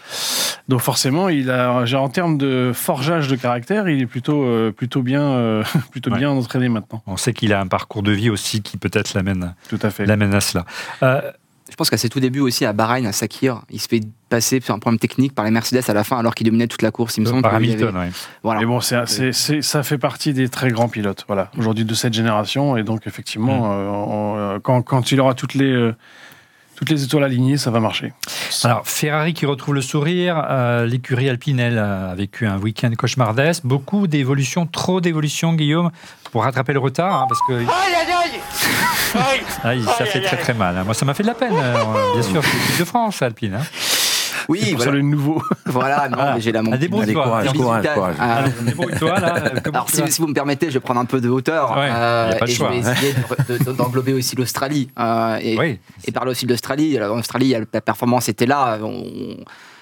Donc 0.68 0.81
forcément, 0.81 1.29
il 1.29 1.51
a, 1.51 1.83
en 2.01 2.09
termes 2.09 2.38
de 2.38 2.70
forgeage 2.75 3.29
de 3.29 3.37
caractère, 3.37 3.88
il 3.88 4.01
est 4.03 4.07
plutôt, 4.07 4.44
euh, 4.44 4.70
plutôt 4.70 5.03
bien, 5.03 5.23
euh, 5.23 5.62
plutôt 5.90 6.11
Ouais. 6.11 6.18
bien 6.18 6.31
entraîné 6.31 6.68
maintenant. 6.68 7.03
On 7.07 7.16
sait 7.16 7.33
qu'il 7.33 7.53
a 7.53 7.61
un 7.61 7.66
parcours 7.66 8.03
de 8.03 8.12
vie 8.12 8.31
aussi 8.31 8.62
qui 8.62 8.77
peut-être 8.77 9.14
l'amène 9.14 9.50
Tout 9.69 9.79
à 9.83 9.91
fait. 9.91 10.07
l'amène 10.07 10.35
à 10.35 10.41
cela. 10.41 10.65
Euh, 11.03 11.21
Je 11.71 11.77
pense 11.77 11.89
qu'à 11.89 11.97
ses 11.97 12.09
tout 12.09 12.19
débuts 12.19 12.41
aussi, 12.41 12.65
à 12.65 12.73
Bahreïn, 12.73 13.07
à 13.07 13.13
Sakir, 13.13 13.63
il 13.71 13.81
se 13.81 13.87
fait 13.87 14.01
passer 14.29 14.61
sur 14.61 14.75
un 14.75 14.81
problème 14.81 14.99
technique 14.99 15.35
par 15.37 15.45
les 15.45 15.53
Mercedes 15.53 15.85
à 15.89 15.93
la 15.93 16.03
fin, 16.03 16.19
alors 16.19 16.35
qu'il 16.35 16.45
dominait 16.47 16.67
toute 16.67 16.83
la 16.83 16.91
course. 16.91 17.17
Il 17.17 17.21
me 17.21 17.27
semble 17.27 17.43
par 17.43 17.55
Hamilton, 17.55 17.97
avait-. 17.97 18.11
Voilà. 18.43 18.59
Mais 18.61 18.67
bon, 18.67 18.81
c'est, 18.81 19.07
c'est- 19.07 19.33
c'est- 19.33 19.63
ça 19.63 19.85
fait 19.85 19.97
partie 19.99 20.33
des 20.33 20.49
très 20.49 20.71
grands 20.73 20.89
pilotes, 20.89 21.25
voilà. 21.29 21.49
Aujourd'hui 21.57 21.85
de 21.85 21.95
cette 21.95 22.13
génération, 22.13 22.77
et 22.77 22.83
donc 22.83 23.07
effectivement, 23.07 23.69
Mm. 23.69 23.71
euh, 23.73 23.89
on- 23.89 24.37
euh, 24.37 24.59
quand, 24.61 24.83
quand 24.83 25.13
il 25.13 25.21
aura 25.21 25.35
toutes 25.35 25.55
les, 25.55 25.71
euh, 25.71 25.95
toutes 26.75 26.91
les 26.91 27.05
étoiles 27.05 27.23
alignées, 27.25 27.57
ça 27.57 27.71
va 27.71 27.79
marcher. 27.79 28.13
Alors, 28.65 28.89
Ferrari 28.89 29.33
qui 29.33 29.47
retrouve 29.47 29.75
le 29.75 29.81
sourire, 29.83 30.45
euh, 30.51 30.87
l'écurie 30.87 31.29
Alpine, 31.29 31.61
elle, 31.61 31.79
a 31.79 32.15
vécu 32.17 32.47
un 32.47 32.59
week-end 32.59 32.91
cauchemardesque. 32.99 33.65
Beaucoup 33.65 34.09
d'évolutions, 34.09 34.67
trop 34.67 35.01
d'évolutions, 35.01 35.53
Guillaume, 35.55 35.91
pour 36.33 36.43
rattraper 36.43 36.73
le 36.73 36.81
retard, 36.81 37.15
hein, 37.23 37.27
parce 37.29 37.41
que. 37.47 37.53
Aïe, 37.53 37.67
ça 39.11 40.05
fait 40.07 40.20
très 40.23 40.37
très 40.37 40.55
mal. 40.55 40.77
hein. 40.79 40.85
Moi, 40.85 40.94
ça 40.94 41.05
m'a 41.05 41.14
fait 41.14 41.23
de 41.23 41.29
la 41.29 41.35
peine, 41.35 41.53
euh, 41.55 41.75
bien 42.14 42.23
sûr, 42.23 42.42
c'est 42.44 42.57
l'équipe 42.57 42.79
de 42.81 42.85
France, 42.85 43.23
Alpine. 43.23 43.55
hein. 43.55 43.62
Oui, 44.49 44.61
Pour 44.61 44.68
voilà. 44.79 44.85
ça, 44.85 44.90
le 44.90 45.03
nouveau. 45.03 45.42
Voilà, 45.66 46.09
non, 46.09 46.16
Voilà. 46.16 46.35
mais 46.35 46.40
j'ai 46.40 46.51
la 46.51 46.62
montre. 46.62 46.75
Ah, 46.77 46.79
débrouille-toi. 46.79 47.38
Allez, 47.38 47.49
courage, 47.53 47.85
courage, 47.85 47.87
courage. 47.94 48.14
Ah, 48.18 48.42
là. 49.20 49.35
euh, 49.37 49.61
Alors, 49.73 49.88
si, 49.90 50.03
vous 50.20 50.27
me 50.27 50.35
permettez, 50.35 50.68
je 50.68 50.75
vais 50.75 50.81
prendre 50.81 50.99
un 50.99 51.05
peu 51.05 51.20
de 51.20 51.29
hauteur 51.29 51.70
Ouais, 51.77 51.88
euh, 51.92 52.29
y 52.31 52.35
a 52.35 52.37
pas 52.37 52.46
le 52.46 52.51
et 52.51 52.55
choix, 52.55 52.70
je 52.73 52.81
vais 52.81 52.88
hein. 52.88 52.92
essayer 52.92 53.14
de- 53.59 53.64
de- 53.64 53.73
d'englober 53.73 54.12
aussi 54.12 54.35
l'Australie. 54.37 54.90
euh, 54.99 55.37
et, 55.40 55.57
Oui, 55.59 55.79
et 56.05 56.11
parler 56.11 56.33
aussi 56.33 56.46
de 56.46 56.51
l'Australie. 56.53 56.96
Alors, 56.96 57.14
En 57.14 57.18
Australie, 57.20 57.55
la 57.73 57.81
performance 57.81 58.29
était 58.29 58.46
là. 58.46 58.79
On- 58.83 59.37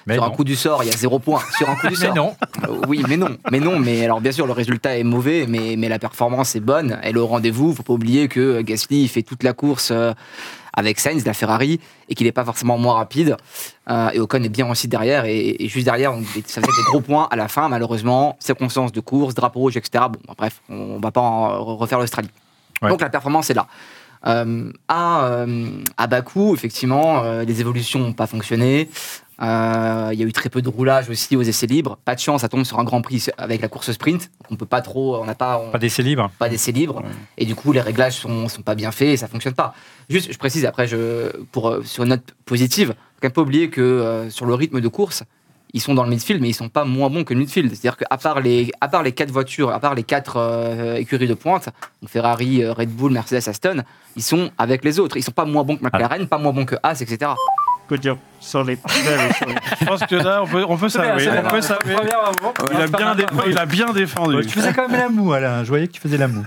mais 0.09 0.13
sur 0.15 0.23
un 0.25 0.29
coup 0.31 0.43
du 0.43 0.55
sort, 0.55 0.83
il 0.83 0.87
y 0.89 0.93
a 0.93 0.95
zéro 0.97 1.19
point. 1.19 1.39
Sur 1.57 1.69
un 1.69 1.75
coup 1.75 1.87
du 1.87 1.95
Mais 1.99 2.05
sort. 2.07 2.15
non. 2.15 2.35
Euh, 2.67 2.81
Oui, 2.87 3.01
mais 3.07 3.17
non. 3.17 3.37
Mais 3.51 3.59
non. 3.59 3.79
Mais 3.79 4.03
alors, 4.03 4.19
bien 4.21 4.31
sûr, 4.33 4.45
le 4.45 4.51
résultat 4.53 4.97
est 4.97 5.03
mauvais, 5.03 5.45
mais, 5.47 5.75
mais 5.77 5.87
la 5.89 5.99
performance 5.99 6.55
est 6.55 6.59
bonne. 6.59 6.99
Elle 7.01 7.15
est 7.15 7.19
au 7.19 7.27
rendez-vous. 7.27 7.73
Faut 7.73 7.83
pas 7.83 7.93
oublier 7.93 8.27
que 8.27 8.61
Gasly 8.61 9.03
il 9.03 9.07
fait 9.07 9.23
toute 9.23 9.43
la 9.43 9.53
course 9.53 9.89
euh, 9.91 10.13
avec 10.73 10.99
Sainz, 10.99 11.25
la 11.25 11.33
Ferrari, 11.33 11.79
et 12.09 12.15
qu'il 12.15 12.25
n'est 12.25 12.31
pas 12.31 12.45
forcément 12.45 12.77
moins 12.77 12.93
rapide. 12.95 13.35
Euh, 13.89 14.09
et 14.11 14.19
Ocon 14.19 14.43
est 14.43 14.49
bien 14.49 14.69
aussi 14.69 14.87
derrière. 14.87 15.25
Et, 15.25 15.55
et 15.63 15.67
juste 15.67 15.85
derrière, 15.85 16.13
on- 16.13 16.23
ça 16.45 16.61
faisait 16.61 16.71
des 16.77 16.83
gros 16.87 17.01
points 17.01 17.27
à 17.31 17.35
la 17.35 17.47
fin, 17.47 17.67
malheureusement. 17.69 18.37
Circonstances 18.39 18.91
de 18.91 18.99
course, 18.99 19.33
drapeau 19.33 19.59
rouge, 19.59 19.77
etc. 19.77 20.05
Bon, 20.11 20.19
bah, 20.27 20.33
bref, 20.37 20.61
on 20.69 20.99
va 20.99 21.11
pas 21.11 21.21
en 21.21 21.63
refaire 21.75 21.99
l'Australie. 21.99 22.29
Ouais. 22.81 22.89
Donc 22.89 23.01
la 23.01 23.09
performance 23.09 23.49
est 23.49 23.55
là. 23.55 23.67
Euh, 24.27 24.71
à, 24.89 25.23
euh, 25.25 25.69
à 25.97 26.07
Bakou, 26.07 26.53
effectivement, 26.53 27.23
euh, 27.23 27.43
les 27.45 27.61
évolutions 27.61 27.99
n'ont 27.99 28.13
pas 28.13 28.27
fonctionné. 28.27 28.89
Euh, 29.41 30.09
Il 30.13 30.19
y 30.19 30.23
a 30.23 30.25
eu 30.25 30.33
très 30.33 30.49
peu 30.49 30.61
de 30.61 30.69
roulage 30.69 31.09
aussi 31.09 31.35
aux 31.35 31.41
essais 31.41 31.67
libres. 31.67 31.97
Pas 32.03 32.15
de 32.15 32.19
chance, 32.19 32.41
ça 32.41 32.49
tombe 32.49 32.63
sur 32.65 32.79
un 32.79 32.83
Grand 32.83 33.01
Prix 33.01 33.27
avec 33.37 33.61
la 33.61 33.67
course 33.67 33.91
sprint. 33.91 34.29
On 34.49 34.55
peut 34.55 34.65
pas 34.65 34.81
trop, 34.81 35.17
on 35.17 35.25
n'a 35.25 35.35
pas, 35.35 35.59
on- 35.63 35.71
Pas 35.71 35.77
d'essai 35.79 36.03
libre. 36.03 36.29
pas 36.39 36.49
d'essais 36.49 36.71
libres. 36.71 37.03
Et 37.37 37.45
du 37.45 37.55
coup, 37.55 37.71
les 37.71 37.81
réglages 37.81 38.15
sont, 38.17 38.47
sont 38.49 38.61
pas 38.63 38.75
bien 38.75 38.91
faits 38.91 39.09
et 39.09 39.17
ça 39.17 39.27
fonctionne 39.27 39.53
pas. 39.53 39.73
Juste, 40.09 40.31
je 40.33 40.37
précise 40.37 40.65
après, 40.65 40.87
je, 40.87 41.31
pour, 41.51 41.69
euh, 41.69 41.83
sur 41.83 42.03
une 42.03 42.09
note 42.09 42.33
positive, 42.45 42.89
faut 42.89 42.93
quand 43.21 43.27
même 43.27 43.31
pas 43.33 43.41
oublier 43.41 43.69
que 43.69 43.81
euh, 43.81 44.29
sur 44.29 44.45
le 44.45 44.53
rythme 44.55 44.81
de 44.81 44.87
course, 44.87 45.23
ils 45.71 45.81
sont 45.81 45.93
dans 45.93 46.03
le 46.03 46.09
midfield, 46.09 46.41
mais 46.41 46.49
ils 46.49 46.53
sont 46.53 46.67
pas 46.67 46.83
moins 46.83 47.11
bons 47.11 47.23
que 47.23 47.33
le 47.35 47.39
midfield. 47.41 47.69
C'est-à-dire 47.69 47.95
qu'à 47.95 48.17
part 48.17 48.41
les, 48.41 48.71
à 48.81 48.87
part 48.87 49.03
les 49.03 49.11
quatre 49.11 49.29
voitures, 49.29 49.69
à 49.69 49.79
part 49.79 49.93
les 49.93 50.01
quatre 50.03 50.37
euh, 50.37 50.95
écuries 50.95 51.27
de 51.27 51.35
pointe, 51.35 51.69
donc 52.01 52.09
Ferrari, 52.09 52.65
Red 52.67 52.89
Bull, 52.89 53.11
Mercedes, 53.11 53.47
Aston, 53.47 53.83
ils 54.15 54.23
sont 54.23 54.49
avec 54.57 54.83
les 54.83 54.99
autres. 54.99 55.15
Ils 55.17 55.21
sont 55.23 55.31
pas 55.31 55.45
moins 55.45 55.63
bons 55.63 55.77
que 55.77 55.83
McLaren, 55.83 56.25
pas 56.27 56.39
moins 56.39 56.53
bons 56.53 56.65
que 56.65 56.75
Haas, 56.81 56.99
etc. 57.01 57.31
Good 57.89 58.03
job. 58.03 58.17
Solid. 58.39 58.77
Very 58.87 59.33
solid. 59.33 59.57
Je 59.81 59.85
pense 59.85 59.99
que 60.01 60.15
là, 60.15 60.41
on 60.43 60.47
peut, 60.47 60.65
on 60.67 60.77
peut 60.77 60.89
saluer. 60.89 61.23
C'est 61.25 61.31
bien, 61.31 61.43
On 61.45 61.49
peut 61.49 61.61
c'est 61.61 61.67
saluer. 61.69 61.95
bien. 61.95 62.17
Il 62.71 62.81
a 62.81 62.87
bien, 62.87 63.15
dé- 63.15 63.25
il 63.47 63.57
a 63.57 63.65
bien 63.65 63.93
défendu. 63.93 64.35
Ouais, 64.35 64.43
Tu 64.43 64.49
faisais 64.49 64.73
quand 64.73 64.87
même 64.87 64.99
la 64.99 65.09
moue, 65.09 65.33
Alain. 65.33 65.63
Je 65.63 65.69
voyais 65.69 65.87
que 65.87 65.93
tu 65.93 65.99
faisais 66.01 66.17
la 66.17 66.27
moue. 66.27 66.45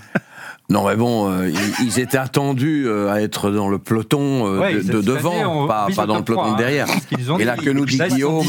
Non, 0.70 0.86
mais 0.88 0.94
bon, 0.96 1.28
euh, 1.30 1.50
ils, 1.50 1.84
ils 1.86 1.98
étaient 1.98 2.16
attendus 2.16 2.84
euh, 2.86 3.12
à 3.12 3.20
être 3.20 3.50
dans 3.50 3.68
le 3.68 3.78
peloton 3.78 4.46
euh, 4.46 4.60
Ouais, 4.60 4.74
de, 4.76 5.02
devant, 5.02 5.34
on 5.64 5.66
pas, 5.66 5.88
dans 6.06 6.16
le 6.16 6.22
peloton 6.22 6.44
3, 6.44 6.52
de 6.52 6.56
derrière. 6.56 6.86
hein. 6.88 6.94
Nous 7.18 7.30
ont 7.32 7.38
Et 7.38 7.44
là, 7.44 7.56
que 7.56 7.68
nous 7.68 7.84
dit 7.84 7.98
Guillaume, 7.98 8.46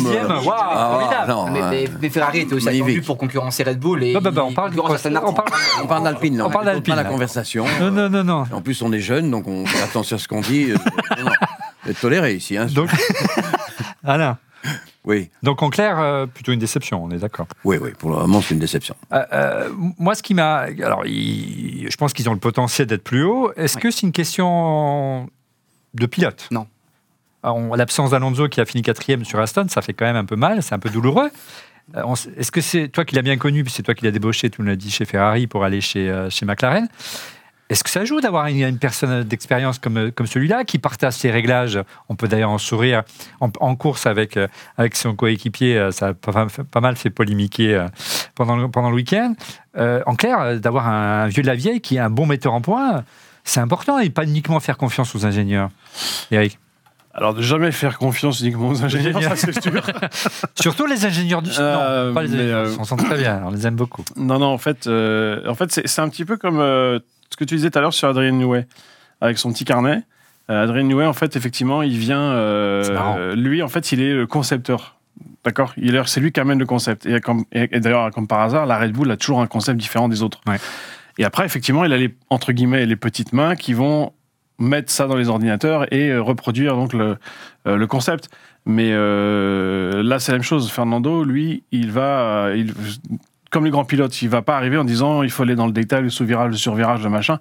ah, 0.56 1.26
non, 1.28 1.50
mais, 1.50 1.60
ouais. 1.62 1.70
mais- 1.72 1.86
mais 2.04 2.10
Ferrari 2.10 2.42
était 2.42 2.54
aussi 2.54 2.66
Magnifique. 2.66 2.86
attendu 2.88 3.02
pour 3.02 3.18
concurrencer 3.18 3.64
Red 3.64 3.80
Bull. 3.80 4.04
Et 4.04 4.14
Bah, 4.14 4.20
bah, 4.24 4.32
bah, 4.32 4.44
on 4.48 4.54
parle 4.54 4.72
du 4.72 4.80
on 4.80 4.84
parle- 4.84 5.50
On 5.84 5.88
parle 5.88 6.04
d'Alpine, 6.04 6.38
là. 6.38 6.46
On 6.46 6.50
parle 6.50 6.66
d'Alpine, 6.66 6.96
la 6.96 7.04
conversation. 7.04 7.66
Non, 7.82 7.92
non, 7.92 8.10
non, 8.10 8.24
non. 8.24 8.44
En 8.54 8.62
plus, 8.62 8.82
on 8.84 8.94
est 8.94 9.00
jeunes, 9.00 9.30
donc 9.30 9.48
on 9.48 9.66
fait 9.66 9.84
attention 9.84 10.16
à 10.16 10.20
ce 10.20 10.28
qu'on 10.28 10.42
dit. 10.42 10.72
euh, 10.72 10.76
non, 11.22 11.32
êtes 11.92 12.00
toléré 12.00 12.34
ici. 12.36 12.58
Hein. 12.58 12.68
Donc, 12.68 12.90
Alain, 14.04 14.38
Oui, 15.06 15.30
donc 15.44 15.62
en 15.64 15.70
clair, 15.70 16.00
euh, 16.00 16.26
plutôt 16.26 16.52
une 16.54 16.60
déception, 16.60 17.04
on 17.04 17.12
est 17.12 17.18
d'accord. 17.18 17.48
oui, 17.64 17.78
oui. 17.82 17.92
Pour 17.98 18.10
le 18.12 18.18
moment, 18.18 18.42
c'est 18.42 18.54
une 18.54 18.60
déception. 18.60 18.96
Euh, 19.12 19.24
euh, 19.34 19.70
moi, 19.98 20.16
ce 20.16 20.24
qui 20.24 20.34
m'a. 20.34 20.68
Alors, 20.84 21.06
il- 21.06 21.88
je 21.90 21.96
pense 21.98 22.14
qu'ils 22.14 22.30
ont 22.30 22.34
le 22.34 22.40
potentiel 22.40 22.88
d'être 22.88 23.04
plus 23.04 23.24
haut. 23.24 23.52
Est-ce 23.56 23.78
que 23.78 23.92
c'est 23.92 24.02
une 24.04 24.12
question 24.14 25.30
de 25.94 26.06
pilote? 26.06 26.48
Non. 26.52 26.68
L'absence 27.76 28.12
d'Alonso 28.12 28.48
qui 28.48 28.62
a 28.62 28.66
fini 28.66 28.82
quatrième 28.84 29.26
sur 29.26 29.38
Aston, 29.42 29.66
ça 29.68 29.82
fait 29.82 29.92
quand 29.94 30.06
même 30.06 30.16
un 30.16 30.24
peu 30.24 30.38
mal, 30.38 30.64
c'est 30.64 30.74
un 30.76 30.80
peu 30.80 30.90
douloureux. 30.90 31.30
Est-ce 32.38 32.52
que 32.54 32.62
c'est 32.62 32.88
toi 32.88 33.04
qui 33.04 33.16
l'as 33.16 33.22
bien 33.22 33.36
connu, 33.36 33.66
puis 33.66 33.74
c'est 33.74 33.84
toi 33.84 33.94
qui 33.94 34.06
l'as 34.06 34.12
débauché, 34.12 34.50
tu 34.50 34.62
nous 34.62 34.68
l'as 34.68 34.78
dit, 34.78 34.90
chez 34.90 35.04
Ferrari 35.04 35.48
pour 35.48 35.66
aller 35.66 35.82
chez, 35.82 36.10
euh, 36.10 36.30
chez 36.30 36.46
McLaren 36.46 36.88
Est-ce 37.70 37.84
que 37.84 37.90
ça 37.90 38.06
joue 38.06 38.20
d'avoir 38.22 38.46
une, 38.48 38.62
une 38.62 38.78
personne 38.78 39.24
d'expérience 39.24 39.80
comme, 39.80 40.12
comme 40.12 40.28
celui-là 40.28 40.64
qui 40.64 40.78
partage 40.80 41.14
ses 41.14 41.32
réglages? 41.32 41.80
On 42.10 42.16
peut 42.16 42.28
d'ailleurs 42.28 42.52
en 42.52 42.58
sourire 42.58 43.04
en, 43.40 43.50
en 43.62 43.76
course 43.76 44.06
avec, 44.06 44.38
euh, 44.38 44.48
avec 44.78 44.96
son 44.96 45.16
coéquipier, 45.16 45.78
euh, 45.78 45.92
ça 45.92 46.08
a 46.10 46.14
pas, 46.14 46.48
pas 46.70 46.82
mal 46.82 46.96
fait 46.98 47.10
polémiquer 47.10 47.74
euh, 47.74 47.88
pendant 48.36 48.58
le, 48.58 48.68
pendant 48.70 48.90
le 48.90 48.96
week-end. 48.96 49.34
Euh, 49.78 50.02
en 50.06 50.16
clair, 50.16 50.40
euh, 50.40 50.58
d'avoir 50.60 50.88
un, 50.88 51.28
vieux 51.28 51.42
de 51.42 51.48
la 51.48 51.56
vieille 51.56 51.82
qui 51.82 51.96
est 51.96 52.00
un 52.00 52.10
bon 52.12 52.26
metteur 52.28 52.54
en 52.54 52.62
point, 52.62 53.04
c'est 53.44 53.60
important 53.62 53.98
et 53.98 54.10
pas 54.10 54.24
uniquement 54.26 54.60
faire 54.60 54.78
confiance 54.78 55.16
aux 55.16 55.26
ingénieurs. 55.26 55.70
Eric 56.32 56.60
Alors, 57.14 57.34
de 57.34 57.42
jamais 57.42 57.72
faire 57.72 57.98
confiance 57.98 58.42
uniquement 58.42 58.68
aux 58.70 58.84
ingénieurs, 58.84 59.22
ça 59.24 59.36
c'est 59.36 59.60
sûr. 59.62 59.82
Surtout 60.62 60.86
les 60.86 61.06
ingénieurs 61.06 61.42
du 61.42 61.50
Euh, 61.58 62.10
Non, 62.10 62.14
pas 62.14 62.24
les 62.24 62.34
ingénieurs. 62.34 62.68
euh, 62.68 62.76
On 62.80 62.84
s'entend 62.84 63.06
très 63.06 63.18
bien, 63.18 63.42
on 63.46 63.52
les 63.52 63.66
aime 63.66 63.76
beaucoup. 63.76 64.04
Non, 64.16 64.38
non, 64.40 64.48
en 64.48 64.58
fait, 64.58 64.86
euh, 64.88 65.42
en 65.48 65.56
fait 65.56 65.72
c'est 65.86 66.02
un 66.02 66.10
petit 66.10 66.26
peu 66.26 66.38
comme 66.38 66.60
euh, 66.60 67.00
ce 67.34 67.38
que 67.38 67.44
tu 67.46 67.56
disais 67.56 67.72
tout 67.72 67.80
à 67.80 67.82
l'heure 67.82 67.94
sur 67.96 68.08
Adrien 68.08 68.32
Newey, 68.32 68.68
avec 69.20 69.40
son 69.40 69.52
petit 69.52 69.66
carnet. 69.66 70.04
Euh, 70.52 70.64
Adrien 70.64 70.84
Newey, 70.84 71.06
en 71.08 71.14
fait, 71.14 71.36
effectivement, 71.36 71.82
il 71.82 71.98
vient. 71.98 72.22
euh, 72.22 73.34
lui, 73.36 73.64
en 73.64 73.68
fait, 73.68 73.92
il 73.92 74.02
est 74.02 74.14
le 74.14 74.28
concepteur. 74.28 74.98
D'accord? 75.44 75.74
C'est 76.06 76.20
lui 76.20 76.32
qui 76.32 76.40
amène 76.40 76.60
le 76.60 76.68
concept. 76.68 77.08
Et, 77.08 77.20
comme- 77.22 77.46
et- 77.52 77.70
et 77.76 77.80
d'ailleurs, 77.80 78.12
comme 78.12 78.28
par 78.28 78.42
hasard, 78.42 78.68
la 78.68 78.78
Red 78.78 78.92
Bull 78.92 79.10
a 79.10 79.18
toujours 79.18 79.42
un 79.42 79.48
concept 79.48 79.80
différent 79.80 80.10
des 80.10 80.22
autres. 80.22 80.42
Ouais. 80.46 80.58
Et 81.18 81.26
après, 81.26 81.44
effectivement, 81.46 81.84
il 81.86 81.92
a 81.94 81.98
les, 81.98 82.14
entre 82.30 82.52
guillemets, 82.52 82.86
les 82.86 82.96
petites 82.96 83.34
mains 83.34 83.56
qui 83.56 83.74
vont 83.74 84.14
mettre 84.60 84.92
ça 84.92 85.08
dans 85.08 85.16
les 85.16 85.28
ordinateurs 85.30 85.92
et 85.92 86.10
euh, 86.10 86.22
reproduire 86.22 86.76
donc 86.76 86.94
le, 86.94 87.18
le 87.66 87.88
concept. 87.88 88.30
Mais 88.66 88.90
euh, 88.92 90.04
là, 90.04 90.20
c'est 90.20 90.32
la 90.34 90.38
même 90.38 90.44
chose. 90.46 90.70
Fernando, 90.72 91.24
lui, 91.24 91.64
il 91.72 91.92
va, 91.92 92.52
il, 92.56 92.74
comme 93.54 93.64
les 93.66 93.72
grands 93.72 93.86
pilotes, 93.86 94.22
il 94.24 94.30
va 94.30 94.42
pas 94.42 94.58
arriver 94.58 94.78
en 94.78 94.84
disant 94.84 95.22
il 95.24 95.30
faut 95.30 95.44
aller 95.44 95.56
dans 95.56 95.68
le 95.68 95.72
détail, 95.72 96.02
le 96.04 96.10
sous-virage, 96.10 96.50
le 96.52 96.58
sur-virage, 96.58 97.04
le 97.04 97.10
machin. 97.10 97.40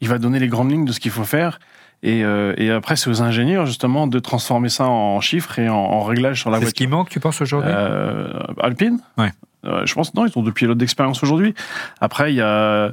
Il 0.00 0.08
va 0.08 0.18
donner 0.18 0.38
les 0.38 0.46
grandes 0.48 0.70
lignes 0.70 0.84
de 0.84 0.92
ce 0.92 1.00
qu'il 1.00 1.10
faut 1.10 1.24
faire. 1.24 1.58
Et, 2.04 2.22
euh, 2.24 2.54
et 2.56 2.70
après, 2.70 2.94
c'est 2.94 3.10
aux 3.10 3.22
ingénieurs, 3.22 3.66
justement, 3.66 4.06
de 4.06 4.20
transformer 4.20 4.68
ça 4.68 4.86
en 4.86 5.20
chiffres 5.20 5.58
et 5.58 5.68
en, 5.68 5.74
en 5.74 6.04
réglages 6.04 6.40
sur 6.40 6.50
la 6.50 6.58
C'est 6.58 6.60
ce 6.60 6.66
voiture. 6.66 6.86
qui 6.86 6.86
manque, 6.86 7.08
tu 7.10 7.18
penses, 7.18 7.40
aujourd'hui? 7.40 7.72
Euh, 7.74 8.32
Alpine? 8.62 9.00
Ouais. 9.18 9.32
Euh, 9.64 9.84
Je 9.84 9.92
pense 9.94 10.14
non, 10.14 10.24
ils 10.24 10.38
ont 10.38 10.42
deux 10.42 10.52
pilotes 10.52 10.78
d'expérience 10.78 11.20
aujourd'hui. 11.24 11.54
Après, 12.00 12.32
il 12.32 12.36
y 12.36 12.40
a, 12.40 12.92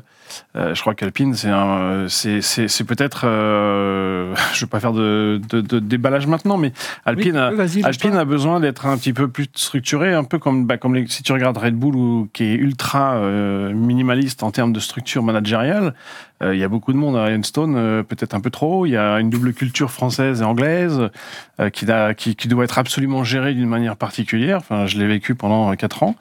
euh, 0.55 0.73
je 0.75 0.81
crois 0.81 0.95
qu'Alpine, 0.95 1.33
c'est 1.35 2.83
peut-être, 2.83 3.21
euh, 3.25 4.33
je 4.53 4.61
vais 4.65 4.69
pas 4.69 4.79
faire 4.79 4.93
de, 4.93 5.39
de, 5.49 5.61
de 5.61 5.79
déballage 5.79 6.27
maintenant, 6.27 6.57
mais 6.57 6.71
Alpine, 7.05 7.33
Oui, 7.33 7.37
a, 7.83 7.87
Alpine 7.87 8.23
besoin 8.23 8.59
d'être 8.59 8.85
un 8.85 8.97
petit 8.97 9.13
peu 9.13 9.27
plus 9.27 9.47
structuré, 9.53 10.13
un 10.13 10.23
peu 10.23 10.39
comme, 10.39 10.65
bah, 10.65 10.77
comme 10.77 10.95
les- 10.95 11.07
si 11.07 11.23
tu 11.23 11.31
regardes 11.31 11.57
Red 11.57 11.75
Bull, 11.75 11.95
ou, 11.95 12.29
qui 12.33 12.43
est 12.43 12.55
ultra 12.55 13.15
euh, 13.15 13.73
minimaliste 13.73 14.43
en 14.43 14.51
termes 14.51 14.73
de 14.73 14.79
structure 14.79 15.23
managériale. 15.23 15.93
Il 16.43 16.57
y 16.59 16.63
a 16.65 16.67
beaucoup 16.67 16.91
de 16.91 16.97
monde 16.97 17.15
à 17.15 17.29
Ironstone, 17.31 18.03
peut-être 18.03 18.33
un 18.35 18.41
peu 18.41 18.49
trop. 18.49 18.85
Il 18.85 18.89
y 18.89 18.97
a 18.97 19.19
une 19.21 19.29
double 19.29 19.53
culture 19.53 19.89
française 19.89 20.41
et 20.41 20.43
anglaise 20.43 21.09
qui, 21.71 21.85
da- 21.85 22.13
qui, 22.13 22.35
qui 22.35 22.49
doit 22.49 22.65
être 22.65 22.77
absolument 22.77 23.23
gérée 23.23 23.53
d'une 23.53 23.69
manière 23.69 23.95
particulière. 23.95 24.57
Enfin, 24.57 24.85
je 24.85 24.99
l'ai 24.99 25.07
vécu 25.07 25.33
pendant 25.33 25.71
euh, 25.71 25.75
quatre 25.75 26.03
ans. 26.03 26.13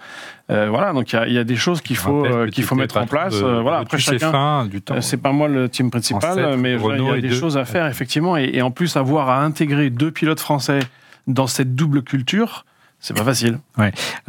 Euh, 0.50 0.68
voilà, 0.68 0.92
donc 0.92 1.12
il 1.14 1.30
y 1.30 1.34
y 1.34 1.38
a 1.38 1.44
des 1.44 1.56
choses 1.56 1.80
qu'il 1.80 1.96
faut, 1.96 2.24
euh, 2.26 2.48
qu'il 2.48 2.64
faut 2.64 2.74
mettre 2.74 2.98
en 2.98 3.06
place. 3.06 3.38
de- 3.40 3.44
Euh, 3.44 3.60
voilà, 3.62 3.78
après 3.78 3.96
chacun. 3.98 4.30
fins 4.30 4.66
du 4.66 4.82
temps. 4.82 4.96
Euh, 4.96 5.00
C'est 5.00 5.16
pas 5.16 5.32
moi 5.32 5.48
le 5.48 5.68
team 5.70 5.90
principal, 5.90 6.56
mais 6.58 6.74
il 6.74 7.02
y 7.04 7.08
a 7.10 7.14
des 7.20 7.28
deux. 7.28 7.34
choses 7.34 7.56
à 7.56 7.64
faire 7.64 7.86
effectivement, 7.86 8.36
et, 8.36 8.50
et 8.52 8.60
en 8.62 8.70
plus 8.70 8.96
avoir 8.96 9.30
à 9.30 9.42
intégrer 9.42 9.88
deux 9.88 10.10
pilotes 10.10 10.40
français 10.40 10.80
dans 11.26 11.46
cette 11.46 11.74
double 11.74 12.02
culture, 12.02 12.66
c'est 13.06 13.14
pas 13.14 13.24
facile. 13.24 13.58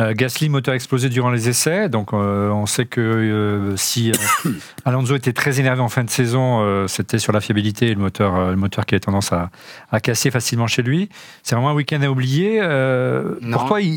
Euh, 0.01 0.13
Gasly, 0.13 0.49
moteur 0.49 0.73
explosé 0.73 1.07
durant 1.07 1.29
les 1.31 1.47
essais. 1.47 1.87
Donc, 1.87 2.11
euh, 2.13 2.49
on 2.49 2.65
sait 2.65 2.85
que 2.85 2.99
euh, 2.99 3.77
si 3.77 4.11
euh, 4.11 4.49
Alonso 4.85 5.15
était 5.15 5.31
très 5.31 5.61
énervé 5.61 5.81
en 5.81 5.87
fin 5.87 6.03
de 6.03 6.09
saison, 6.09 6.59
euh, 6.61 6.87
c'était 6.87 7.17
sur 7.17 7.31
la 7.31 7.39
fiabilité 7.39 7.87
et 7.87 7.93
le 7.93 8.01
moteur, 8.01 8.35
euh, 8.35 8.49
le 8.51 8.57
moteur 8.57 8.85
qui 8.85 8.95
a 8.95 8.99
tendance 8.99 9.31
à, 9.31 9.49
à 9.91 10.01
casser 10.01 10.29
facilement 10.29 10.67
chez 10.67 10.81
lui. 10.81 11.07
C'est 11.41 11.55
vraiment 11.55 11.69
un 11.69 11.73
week-end 11.73 12.01
à 12.01 12.09
oublier. 12.09 12.59
Euh, 12.61 13.35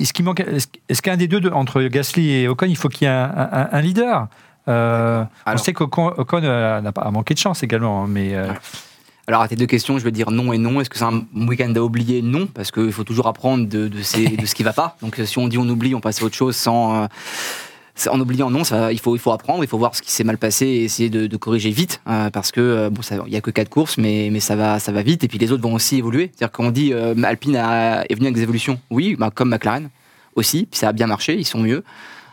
Est-ce 0.02 0.12
qu'il 0.12 0.24
manque 0.24 0.44
Est-ce 0.88 1.02
qu'un 1.02 1.16
des 1.16 1.26
deux, 1.26 1.40
de- 1.40 1.50
entre 1.50 1.82
Gasly 1.82 2.30
et 2.42 2.48
Ocon, 2.48 2.66
il 2.68 2.76
faut 2.76 2.88
qu'il 2.88 3.06
y 3.06 3.10
ait 3.10 3.14
un, 3.14 3.48
un- 3.52 3.68
un 3.72 3.80
leader? 3.80 4.28
Euh, 4.68 5.24
On 5.46 5.56
sait 5.58 5.72
qu'Ocon 5.72 6.12
pas 6.16 7.02
a 7.02 7.10
manqué 7.10 7.34
de 7.34 7.38
chance 7.38 7.62
également, 7.62 8.04
hein, 8.04 8.06
mais 8.08 8.34
euh, 8.34 8.52
Alors, 9.28 9.42
à 9.42 9.48
tes 9.48 9.56
deux 9.56 9.66
questions, 9.66 9.98
je 9.98 10.04
vais 10.04 10.10
dire 10.10 10.30
non 10.30 10.54
et 10.54 10.58
non. 10.58 10.80
Est-ce 10.80 10.88
que 10.88 10.96
c'est 10.96 11.04
un 11.04 11.22
week-end 11.34 11.70
à 11.76 11.80
oublier? 11.80 12.22
Non, 12.22 12.46
parce 12.46 12.70
qu'il 12.70 12.90
faut 12.92 13.04
toujours 13.04 13.26
apprendre 13.26 13.68
de, 13.68 13.86
de, 13.86 13.98
de 13.98 14.46
ce 14.46 14.54
qui 14.54 14.62
va 14.62 14.72
pas. 14.72 14.96
Donc, 15.02 15.20
si 15.22 15.36
on 15.38 15.48
dit 15.48 15.58
on 15.58 15.68
oublie, 15.68 15.94
on 15.94 16.00
passe 16.00 16.22
à 16.22 16.24
autre 16.24 16.34
chose 16.34 16.56
sans, 16.56 17.02
euh, 17.02 17.06
en 18.10 18.18
oubliant 18.20 18.48
non, 18.48 18.64
ça, 18.64 18.90
il, 18.90 18.98
faut, 18.98 19.14
il 19.16 19.18
faut 19.18 19.30
apprendre, 19.30 19.62
il 19.62 19.66
faut 19.66 19.76
voir 19.76 19.94
ce 19.94 20.00
qui 20.00 20.12
s'est 20.12 20.24
mal 20.24 20.38
passé 20.38 20.64
et 20.64 20.84
essayer 20.84 21.10
de, 21.10 21.26
de 21.26 21.36
corriger 21.36 21.68
vite, 21.68 22.00
euh, 22.08 22.30
parce 22.30 22.52
que 22.52 22.62
euh, 22.62 22.88
bon, 22.88 23.02
il 23.26 23.32
y 23.34 23.36
a 23.36 23.42
que 23.42 23.50
quatre 23.50 23.68
courses, 23.68 23.98
mais, 23.98 24.30
mais 24.32 24.40
ça, 24.40 24.56
va, 24.56 24.78
ça 24.78 24.92
va 24.92 25.02
vite, 25.02 25.24
et 25.24 25.28
puis 25.28 25.36
les 25.36 25.52
autres 25.52 25.62
vont 25.62 25.74
aussi 25.74 25.98
évoluer. 25.98 26.30
C'est-à-dire 26.34 26.50
qu'on 26.52 26.70
dit 26.70 26.94
euh, 26.94 27.14
Alpine 27.22 27.56
a- 27.56 28.04
est 28.08 28.14
venu 28.14 28.28
avec 28.28 28.34
des 28.36 28.42
évolutions, 28.44 28.80
oui, 28.90 29.14
bah, 29.18 29.30
comme 29.34 29.50
McLaren 29.50 29.90
aussi, 30.36 30.66
puis 30.70 30.78
ça 30.78 30.88
a 30.88 30.92
bien 30.94 31.06
marché, 31.06 31.36
ils 31.36 31.44
sont 31.44 31.60
mieux. 31.60 31.84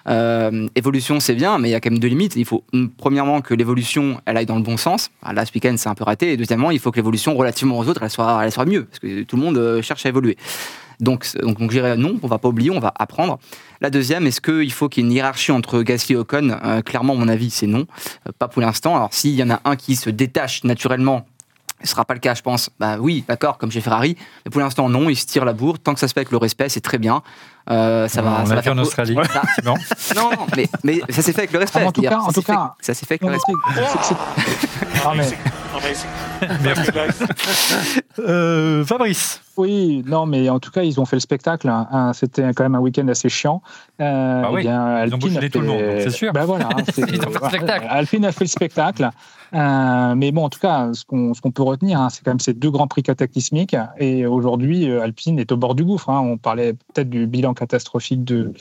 Euh, 0.08 0.68
évolution, 0.76 1.20
c'est 1.20 1.34
bien, 1.36 1.58
mais 1.58 1.70
il 1.70 1.72
y 1.72 1.76
a 1.76 1.80
quand 1.82 1.90
même 1.90 2.00
deux 2.00 2.08
limites. 2.08 2.36
Il 2.36 2.46
faut, 2.46 2.64
mm, 2.74 2.88
premièrement, 2.98 3.42
que 3.42 3.54
l'évolution, 3.54 4.22
elle 4.26 4.38
aille 4.38 4.46
dans 4.46 4.56
le 4.58 4.62
bon 4.62 4.78
sens. 4.78 5.10
Ah, 5.24 5.34
Là, 5.34 5.46
ce 5.46 5.54
week-end, 5.54 5.76
c'est 5.78 5.90
un 5.90 5.96
peu 5.96 6.04
raté. 6.04 6.34
Et 6.34 6.38
deuxièmement, 6.38 6.72
il 6.72 6.80
faut 6.80 6.92
que 6.92 6.98
l'évolution, 6.98 7.36
relativement 7.36 7.80
aux 7.80 7.88
autres, 7.88 8.04
elle 8.04 8.10
soit, 8.10 8.42
elle 8.44 8.52
soit 8.52 8.66
mieux, 8.66 8.86
parce 8.86 9.00
que 9.00 9.24
tout 9.24 9.36
le 9.36 9.42
monde 9.42 9.58
euh, 9.58 9.82
cherche 9.82 10.06
à 10.06 10.10
évoluer. 10.10 10.38
Donc, 11.02 11.28
donc, 11.42 11.60
donc 11.60 11.72
je 11.72 11.78
dirais 11.78 11.98
non, 11.98 12.18
on 12.24 12.28
va 12.28 12.38
pas 12.38 12.48
oublier, 12.48 12.72
on 12.72 12.80
va 12.80 12.94
apprendre. 12.98 13.40
La 13.82 13.90
deuxième, 13.90 14.28
est-ce 14.28 14.40
qu'il 14.40 14.72
faut 14.72 14.88
qu'il 14.88 15.04
y 15.04 15.06
ait 15.06 15.10
une 15.10 15.14
hiérarchie 15.14 15.52
entre 15.52 15.82
Gasly 15.82 16.14
et 16.14 16.18
Ocon? 16.18 16.58
Euh, 16.64 16.82
Clairement, 16.82 17.16
mon 17.16 17.28
avis, 17.28 17.50
c'est 17.50 17.68
non. 17.68 17.86
Pas 18.40 18.48
pour 18.48 18.62
l'instant. 18.62 18.96
Alors, 18.96 19.14
s'il 19.14 19.36
y 19.36 19.44
en 19.44 19.50
a 19.50 19.60
un 19.66 19.76
qui 19.76 19.98
se 19.98 20.10
détache 20.10 20.64
naturellement, 20.64 21.26
ce 21.84 21.90
sera 21.90 22.06
pas 22.06 22.14
le 22.14 22.20
cas, 22.20 22.34
je 22.34 22.42
pense. 22.42 22.70
Bah 22.80 22.98
oui, 23.00 23.26
d'accord, 23.28 23.58
comme 23.58 23.72
chez 23.72 23.82
Ferrari. 23.82 24.16
Mais 24.46 24.52
pour 24.52 24.62
l'instant, 24.62 24.88
non, 24.88 25.10
il 25.10 25.16
se 25.16 25.26
tire 25.26 25.44
la 25.46 25.54
bourre. 25.54 25.80
Tant 25.80 25.94
que 25.94 26.00
ça 26.00 26.08
se 26.08 26.14
fait 26.14 26.22
avec 26.22 26.32
le 26.32 26.38
respect, 26.38 26.70
c'est 26.70 26.82
très 26.82 26.98
bien. 26.98 27.22
Euh, 27.70 28.08
ça 28.08 28.22
va, 28.22 28.42
On 28.42 28.46
ça 28.46 28.50
l'a 28.50 28.56
va 28.56 28.62
vu 28.62 28.70
en 28.70 28.78
Australie. 28.78 29.18
Ça- 29.34 29.42
Non. 29.64 29.74
non, 30.16 30.30
non, 30.38 30.48
mais, 30.56 30.70
mais 30.84 31.02
ça 31.10 31.22
s'est 31.24 31.34
fait 31.34 31.40
avec 31.42 31.52
le 31.52 31.60
respect. 31.60 31.80
Ah, 31.84 31.88
en 31.88 31.92
tout 31.92 32.02
cas- 32.02 32.18
en 32.18 32.26
ça 32.28 32.34
tout 32.34 32.42
s'est 32.42 32.46
fait- 32.46 32.54
cas- 32.54 32.74
ça 32.82 32.94
s'est 32.94 33.06
fait 33.06 33.14
avec 33.16 33.22
Non, 33.24 33.30
le 33.30 33.38
mais 33.38 33.40
respect. 33.76 33.98
c'est- 34.04 34.04
c'est- 34.04 34.16
c'est- 34.60 35.02
Ah, 35.04 35.14
Merci. 36.64 36.90
Euh, 38.20 38.86
Fabrice. 38.86 39.42
Oui, 39.58 40.02
non, 40.08 40.26
mais 40.26 40.50
en 40.50 40.60
tout 40.60 40.72
cas, 40.72 40.84
ils 40.84 41.00
ont 41.02 41.06
fait 41.06 41.18
le 41.18 41.22
spectacle. 41.22 41.68
hein. 41.70 42.12
C'était 42.14 42.44
quand 42.54 42.64
même 42.64 42.76
un 42.76 42.80
week-end 42.80 43.08
assez 43.10 43.28
chiant. 43.30 43.62
Euh, 44.02 44.42
Bah 44.42 44.50
oui, 44.54 44.62
eh 44.62 44.64
bien, 44.64 45.06
ils 45.06 45.14
Alpine 45.14 45.38
a 45.38 45.50
tout 45.50 45.60
le 45.60 45.68
fait- 45.68 45.74
monde, 45.74 46.02
c'est 46.02 46.10
sûr. 46.12 46.32
Ben 46.34 46.46
voilà, 46.46 46.70
hein, 46.70 46.84
c'est- 46.94 47.02
Ils 47.12 47.20
ont 47.20 47.30
fait 47.32 47.40
le 47.42 47.48
spectacle. 47.50 47.86
Alpine 47.90 48.26
a 48.26 48.32
fait 48.32 48.46
le 48.46 48.50
spectacle. 48.50 49.10
Euh, 49.54 50.16
mais 50.16 50.32
bon, 50.32 50.46
en 50.46 50.50
tout 50.50 50.60
cas, 50.60 50.92
ce 50.94 51.04
qu'on 51.06 51.52
peut 51.52 51.64
retenir, 51.64 52.00
hein, 52.00 52.10
c'est 52.10 52.24
quand 52.24 52.32
même 52.32 52.40
ces 52.40 52.54
deux 52.54 52.72
grands 52.72 52.88
prix 52.88 53.04
cataclysmiques. 53.04 53.76
Et 53.98 54.26
aujourd'hui, 54.26 54.90
euh, 54.90 55.02
Alpine 55.04 55.38
est 55.40 55.52
au 55.52 55.58
bord 55.58 55.76
du 55.76 55.84
gouffre. 55.84 56.10
hein. 56.10 56.22
On 56.22 56.38
parlait 56.38 56.74
peut-être 56.94 57.10
du 57.10 57.28
bilan 57.28 57.54
catastrophique 57.54 58.24
de, 58.24 58.54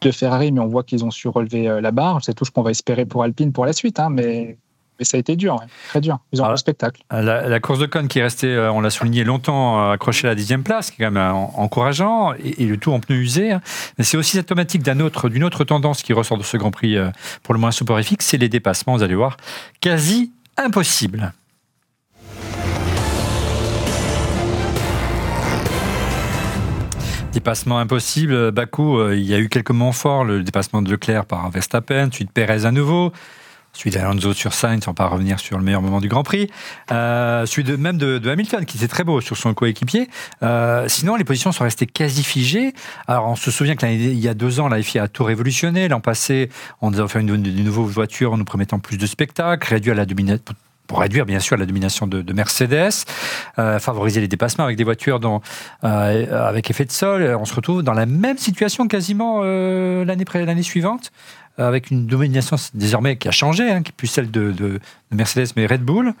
de 0.00 0.10
Ferrari, 0.12 0.52
mais 0.52 0.60
on 0.60 0.68
voit 0.68 0.84
qu'ils 0.84 1.04
ont 1.04 1.10
su 1.10 1.26
relever 1.28 1.80
la 1.80 1.90
barre. 1.90 2.20
C'est 2.22 2.34
tout 2.34 2.44
ce 2.44 2.50
qu'on 2.52 2.62
va 2.62 2.70
espérer 2.70 3.04
pour 3.04 3.24
Alpine 3.24 3.52
pour 3.52 3.66
la 3.66 3.72
suite. 3.72 3.98
hein, 3.98 4.10
mais, 4.10 4.58
mais 4.98 5.04
ça 5.04 5.16
a 5.16 5.20
été 5.20 5.36
dur, 5.36 5.54
ouais, 5.54 5.66
très 5.88 6.00
dur. 6.00 6.18
Ils 6.32 6.40
ont 6.40 6.44
Ah. 6.44 6.48
fait 6.48 6.52
le 6.52 6.56
spectacle. 6.58 7.02
La, 7.10 7.48
la 7.48 7.60
course 7.60 7.78
de 7.78 7.86
Cône 7.86 8.08
qui 8.08 8.18
est 8.18 8.22
restée, 8.22 8.48
euh, 8.54 8.70
on 8.72 8.80
l'a 8.80 8.90
souligné 8.90 9.24
longtemps, 9.24 9.80
euh, 9.80 9.92
accrochée 9.92 10.26
à 10.26 10.30
la 10.30 10.34
dixième 10.34 10.62
place, 10.62 10.90
qui 10.90 11.00
est 11.02 11.04
quand 11.04 11.10
même 11.10 11.22
euh, 11.22 11.32
en- 11.32 11.52
encourageant, 11.56 12.32
et, 12.34 12.62
et 12.62 12.66
le 12.66 12.76
tout 12.76 12.92
en 12.92 13.00
pneus 13.00 13.16
usés. 13.18 13.52
hein. 13.52 13.60
Mais 13.98 14.04
c'est 14.04 14.16
aussi 14.16 14.36
symptomatique 14.36 14.82
d'un 14.82 15.00
autre, 15.00 15.28
d'une 15.28 15.44
autre 15.44 15.64
tendance 15.64 16.02
qui 16.02 16.12
ressort 16.12 16.38
de 16.38 16.42
ce 16.42 16.56
Grand 16.56 16.70
Prix 16.70 16.96
pour 17.42 17.54
le 17.54 17.60
moins 17.60 17.70
soporifique, 17.72 18.22
c'est 18.22 18.38
les 18.38 18.48
dépassements, 18.48 18.96
vous 18.96 19.02
allez 19.02 19.14
voir, 19.14 19.36
quasi 19.80 20.32
impossible. 20.56 21.32
Dépassement 27.32 27.78
impossible, 27.78 28.50
Bakou, 28.50 29.10
il 29.10 29.22
y 29.22 29.32
a 29.32 29.38
eu 29.38 29.48
quelques 29.48 29.70
moments 29.70 29.92
forts, 29.92 30.24
le 30.24 30.42
dépassement 30.42 30.82
de 30.82 30.90
Leclerc 30.90 31.24
par 31.24 31.48
Verstappen, 31.50 32.10
suite 32.12 32.30
Perez 32.30 32.66
à 32.66 32.72
nouveau, 32.72 33.10
celui 33.72 33.90
d'Alonso 33.90 34.34
sur 34.34 34.52
Sainz, 34.52 34.84
va 34.86 34.92
pas 34.92 35.06
revenir 35.06 35.40
sur 35.40 35.56
le 35.56 35.64
meilleur 35.64 35.82
moment 35.82 36.00
du 36.00 36.08
Grand 36.08 36.22
Prix, 36.22 36.50
euh, 36.90 37.46
celui 37.46 37.76
même 37.76 37.96
de, 37.96 38.20
Hamilton 38.28 38.64
qui 38.64 38.76
était 38.76 38.88
très 38.88 39.04
beau 39.04 39.20
sur 39.20 39.36
son 39.36 39.54
coéquipier. 39.54 40.08
Euh, 40.42 40.88
sinon, 40.88 41.16
les 41.16 41.24
positions 41.24 41.52
sont 41.52 41.64
restées 41.64 41.86
quasi 41.86 42.22
figées. 42.22 42.74
Alors, 43.06 43.28
on 43.28 43.36
se 43.36 43.50
souvient 43.50 43.74
que 43.74 43.84
l'année- 43.84 43.96
il 43.96 44.20
y 44.20 44.28
a 44.28 44.34
deux 44.34 44.60
ans, 44.60 44.68
la 44.68 44.82
FIA 44.82 45.04
a 45.04 45.08
tout 45.08 45.24
révolutionné. 45.24 45.88
L'an 45.88 46.00
passé, 46.00 46.50
on 46.80 46.90
nous 46.90 47.00
a 47.00 47.04
offert 47.04 47.20
une, 47.20 47.34
nouvelle 47.36 47.92
voiture 47.92 48.32
en 48.32 48.36
nous 48.36 48.44
promettant 48.44 48.78
plus 48.78 48.98
de 48.98 49.06
spectacles, 49.06 49.66
réduire 49.68 49.94
la 49.94 50.04
domination 50.06 50.42
pour 50.88 51.00
réduire 51.00 51.24
bien 51.24 51.38
sûr 51.38 51.56
la 51.56 51.64
domination 51.64 52.06
de, 52.06 52.20
de 52.20 52.32
Mercedes, 52.34 52.90
euh, 53.58 53.78
favoriser 53.78 54.20
les 54.20 54.28
dépassements 54.28 54.64
avec 54.64 54.76
des 54.76 54.84
voitures 54.84 55.20
euh, 55.24 56.48
avec 56.48 56.68
effet 56.68 56.84
de 56.84 56.92
sol. 56.92 57.34
On 57.40 57.46
se 57.46 57.54
retrouve 57.54 57.82
dans 57.82 57.94
la 57.94 58.04
même 58.04 58.36
situation 58.36 58.86
quasiment 58.88 59.42
l'année 59.42 60.62
suivante, 60.62 61.12
avec 61.58 61.90
une 61.90 62.06
domination 62.06 62.56
désormais 62.74 63.16
qui 63.16 63.28
a 63.28 63.30
changé, 63.30 63.70
hein, 63.70 63.82
qui 63.82 63.90
est 63.90 63.96
plus 63.96 64.06
celle 64.08 64.30
de, 64.30 64.52
de- 64.52 64.80
de 65.10 65.16
Mercedes 65.16 65.48
mais 65.56 65.66
Red 65.66 65.82
Bull. 65.82 66.14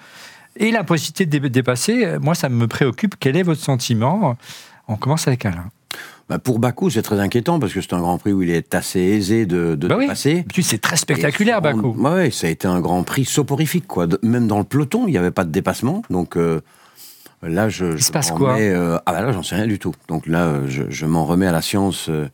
Et 0.56 0.70
la 0.70 0.84
possibilité 0.84 1.24
de 1.26 1.38
dé- 1.38 1.48
dépasser, 1.50 2.04
euh, 2.04 2.18
moi 2.20 2.34
ça 2.34 2.48
me 2.48 2.66
préoccupe. 2.66 3.14
Quel 3.18 3.36
est 3.36 3.42
votre 3.42 3.62
sentiment? 3.62 4.36
On 4.88 4.96
commence 4.96 5.26
avec 5.28 5.46
Alain. 5.46 5.70
Bah, 6.28 6.38
pour 6.38 6.58
Bakou, 6.58 6.88
c'est 6.90 7.02
très 7.02 7.18
inquiétant 7.20 7.58
parce 7.58 7.72
que 7.72 7.80
c'est 7.80 7.92
un 7.94 7.98
Grand 8.00 8.16
Prix 8.18 8.32
où 8.32 8.42
il 8.42 8.50
est 8.50 8.74
assez 8.74 9.00
aisé 9.00 9.44
de, 9.44 9.74
de 9.74 9.88
Bah 9.88 9.96
oui. 9.98 10.04
dépasser. 10.04 10.44
C'est 10.62 10.80
très 10.80 10.96
spectaculaire, 10.96 11.60
Bakou. 11.60 11.94
Ouais, 11.98 12.30
ça 12.30 12.46
a 12.46 12.50
été 12.50 12.68
un 12.68 12.80
Grand 12.80 13.02
Prix 13.02 13.24
soporifique, 13.24 13.86
quoi. 13.86 14.06
Même 14.22 14.46
dans 14.46 14.58
le 14.58 14.64
peloton, 14.64 15.06
il 15.06 15.10
n'y 15.12 15.18
avait 15.18 15.30
pas 15.30 15.44
de 15.44 15.50
dépassement. 15.50 16.02
Donc 16.10 16.36
euh, 16.36 16.60
là, 17.42 17.68
je. 17.68 17.96
je 17.96 18.02
se 18.02 18.12
passe 18.12 18.30
quoi 18.30 18.54
remets, 18.54 18.70
euh, 18.70 18.96
Ah, 19.06 19.12
bah 19.12 19.20
là, 19.22 19.32
j'en 19.32 19.42
sais 19.42 19.54
rien 19.56 19.66
du 19.66 19.78
tout. 19.78 19.92
Donc 20.08 20.26
là, 20.26 20.46
euh, 20.46 20.60
je, 20.68 20.84
je 20.88 21.06
m'en 21.06 21.24
remets 21.24 21.46
à 21.46 21.52
la 21.52 21.60
science 21.62 22.08
euh, 22.08 22.28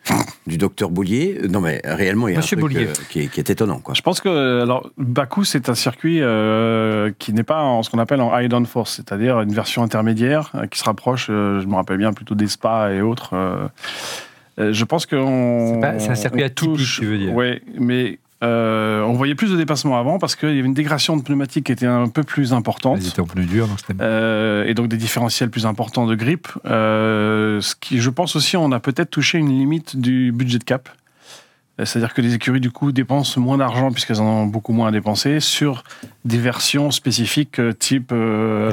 du 0.47 0.59
docteur 0.59 0.91
Boulier. 0.91 1.41
Non, 1.49 1.61
mais 1.61 1.81
réellement, 1.85 2.29
il 2.29 2.33
y 2.33 2.35
a 2.35 2.39
Monsieur 2.39 2.57
un 2.57 2.61
truc 2.61 2.73
Boulier. 2.75 2.87
euh, 2.89 2.93
qui, 3.11 3.21
est, 3.21 3.27
qui 3.29 3.41
est 3.41 3.51
étonnant, 3.51 3.79
quoi. 3.81 3.95
Je 3.95 4.03
pense 4.03 4.21
que 4.21 4.63
alors 4.63 4.91
Bakou 4.99 5.45
c'est 5.45 5.69
un 5.69 5.75
circuit 5.75 6.19
euh, 6.23 7.11
qui 7.19 7.33
n'est 7.33 7.43
pas 7.43 7.63
en 7.63 7.83
ce 7.83 7.91
qu'on 7.91 7.99
appelle 7.99 8.21
en 8.21 8.37
high 8.39 8.49
downforce, 8.51 8.95
c'est-à-dire 8.97 9.41
une 9.41 9.53
version 9.53 9.83
intermédiaire 9.83 10.51
euh, 10.55 10.67
qui 10.67 10.79
se 10.79 10.85
rapproche, 10.85 11.29
euh, 11.31 11.61
je 11.61 11.67
me 11.67 11.75
rappelle 11.75 11.99
bien 11.99 12.13
plutôt 12.13 12.35
des 12.35 12.49
Spa 12.49 12.93
et 12.93 13.01
autres. 13.01 13.31
euh, 13.35 13.69
euh, 14.61 14.73
je 14.73 14.85
pense 14.85 15.07
que 15.07 15.15
on- 15.17 15.81
C'est 15.99 16.11
un 16.11 16.15
circuit 16.17 16.43
atypique, 16.43 16.75
touche- 16.77 16.99
tu 17.01 17.07
veux 17.07 17.19
dire. 17.19 17.33
Ouais, 17.35 17.63
mais 17.79 18.19
euh, 18.45 19.03
on 19.03 19.15
voyait 19.15 19.35
plus 19.35 19.51
de 19.51 19.57
dépassements 19.57 19.99
avant 19.99 20.19
parce 20.19 20.37
qu'il 20.37 20.51
y 20.51 20.59
avait 20.59 20.67
une 20.67 20.75
dégradation 20.75 21.17
de 21.17 21.23
pneumatique 21.23 21.67
qui 21.67 21.73
était 21.73 21.87
un 21.87 22.09
peu 22.09 22.23
plus 22.23 22.53
importante. 22.53 22.99
Ils 23.01 23.09
étaient 23.09 23.21
en 23.21 23.27
pneus 23.27 23.47
durs, 23.47 23.69
Euh, 24.01 24.65
et 24.65 24.75
donc 24.75 24.89
des 24.89 24.97
différentiels 24.97 25.51
plus 25.51 25.67
importants 25.67 26.07
de 26.07 26.15
grip. 26.15 26.47
Euh, 26.65 27.61
ce 27.61 27.75
qui, 27.75 28.01
je 28.01 28.11
pense 28.11 28.37
aussi, 28.37 28.57
on 28.57 28.71
a 28.71 28.79
peut-être 28.81 29.11
touché 29.11 29.39
une 29.39 29.49
limite 29.49 29.97
du 29.97 30.31
budget 30.31 30.61
cap. 30.61 30.89
Euh, 31.81 31.85
C'est-à-dire 31.85 32.15
que 32.15 32.21
les 32.21 32.35
écuries, 32.35 32.61
du 32.61 32.71
coup, 32.71 32.93
dépensent 32.93 33.41
moins 33.41 33.59
d'argent, 33.59 33.91
puisqu'elles 33.91 34.21
en 34.21 34.43
ont 34.43 34.47
beaucoup 34.47 34.73
moins 34.73 34.89
à 34.89 34.91
dépenser, 34.93 35.41
sur 35.41 35.83
des 36.25 36.39
versions 36.39 36.93
spécifiques 36.93 37.61
type 37.81 38.13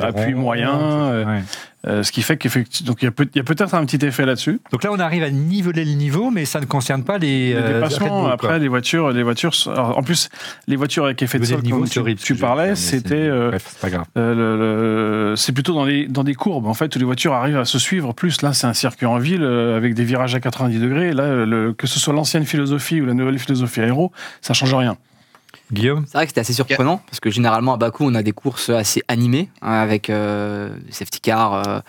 appui 0.02 0.36
moyen. 0.36 1.26
Ouais. 1.26 1.44
Euh, 1.88 2.04
ce 2.04 2.12
qui 2.12 2.22
fait 2.22 2.38
qu'effectivement, 2.38 2.88
donc 2.92 3.02
il 3.02 3.06
y 3.06 3.08
a 3.08 3.12
peut- 3.12 3.28
il 3.34 3.38
y 3.38 3.42
a 3.42 3.44
peut-être 3.44 3.74
un 3.76 3.86
petit 3.86 4.04
effet 4.06 4.26
là-dessus. 4.26 4.60
Donc 4.72 4.84
là, 4.84 4.92
on 4.92 5.00
arrive 5.00 5.24
à 5.24 5.30
niveler 5.30 5.86
le 5.86 5.92
niveau, 5.94 6.32
mais 6.32 6.46
ça 6.46 6.60
ne 6.60 6.66
concerne 6.66 7.04
pas 7.04 7.18
les, 7.18 7.50
Les 7.50 7.54
euh, 7.56 7.80
après, 7.86 8.48
quoi. 8.48 8.58
les 8.58 8.68
voitures, 8.68 9.12
les 9.12 9.24
voitures. 9.24 9.52
alors, 9.68 9.98
en 9.98 10.02
plus, 10.04 10.30
les 10.68 10.76
voitures 10.76 11.06
avec 11.06 11.22
effet 11.22 11.38
de 11.40 11.46
sol, 11.46 11.62
niveau, 11.62 11.80
comme 11.80 11.90
tu, 11.90 12.00
horrible, 12.00 12.20
parlais, 12.40 12.76
c'est- 12.76 12.98
c'était. 12.98 13.16
euh, 13.16 13.50
Bref, 13.50 13.66
c'est 13.68 13.80
pas 13.80 13.90
grave. 13.90 14.06
Euh, 14.18 14.34
le- 14.36 15.30
le- 15.32 15.36
c'est 15.36 15.52
plutôt 15.52 15.74
dans, 15.74 15.86
les, 15.86 16.08
dans 16.08 16.24
des 16.24 16.34
courbes, 16.34 16.66
en 16.68 16.74
fait, 16.74 16.96
où 16.96 17.00
les 17.00 17.06
voitures 17.06 17.34
arrivent 17.34 17.58
à 17.58 17.66
se 17.66 17.80
suivre. 17.80 18.14
Plus 18.14 18.42
là, 18.42 18.54
c'est 18.54 18.68
un 18.68 18.74
circuit 18.74 19.06
en 19.06 19.18
ville 19.18 19.44
avec 19.44 19.94
des 19.94 20.04
virages 20.04 20.36
à 20.36 20.40
90 20.40 20.80
degrés. 20.80 21.14
Là, 21.14 21.46
le- 21.46 21.74
que 21.74 21.88
ce 21.88 22.00
soit 22.00 22.14
l'ancienne 22.14 22.46
philosophie 22.46 23.02
ou 23.02 23.06
la 23.06 23.14
nouvelle 23.14 23.40
philosophie 23.40 23.82
aéro, 23.82 24.12
ça 24.42 24.54
change 24.54 24.74
rien. 24.74 24.98
Guillaume 25.72 26.04
C'est 26.08 26.18
vrai 26.18 26.26
que 26.26 26.30
c'était 26.32 26.42
assez 26.42 26.54
surprenant 26.54 27.02
parce 27.08 27.20
que 27.20 27.30
généralement 27.30 27.74
à 27.74 27.78
Bakou 27.78 28.06
on 28.06 28.16
a 28.16 28.24
des 28.24 28.32
courses 28.34 28.70
assez 28.70 29.02
animées 29.08 29.50
hein, 29.62 29.74
avec 29.74 30.10
euh, 30.10 30.70
des 30.86 30.92
safety 30.92 31.20
cars, 31.22 31.54
euh, 31.68 31.80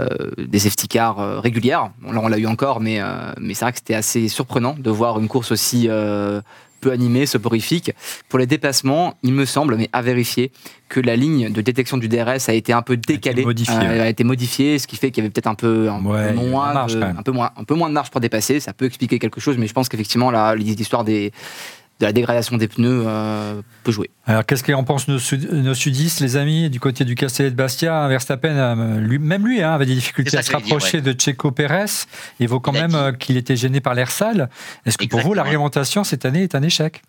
euh, 0.00 0.06
des 0.38 0.58
safety 0.58 0.88
cars 0.88 1.20
euh, 1.20 1.40
régulières. 1.40 1.90
Bon, 2.00 2.12
là 2.12 2.20
on 2.22 2.28
l'a 2.28 2.38
eu 2.38 2.46
encore, 2.46 2.80
mais, 2.80 3.00
euh, 3.00 3.32
mais 3.40 3.54
c'est 3.54 3.64
vrai 3.64 3.72
que 3.72 3.78
c'était 3.78 3.94
assez 3.94 4.28
surprenant 4.28 4.74
de 4.78 4.90
voir 4.90 5.18
une 5.18 5.28
course 5.28 5.52
aussi 5.52 5.88
peu 6.82 6.92
animée, 6.92 7.24
soporifique. 7.24 7.92
Pour 8.28 8.38
les 8.38 8.46
déplacements, 8.46 9.14
il 9.22 9.32
me 9.32 9.46
semble, 9.46 9.76
mais 9.76 9.88
à 9.94 10.02
vérifier, 10.02 10.52
que 10.90 11.00
la 11.00 11.16
ligne 11.16 11.50
de 11.50 11.60
détection 11.62 11.96
du 11.96 12.06
DRS 12.06 12.48
a 12.48 12.52
été 12.52 12.74
un 12.74 12.82
peu 12.82 12.98
décalée, 12.98 13.44
modifiée, 13.46 13.74
Euh, 13.74 13.80
ouais. 13.80 13.86
elle 13.94 14.00
a 14.02 14.08
été 14.10 14.24
modifiée, 14.24 14.78
ce 14.78 14.86
qui 14.86 14.96
fait 14.96 15.10
qu'il 15.10 15.24
y 15.24 15.26
avait 15.26 15.32
peut-être 15.32 15.46
un 15.46 15.54
peu, 15.54 15.88
un, 15.88 16.04
Ouais, 16.04 16.28
a 16.28 16.32
moins 16.34 16.68
de 16.68 16.74
marge, 16.74 16.96
un 16.96 17.22
peu 17.22 17.32
moins, 17.32 17.50
un 17.56 17.64
peu 17.64 17.74
moins 17.74 17.88
de 17.88 17.94
marge 17.94 18.10
pour 18.10 18.20
dépasser. 18.20 18.60
Ça 18.60 18.74
peut 18.74 18.84
expliquer 18.84 19.18
quelque 19.18 19.40
chose, 19.40 19.56
mais 19.56 19.66
je 19.66 19.72
pense 19.72 19.88
qu'effectivement 19.88 20.30
là, 20.30 20.54
l'histoire 20.54 21.02
des 21.02 21.32
de 22.00 22.04
la 22.04 22.12
dégradation 22.12 22.58
des 22.58 22.68
pneus 22.68 23.04
euh, 23.06 23.62
peut 23.82 23.92
jouer. 23.92 24.10
Alors, 24.26 24.44
qu'est-ce 24.44 24.62
qu'en 24.62 24.84
pensent 24.84 25.08
nos, 25.08 25.18
sud- 25.18 25.50
nos 25.50 25.74
sudistes, 25.74 26.20
les 26.20 26.36
amis, 26.36 26.68
du 26.68 26.78
côté 26.78 27.04
du 27.04 27.14
Castellet 27.14 27.50
de 27.50 27.56
Bastia? 27.56 28.06
Verstappen, 28.08 28.50
euh, 28.50 29.00
lui- 29.00 29.18
même 29.18 29.46
lui, 29.46 29.62
hein, 29.62 29.72
avait 29.72 29.86
des 29.86 29.94
difficultés 29.94 30.36
à 30.36 30.42
se 30.42 30.52
rapprocher 30.52 31.00
de 31.00 31.12
Checo 31.18 31.52
Pérez. 31.52 31.86
Il 32.38 32.48
vaut 32.48 32.60
quand 32.60 32.72
Il 32.74 32.80
même 32.80 32.94
euh, 32.94 33.12
qu'il 33.12 33.38
était 33.38 33.56
gêné 33.56 33.80
par 33.80 33.94
l'air 33.94 34.10
sale. 34.10 34.50
Est-ce 34.84 34.98
que 34.98 35.06
pour 35.06 35.20
vous, 35.20 35.32
l'argumentation 35.32 36.04
cette 36.04 36.26
année 36.26 36.42
est 36.42 36.54
un 36.54 36.62
échec? 36.62 37.02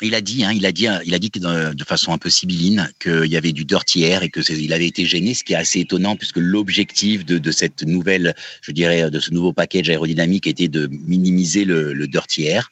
Il 0.00 0.14
a 0.14 0.20
dit, 0.20 0.44
hein, 0.44 0.52
il 0.54 0.64
a 0.64 0.70
dit, 0.70 0.86
il 1.04 1.12
a 1.12 1.18
dit 1.18 1.32
que 1.32 1.40
de, 1.40 1.84
façon 1.84 2.12
un 2.12 2.18
peu 2.18 2.30
sibylline 2.30 2.88
qu'il 3.00 3.26
y 3.26 3.36
avait 3.36 3.50
du 3.50 3.64
dirty 3.64 4.04
air 4.04 4.22
et 4.22 4.28
que 4.28 4.40
il 4.52 4.72
avait 4.72 4.86
été 4.86 5.04
gêné, 5.04 5.34
ce 5.34 5.42
qui 5.42 5.54
est 5.54 5.56
assez 5.56 5.80
étonnant 5.80 6.14
puisque 6.14 6.36
l'objectif 6.36 7.26
de, 7.26 7.38
de 7.38 7.50
cette 7.50 7.82
nouvelle, 7.82 8.36
je 8.62 8.70
dirais, 8.70 9.10
de 9.10 9.18
ce 9.18 9.32
nouveau 9.32 9.52
package 9.52 9.90
aérodynamique 9.90 10.46
était 10.46 10.68
de 10.68 10.86
minimiser 10.86 11.64
le, 11.64 11.92
le 11.92 12.06
dirty 12.06 12.44
air. 12.44 12.70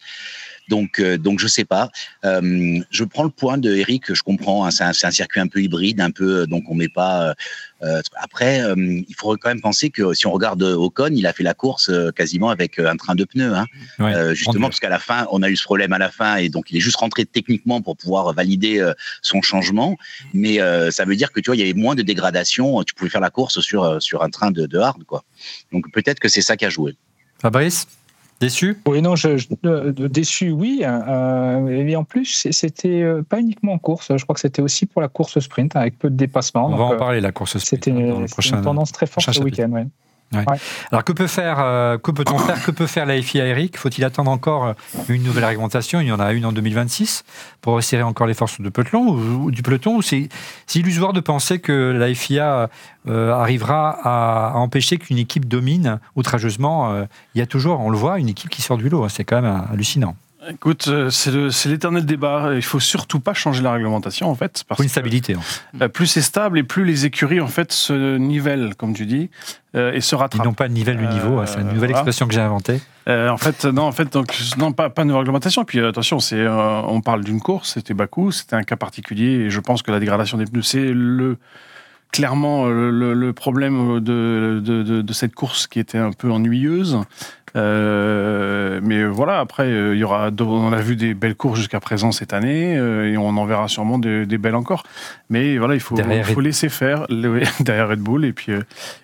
Donc, 0.69 0.99
euh, 1.01 1.17
donc 1.19 1.39
je 1.39 1.47
sais 1.47 1.65
pas. 1.65 1.91
Euh, 2.25 2.79
je 2.91 3.05
prends 3.05 3.25
le 3.25 3.31
point 3.31 3.59
de 3.59 3.75
Eric. 3.75 4.13
Je 4.13 4.23
comprends. 4.23 4.65
hein, 4.65 4.71
c'est 4.71 4.85
un, 4.85 4.93
c'est 4.93 5.07
un 5.07 5.11
circuit 5.11 5.41
un 5.41 5.47
peu 5.47 5.61
hybride, 5.63 6.01
un 6.01 6.11
peu. 6.11 6.41
euh, 6.43 6.47
Donc, 6.47 6.65
on 6.69 6.75
met 6.75 6.89
pas. 6.89 7.29
euh, 7.31 7.35
euh, 7.83 8.01
après, 8.17 8.63
euh, 8.63 8.75
il 8.77 9.15
faudrait 9.17 9.37
quand 9.39 9.51
même 9.51 9.61
penser 9.61 9.91
que 9.91 10.15
si 10.15 10.27
on 10.27 10.33
regarde 10.33 10.63
Ocon, 10.63 11.11
il 11.13 11.27
a 11.27 11.33
fait 11.35 11.43
la 11.43 11.53
course 11.53 11.91
euh, 11.91 12.11
quasiment 12.11 12.49
avec 12.49 12.79
un 12.79 12.97
train 12.97 13.15
de 13.15 13.25
pneus. 13.25 13.55
Hein. 13.55 13.67
Ouais. 13.99 14.15
Euh, 14.15 14.35
justement, 14.35 14.69
parce 14.69 14.81
qu'à 14.81 14.89
la 14.89 14.99
fin, 14.99 15.27
on 15.31 15.43
a 15.43 15.51
eu 15.51 15.57
ce 15.57 15.63
problème 15.65 15.93
à 15.93 15.99
la 15.99 16.11
fin, 16.11 16.37
et 16.37 16.49
donc 16.49 16.71
il 16.71 16.77
est 16.79 16.81
juste 16.81 16.97
rentré 16.97 17.27
techniquement 17.27 17.83
pour 17.83 17.97
pouvoir 17.97 18.33
valider 18.33 18.81
euh, 18.81 18.95
son 19.21 19.43
changement. 19.43 19.97
Mais 20.33 20.61
euh, 20.61 20.91
ça 20.91 21.05
veut 21.05 21.17
dire 21.17 21.31
que 21.33 21.41
tu 21.41 21.51
vois, 21.51 21.57
il 21.57 21.61
y 21.61 21.63
avait 21.63 21.75
moins 21.75 21.95
de 21.95 22.03
dégradation. 22.03 22.83
Tu 22.83 22.95
pouvais 22.95 23.11
faire 23.11 23.21
la 23.21 23.31
course 23.31 23.61
sur 23.61 24.03
sur 24.03 24.23
un 24.23 24.31
train 24.31 24.51
de, 24.51 24.67
de 24.67 24.79
hard, 24.79 25.05
quoi. 25.05 25.23
Donc 25.71 25.91
peut-être 25.93 26.19
que 26.19 26.29
c'est 26.29 26.41
ça 26.43 26.57
qui 26.57 26.65
a 26.65 26.71
joué. 26.71 26.97
Fabrice? 27.41 27.87
Déçu? 28.41 28.77
Oui, 28.87 29.01
non, 29.01 29.17
je, 29.17 29.39
je- 29.39 29.49
euh, 29.65 29.93
déçu, 30.09 30.51
oui. 30.51 30.83
euh, 30.85 31.69
et 31.69 31.97
en 31.97 32.05
plus, 32.05 32.47
c'était 32.51 33.03
euh, 33.03 33.23
pas 33.23 33.41
uniquement 33.41 33.73
en 33.73 33.79
course. 33.79 34.13
Je 34.15 34.23
crois 34.25 34.35
que 34.35 34.41
c'était 34.41 34.61
aussi 34.63 34.85
pour 34.85 35.01
la 35.01 35.09
course 35.09 35.39
sprint 35.41 35.75
avec 35.75 35.99
peu 35.99 36.11
de 36.11 36.17
dépassements. 36.17 36.67
On 36.67 36.77
va 36.77 36.85
en 36.85 36.93
euh, 36.93 36.97
parler, 36.97 37.21
la 37.21 37.33
course 37.33 37.57
sprint, 37.59 37.85
C'était 37.85 37.91
hein, 37.93 38.21
le 38.21 38.27
c'était 38.27 38.51
une 38.51 38.63
tendance 38.63 38.93
très 38.93 39.07
forte 39.07 39.31
ce 39.33 39.41
week-end. 39.41 39.71
ouais. 39.71 39.87
Alors 40.91 41.05
que 41.05 41.13
peut 41.13 41.27
faire, 41.29 41.59
euh, 41.61 41.99
que 41.99 42.11
peut-on 42.11 42.37
faire, 42.39 42.63
que 42.65 42.71
peut 42.71 42.87
faire 42.87 43.07
la 43.07 43.21
FIA 43.23 43.47
Eric? 43.47 43.79
Faut-il 43.79 44.05
attendre 44.05 44.31
encore 44.31 44.65
euh, 44.67 44.73
une 45.09 45.23
nouvelle 45.23 45.45
réglementation? 45.45 46.01
Il 46.01 46.09
y 46.09 46.13
en 46.13 46.19
a 46.21 46.33
une 46.33 46.45
en 46.45 46.53
2026 46.53 47.25
pour 47.61 47.75
resserrer 47.75 48.03
encore 48.03 48.27
les 48.27 48.35
forces 48.35 48.61
de 48.61 48.69
peloton 48.69 49.07
ou, 49.09 49.45
ou 49.45 49.51
du 49.51 49.63
peloton. 49.63 49.97
Ou 49.97 50.03
c'est 50.03 50.29
illusoire 50.75 51.13
de 51.13 51.21
penser 51.21 51.59
que 51.61 51.93
la 51.97 52.13
FIA 52.13 52.69
euh, 53.09 53.33
arrivera 53.33 53.91
à, 54.03 54.49
à 54.51 54.55
empêcher 54.57 54.99
qu'une 54.99 55.19
équipe 55.19 55.47
domine 55.47 56.01
outrageusement. 56.17 56.93
euh, 56.93 57.05
Il 57.35 57.39
y 57.39 57.43
a 57.43 57.47
toujours, 57.47 57.81
on 57.81 57.91
le 57.91 57.97
voit, 57.97 58.19
une 58.19 58.29
équipe 58.29 58.51
qui 58.51 58.63
sort 58.63 58.77
du 58.79 58.89
lot. 58.89 59.05
hein. 59.05 59.09
C'est 59.09 59.25
quand 59.25 59.41
même 59.41 59.63
hallucinant. 59.73 60.17
Écoute, 60.49 60.87
euh, 60.89 61.11
c'est 61.11 61.69
l'éternel 61.69 62.05
débat. 62.07 62.51
Il 62.55 62.63
faut 62.63 62.81
surtout 62.81 63.21
pas 63.21 63.35
changer 63.35 63.63
la 63.63 63.73
réglementation, 63.73 64.29
en 64.31 64.35
fait. 64.35 64.65
Parce 64.69 64.79
une 64.81 64.87
que, 64.87 64.91
stabilité. 64.93 65.37
euh, 65.81 65.89
plus 65.89 66.07
c'est 66.07 66.23
stable 66.23 66.59
et 66.59 66.63
plus 66.63 66.85
les 66.85 67.05
écuries, 67.07 67.41
en 67.41 67.49
fait, 67.49 67.73
se 67.73 68.17
nivellent, 68.17 68.75
comme 68.77 68.95
tu 68.95 69.07
dis, 69.07 69.31
euh, 69.75 69.93
et 69.93 70.01
se 70.01 70.15
Ils 70.15 70.19
rattrapent. 70.19 70.45
n'ont 70.47 70.55
pas 70.55 70.69
de 70.69 70.73
nivelle 70.75 70.99
le 70.99 71.09
niveau. 71.09 71.39
hein. 71.39 71.47
C'est 71.47 71.61
une 71.61 71.67
nouvelle 71.69 71.91
voilà. 71.91 71.99
expression 71.99 72.27
que 72.29 72.35
j'ai 72.35 72.41
inventée. 72.41 72.81
Euh, 73.09 73.29
en 73.29 73.37
fait, 73.37 73.65
non, 73.65 73.83
en 73.83 73.93
fait, 73.93 74.13
donc, 74.13 74.37
non, 74.59 74.73
pas, 74.73 74.91
pas 74.91 75.05
de 75.05 75.13
réglementation. 75.13 75.65
Puis 75.65 75.81
attention, 75.81 76.21
c'est, 76.21 76.47
on 76.49 77.01
parle 77.01 77.25
d'une 77.25 77.41
course, 77.41 77.75
c'était 77.75 77.95
Bakou, 77.95 78.31
c'était 78.33 78.57
un 78.57 78.63
cas 78.63 78.77
particulier, 78.77 79.45
et 79.47 79.51
je 79.51 79.61
pense 79.61 79.83
que 79.83 79.91
la 79.91 80.01
dégradation 80.01 80.39
des 80.39 80.45
pneus, 80.47 80.63
c'est 80.63 80.93
le 80.93 81.39
clairement 82.13 82.67
le, 82.67 83.15
le 83.15 83.33
problème 83.33 83.99
de, 84.01 84.63
de, 84.65 84.83
de, 84.83 85.03
de 85.03 85.13
cette 85.13 85.35
course 85.35 85.67
qui 85.67 85.81
était 85.81 85.99
un 85.99 86.13
peu 86.13 86.31
ennuyeuse. 86.31 86.99
Euh, 87.57 88.81
mais 88.83 89.05
voilà, 89.05 89.41
après, 89.41 89.65
euh, 89.65 89.95
il 89.95 89.99
y 90.01 90.05
aura, 90.05 90.31
on 90.41 90.73
a 90.73 90.81
vu 90.81 90.97
des 90.97 91.15
belles 91.15 91.35
courses 91.35 91.59
jusqu'à 91.59 91.81
présent 91.81 92.13
cette 92.13 92.33
année, 92.33 92.77
euh, 92.77 93.11
et 93.13 93.17
on 93.17 93.29
en 93.29 93.47
verra 93.47 93.69
sûrement 93.69 93.99
des, 93.99 94.27
des 94.27 94.39
belles 94.39 94.55
encore. 94.55 94.83
Mais 95.31 95.57
voilà, 95.59 95.75
il 95.75 95.81
faut, 95.81 95.97
il 95.99 96.43
laisser 96.43 96.69
faire 96.69 97.07
le- 97.09 97.41
derrière 97.61 97.89
Red 97.89 98.01
Bull, 98.01 98.25
et 98.25 98.33
puis 98.33 98.53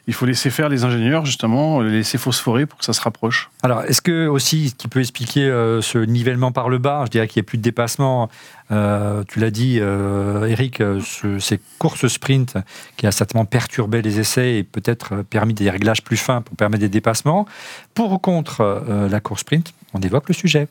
il 0.06 0.14
faut 0.14 0.26
laisser 0.26 0.50
faire 0.50 0.68
les 0.68 0.84
ingénieurs 0.84 1.24
justement, 1.24 1.80
les 1.80 1.90
laisser 1.90 2.18
phosphorer 2.18 2.66
pour 2.66 2.78
que 2.78 2.84
ça 2.84 2.92
se 2.92 3.00
rapproche. 3.00 3.50
Alors, 3.62 3.82
est-ce 3.84 4.02
que 4.02 4.26
aussi, 4.26 4.70
ce 4.70 4.74
qui 4.74 4.88
peut 4.88 5.00
expliquer 5.00 5.46
ce 5.80 5.98
nivellement 5.98 6.52
par 6.52 6.68
le 6.68 6.78
bas, 6.78 7.04
je 7.06 7.10
dirais 7.10 7.28
qu'il 7.28 7.40
n'y 7.40 7.46
a 7.46 7.48
plus 7.48 7.58
de 7.58 7.62
dépassement, 7.62 8.28
euh, 8.72 9.22
tu 9.28 9.38
l'as 9.38 9.50
dit, 9.50 9.78
euh, 9.80 10.46
Eric, 10.46 10.80
euh, 10.80 11.00
ce- 11.04 11.38
ces 11.38 11.60
courses 11.78 12.06
sprint 12.08 12.56
qui 12.96 13.06
a 13.06 13.12
certainement 13.12 13.44
perturbé 13.44 14.02
les 14.02 14.18
essais 14.18 14.56
et 14.56 14.62
peut-être 14.64 15.22
permis 15.22 15.54
des 15.54 15.68
réglages 15.70 16.02
plus 16.02 16.16
fins 16.16 16.40
pour 16.40 16.56
permettre 16.56 16.80
des 16.80 16.88
dépassements. 16.88 17.46
Pour 17.94 18.12
ou 18.12 18.18
contre 18.18 18.82
la 19.10 19.20
course 19.20 19.42
sprint, 19.42 19.74
on 19.94 20.00
évoque 20.00 20.28
le 20.28 20.34
sujet. 20.34 20.68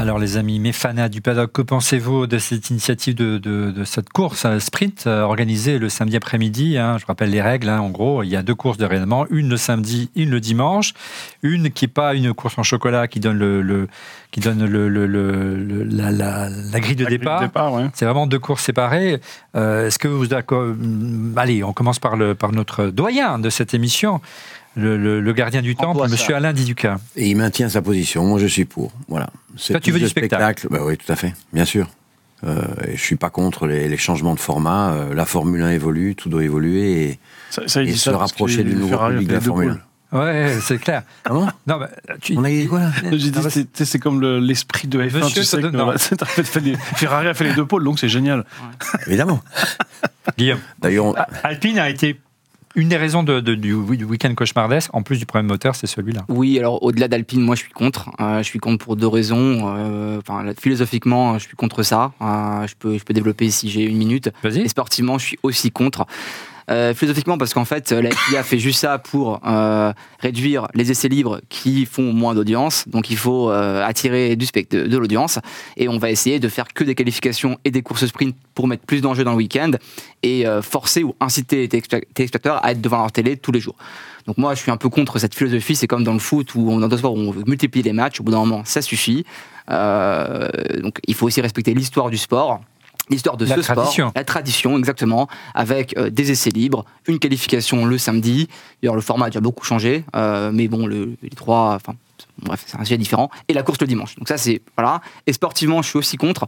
Alors 0.00 0.20
les 0.20 0.36
amis 0.36 0.60
méfanas 0.60 1.08
du 1.08 1.20
paddock, 1.20 1.50
que 1.50 1.60
pensez-vous 1.62 2.28
de 2.28 2.38
cette 2.38 2.70
initiative 2.70 3.16
de, 3.16 3.38
de- 3.38 3.72
de 3.72 3.82
cette 3.84 4.10
course 4.10 4.46
sprint 4.60 5.08
euh, 5.08 5.22
organisée 5.22 5.80
le 5.80 5.88
samedi 5.88 6.14
après-midi 6.16 6.78
hein? 6.78 6.98
Je 7.00 7.06
rappelle 7.06 7.30
les 7.30 7.42
règles, 7.42 7.68
hein, 7.68 7.80
en 7.80 7.90
gros, 7.90 8.22
il 8.22 8.28
y 8.28 8.36
a 8.36 8.42
deux 8.44 8.54
courses 8.54 8.78
de 8.78 8.84
réellement, 8.84 9.26
une 9.30 9.48
le 9.48 9.56
samedi, 9.56 10.08
une 10.14 10.30
le 10.30 10.38
dimanche, 10.38 10.94
une 11.42 11.70
qui 11.72 11.86
n'est 11.86 11.90
pas 11.92 12.14
une 12.14 12.32
course 12.32 12.56
en 12.58 12.62
chocolat 12.62 13.08
qui 13.08 13.18
donne, 13.18 13.38
le, 13.38 13.60
le- 13.60 13.88
qui 14.30 14.38
donne 14.38 14.64
le, 14.64 14.88
le- 14.88 15.06
le- 15.08 15.56
le- 15.56 15.82
la, 15.82 16.12
la- 16.12 16.48
la 16.48 16.80
grille 16.80 16.94
de 16.94 17.02
La 17.04 17.10
départ. 17.10 17.40
départ, 17.40 17.72
ouais. 17.72 17.86
C'est 17.94 18.04
vraiment 18.04 18.28
deux 18.28 18.38
courses 18.38 18.62
séparées. 18.62 19.20
Euh, 19.56 19.88
Est-ce 19.88 19.98
que 19.98 20.06
vous 20.06 20.28
d'accord 20.28 20.64
Allez, 21.36 21.64
on 21.64 21.72
commence 21.72 21.98
par, 21.98 22.16
le, 22.16 22.36
par 22.36 22.52
notre 22.52 22.86
doyen 22.86 23.40
de 23.40 23.50
cette 23.50 23.74
émission, 23.74 24.20
le, 24.78 24.96
le- 24.96 25.20
le 25.20 25.32
gardien 25.32 25.60
du 25.62 25.74
temple. 25.76 26.08
Monsieur 26.08 26.34
Alain 26.34 26.52
Diduca. 26.52 26.98
Et 27.16 27.28
il 27.28 27.36
maintient 27.36 27.68
sa 27.68 27.82
position. 27.82 28.24
Moi, 28.24 28.38
je 28.38 28.46
suis 28.46 28.64
pour. 28.64 28.92
Voilà. 29.08 29.28
C'est 29.56 29.72
Toi, 29.74 29.80
tu 29.80 29.90
veux 29.92 29.98
du 29.98 30.04
de 30.04 30.08
spectacle. 30.10 30.68
Bah 30.70 30.78
oui, 30.82 30.96
tout 30.96 31.10
à 31.12 31.16
fait. 31.16 31.34
Bien 31.52 31.64
sûr. 31.64 31.88
Euh, 32.44 32.62
et 32.86 32.96
je 32.96 33.02
suis 33.02 33.16
pas 33.16 33.30
contre 33.30 33.66
les, 33.66 33.88
les 33.88 33.96
changements 33.96 34.34
de 34.34 34.40
format. 34.40 34.92
Euh, 34.92 35.14
la 35.14 35.24
Formule 35.26 35.60
1 35.62 35.70
évolue, 35.72 36.14
tout 36.14 36.28
doit 36.28 36.44
évoluer. 36.44 37.02
Et... 37.02 37.18
Ça, 37.50 37.62
ça, 37.66 37.82
il 37.82 37.88
Et 37.88 37.92
dit 37.92 37.98
se 37.98 38.10
rapprocher 38.10 38.62
du 38.62 38.74
nouveau 38.76 38.96
public 38.96 39.26
de 39.28 39.34
la 39.34 39.40
Formule 39.40 39.68
pôles. 39.70 39.82
Ouais, 40.10 40.56
c'est 40.62 40.78
clair. 40.78 41.02
Comment 41.24 41.50
Non, 41.66 41.78
bah, 41.78 41.90
tu- 42.22 42.34
On 42.38 42.44
a 42.44 42.48
dit 42.48 42.66
quoi 42.66 42.78
là? 42.80 42.92
J'ai 43.12 43.30
dit, 43.30 43.32
Ah 43.36 43.40
bah, 43.42 43.50
c'est- 43.50 43.98
comme 43.98 44.20
le- 44.22 44.38
l'esprit 44.40 44.88
de 44.88 44.98
F1. 45.02 45.18
Monsieur, 45.18 45.42
tu 45.42 45.44
sais 45.46 45.60
donne- 45.60 45.72
que, 45.72 45.76
non. 45.76 45.84
voilà, 45.84 45.98
Ferrari 46.96 47.26
a 47.28 47.34
fait 47.34 47.44
les 47.44 47.52
deux 47.54 47.66
pôles, 47.66 47.84
donc 47.84 47.98
c'est 47.98 48.08
génial. 48.08 48.44
Évidemment. 49.06 49.40
Guillaume. 50.38 50.60
D'ailleurs, 50.78 51.06
on- 51.06 51.14
Ah, 51.16 51.26
Alpine 51.42 51.78
a 51.78 51.90
été 51.90 52.18
une 52.74 52.88
des 52.88 52.96
raisons 52.96 53.22
de- 53.22 53.40
de- 53.40 53.54
du, 53.54 53.74
week-end 53.74 54.34
cauchemardesque, 54.34 54.90
en 54.94 55.02
plus 55.02 55.18
du 55.18 55.26
problème 55.26 55.46
moteur, 55.46 55.74
c'est 55.74 55.86
celui-là. 55.86 56.24
Oui, 56.28 56.58
alors 56.58 56.82
au-delà 56.82 57.08
d'Alpine, 57.08 57.40
moi 57.40 57.54
je 57.54 57.62
suis 57.62 57.72
contre. 57.72 58.10
Euh, 58.20 58.38
je 58.38 58.42
suis 58.44 58.58
contre 58.58 58.84
pour 58.84 58.96
deux 58.96 59.08
raisons. 59.08 59.62
Euh, 59.76 60.18
Enfin, 60.18 60.44
philosophiquement, 60.60 61.38
je 61.38 61.44
suis 61.44 61.56
contre 61.56 61.82
ça. 61.82 62.12
Euh, 62.20 62.66
je, 62.66 62.74
peux, 62.78 62.98
je 62.98 63.04
peux 63.04 63.14
développer 63.14 63.50
si 63.50 63.70
j'ai 63.70 63.82
une 63.84 63.96
minute. 63.96 64.30
Vas-y. 64.42 64.60
Et 64.60 64.68
sportivement, 64.68 65.18
je 65.18 65.26
suis 65.26 65.38
aussi 65.42 65.70
contre. 65.70 66.06
Euh, 66.70 66.92
philosophiquement, 66.92 67.38
parce 67.38 67.54
qu'en 67.54 67.64
fait, 67.64 67.92
la 67.92 68.10
FIA 68.10 68.42
fait 68.42 68.58
juste 68.58 68.80
ça 68.80 68.98
pour 68.98 69.40
euh, 69.46 69.92
réduire 70.20 70.68
les 70.74 70.90
essais 70.90 71.08
libres 71.08 71.40
qui 71.48 71.86
font 71.86 72.12
moins 72.12 72.34
d'audience. 72.34 72.86
Donc, 72.88 73.10
il 73.10 73.16
faut 73.16 73.50
euh, 73.50 73.82
attirer 73.84 74.36
du 74.36 74.44
spect 74.44 74.74
de, 74.74 74.98
l'audience. 74.98 75.38
Et 75.76 75.88
on 75.88 75.98
va 75.98 76.10
essayer 76.10 76.40
de 76.40 76.48
faire 76.48 76.68
que 76.68 76.84
des 76.84 76.94
qualifications 76.94 77.58
et 77.64 77.70
des 77.70 77.82
courses 77.82 78.06
sprint 78.06 78.36
pour 78.54 78.68
mettre 78.68 78.84
plus 78.84 79.00
d'enjeux 79.00 79.24
dans 79.24 79.32
le 79.32 79.38
week-end 79.38 79.70
et 80.22 80.46
euh, 80.46 80.60
forcer 80.60 81.04
ou 81.04 81.14
inciter 81.20 81.56
les 81.56 81.68
téléspect- 81.68 82.04
téléspectateurs 82.12 82.64
à 82.64 82.72
être 82.72 82.80
devant 82.80 82.98
leur 82.98 83.12
télé 83.12 83.36
tous 83.36 83.52
les 83.52 83.60
jours. 83.60 83.76
Donc 84.26 84.36
moi, 84.36 84.54
je 84.54 84.60
suis 84.60 84.70
un 84.70 84.76
peu 84.76 84.90
contre 84.90 85.18
cette 85.18 85.34
philosophie. 85.34 85.74
C'est 85.74 85.86
comme 85.86 86.04
dans 86.04 86.12
le 86.12 86.18
foot 86.18 86.50
on, 86.54 86.80
dans 86.80 86.80
d'autres 86.80 86.98
sports 86.98 87.14
où 87.14 87.18
on 87.18 87.30
veut 87.30 87.44
multiplier 87.46 87.82
les 87.82 87.94
matchs. 87.94 88.20
Au 88.20 88.24
bout 88.24 88.32
d'un 88.32 88.40
moment, 88.40 88.62
ça 88.66 88.82
suffit. 88.82 89.24
Euh, 89.70 90.48
donc 90.82 90.98
il 91.06 91.14
faut 91.14 91.26
aussi 91.26 91.40
respecter 91.40 91.72
l'histoire 91.72 92.10
du 92.10 92.18
sport. 92.18 92.60
L'histoire 93.10 93.36
de 93.36 93.44
La 93.46 93.56
ce 93.56 93.60
tradition. 93.60 94.06
sport, 94.08 94.12
la 94.16 94.24
tradition 94.24 94.78
exactement, 94.78 95.28
avec 95.54 95.96
euh, 95.96 96.10
des 96.10 96.30
essais 96.30 96.50
libres, 96.50 96.84
une 97.06 97.18
qualification 97.18 97.84
le 97.86 97.96
samedi. 97.98 98.48
D'ailleurs, 98.82 98.94
le 98.96 99.00
format 99.00 99.26
a 99.26 99.30
déjà 99.30 99.40
beaucoup 99.40 99.64
changé, 99.64 100.04
euh, 100.14 100.50
mais 100.52 100.68
bon, 100.68 100.86
le- 100.86 101.14
les 101.22 101.30
trois, 101.30 101.74
enfin, 101.74 101.94
bref, 102.42 102.64
c'est 102.66 102.76
un 102.78 102.84
sujet 102.84 102.98
différent. 102.98 103.30
Et 103.48 103.54
la 103.54 103.62
course 103.62 103.80
le 103.80 103.86
dimanche. 103.86 104.14
Donc 104.16 104.28
ça, 104.28 104.36
c'est 104.36 104.60
voilà. 104.76 105.00
Et 105.26 105.32
sportivement, 105.32 105.80
je 105.82 105.88
suis 105.88 105.98
aussi 105.98 106.16
contre 106.16 106.46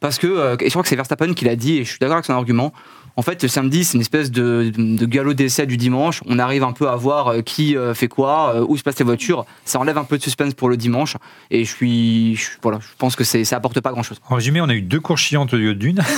parce 0.00 0.18
que, 0.18 0.26
euh, 0.26 0.56
et 0.60 0.64
je 0.66 0.70
crois 0.70 0.82
que 0.82 0.88
c'est 0.88 0.96
Verstappen 0.96 1.34
qui 1.34 1.44
l'a 1.44 1.56
dit, 1.56 1.76
et 1.78 1.84
je 1.84 1.90
suis 1.90 1.98
d'accord 1.98 2.14
avec 2.16 2.24
son 2.24 2.32
argument. 2.32 2.72
En 3.16 3.22
fait, 3.22 3.42
le 3.42 3.48
samedi, 3.48 3.84
c'est 3.84 3.94
une 3.94 4.00
espèce 4.00 4.30
de, 4.30 4.72
de 4.74 5.06
galop 5.06 5.34
d'essai 5.34 5.66
du 5.66 5.76
dimanche. 5.76 6.22
On 6.26 6.38
arrive 6.38 6.64
un 6.64 6.72
peu 6.72 6.88
à 6.88 6.96
voir 6.96 7.28
euh, 7.28 7.42
qui 7.42 7.76
euh, 7.76 7.94
fait 7.94 8.08
quoi, 8.08 8.54
euh, 8.54 8.66
où 8.68 8.76
se 8.76 8.82
passent 8.82 8.98
les 8.98 9.04
voitures. 9.04 9.44
Ça 9.64 9.78
enlève 9.78 9.98
un 9.98 10.04
peu 10.04 10.18
de 10.18 10.22
suspense 10.22 10.54
pour 10.54 10.68
le 10.68 10.76
dimanche. 10.76 11.16
Et 11.50 11.64
je 11.64 11.74
suis, 11.74 12.36
je, 12.36 12.50
voilà, 12.62 12.78
je 12.80 12.88
pense 12.98 13.16
que 13.16 13.24
ça 13.24 13.56
apporte 13.56 13.80
pas 13.80 13.90
grand-chose. 13.90 14.20
En 14.28 14.36
résumé, 14.36 14.60
on 14.60 14.68
a 14.68 14.74
eu 14.74 14.82
deux 14.82 15.00
courses 15.00 15.22
chiantes 15.22 15.52
au 15.54 15.56
lieu 15.56 15.74
d'une. 15.74 16.00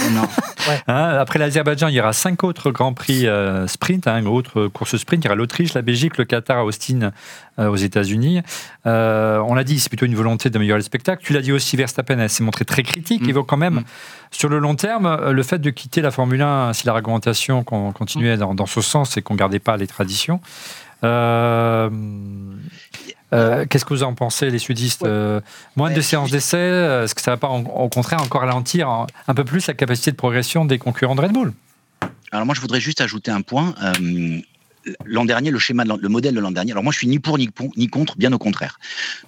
Hein, 0.86 1.16
après 1.18 1.38
l'Azerbaïdjan, 1.38 1.88
il 1.88 1.94
y 1.94 2.00
aura 2.00 2.12
cinq 2.12 2.44
autres 2.44 2.70
grands 2.70 2.94
prix 2.94 3.26
euh, 3.26 3.66
sprint, 3.66 4.06
hein, 4.06 4.24
autres 4.26 4.68
courses 4.68 4.96
sprint. 4.96 5.24
Il 5.24 5.26
y 5.26 5.28
aura 5.28 5.36
l'Autriche, 5.36 5.74
la 5.74 5.82
Belgique, 5.82 6.18
le 6.18 6.24
Qatar, 6.24 6.64
Austin 6.64 7.10
euh, 7.58 7.68
aux 7.68 7.76
États-Unis. 7.76 8.42
Euh, 8.86 9.38
on 9.46 9.54
l'a 9.54 9.64
dit, 9.64 9.80
c'est 9.80 9.88
plutôt 9.88 10.06
une 10.06 10.14
volonté 10.14 10.50
d'améliorer 10.50 10.78
le 10.78 10.84
spectacle. 10.84 11.22
Tu 11.24 11.32
l'as 11.32 11.40
dit 11.40 11.52
aussi, 11.52 11.76
Verstappen 11.76 12.18
elle 12.18 12.30
s'est 12.30 12.44
montré 12.44 12.64
très 12.64 12.82
critique. 12.82 13.22
Mm. 13.22 13.28
Il 13.28 13.34
vaut 13.34 13.44
quand 13.44 13.56
même, 13.56 13.80
Mm. 13.80 13.84
sur 14.30 14.48
le 14.48 14.58
long 14.58 14.74
terme, 14.74 15.30
le 15.30 15.42
fait 15.42 15.58
de 15.58 15.70
quitter 15.70 16.00
la 16.00 16.10
Formule 16.10 16.42
1, 16.42 16.72
si 16.82 16.86
la 16.88 16.92
réglementation 16.94 17.62
con- 17.62 17.92
continuait 17.92 18.36
dans, 18.36 18.54
dans 18.54 18.66
ce 18.66 18.80
sens 18.80 19.16
et 19.16 19.22
qu'on 19.22 19.36
gardait 19.36 19.60
pas 19.60 19.76
les 19.76 19.86
traditions. 19.86 20.40
Euh, 21.04 21.88
euh, 23.32 23.64
Qu'est-ce 23.68 23.84
que 23.84 23.94
vous 23.94 24.02
en 24.02 24.14
pensez, 24.14 24.50
les 24.50 24.58
sudistes 24.58 25.04
Euh, 25.04 25.40
Moins 25.76 25.90
de 25.92 26.00
séances 26.00 26.30
d'essai, 26.30 26.58
est-ce 27.04 27.14
que 27.14 27.20
ça 27.22 27.30
va 27.32 27.36
pas, 27.36 27.48
en- 27.48 27.62
au 27.62 27.88
contraire, 27.88 28.20
encore 28.22 28.40
ralentir 28.42 28.88
un, 28.88 29.06
un 29.28 29.34
peu 29.34 29.44
plus 29.44 29.66
la 29.68 29.74
capacité 29.74 30.10
de 30.10 30.16
progression 30.16 30.64
des 30.64 30.78
concurrents 30.78 31.14
de 31.14 31.20
Red 31.20 31.32
Bull? 31.32 31.52
Alors 32.32 32.46
moi, 32.46 32.54
je 32.54 32.60
voudrais 32.60 32.80
juste 32.80 33.00
ajouter 33.00 33.30
un 33.30 33.42
point. 33.42 33.74
Euh, 33.82 34.40
L'an 35.04 35.24
dernier, 35.24 35.50
le 35.50 35.58
schéma, 35.58 35.84
de 35.84 35.92
le 36.00 36.08
modèle 36.08 36.34
de 36.34 36.40
l'an 36.40 36.50
dernier. 36.50 36.72
Alors 36.72 36.82
moi, 36.84 36.92
je 36.92 36.98
suis 36.98 37.06
ni 37.08 37.18
pour 37.18 37.38
ni, 37.38 37.48
pour- 37.48 37.70
ni 37.76 37.88
contre, 37.88 38.16
bien 38.16 38.32
au 38.32 38.38
contraire. 38.38 38.78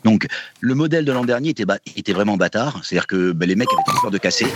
Donc, 0.05 0.27
le 0.61 0.75
modèle 0.75 1.05
de 1.05 1.13
l'an 1.13 1.25
dernier 1.25 1.51
était, 1.51 1.65
ba- 1.65 1.79
était 1.97 2.13
vraiment 2.13 2.37
bâtard. 2.37 2.81
C'est-à-dire 2.85 3.07
que 3.07 3.33
ben, 3.33 3.49
les 3.49 3.55
mecs 3.57 3.69
avaient 3.73 3.85
trop 3.87 4.01
peur 4.03 4.11
de 4.11 4.19
casser. 4.19 4.47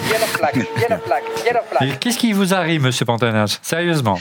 Qu'est-ce 2.01 2.19
qui 2.19 2.33
vous 2.33 2.55
arrive, 2.55 2.83
monsieur 2.83 3.05
Pantanage? 3.05 3.59
Sérieusement 3.63 4.19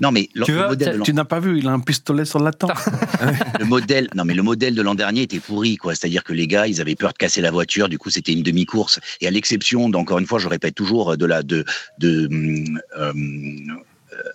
Non, 0.00 0.12
mais 0.12 0.28
le, 0.34 0.44
Tu 0.44 0.52
le 0.52 0.58
veux- 0.58 1.12
n'as 1.12 1.24
pas 1.24 1.40
vu, 1.40 1.58
il 1.58 1.66
a 1.68 1.72
un 1.72 1.80
pistolet 1.80 2.24
sur 2.24 2.38
la 2.40 2.52
tempe. 2.52 2.72
le 3.60 3.64
modèle, 3.64 4.08
non 4.14 4.24
mais 4.24 4.34
le 4.34 4.42
modèle 4.42 4.74
de 4.74 4.82
l'an 4.82 4.94
dernier 4.94 5.22
était 5.22 5.40
pourri, 5.40 5.76
quoi. 5.76 5.94
C'est-à-dire 5.94 6.22
que 6.24 6.32
les 6.32 6.46
gars, 6.46 6.66
ils 6.66 6.80
avaient 6.80 6.94
peur 6.94 7.12
de 7.12 7.18
casser 7.18 7.40
la 7.40 7.50
voiture. 7.50 7.88
Du 7.88 7.98
coup, 7.98 8.10
c'était 8.10 8.32
une 8.32 8.42
demi-course. 8.42 9.00
Et 9.20 9.26
à 9.26 9.30
l'exception, 9.30 9.88
d'encore 9.88 10.18
une 10.18 10.26
fois, 10.26 10.38
je 10.38 10.48
répète 10.48 10.74
toujours 10.74 11.16
de 11.16 11.26
la 11.26 11.42
de 11.42 11.64
de 11.98 12.26
hum, 12.28 12.80
euh, 12.98 13.12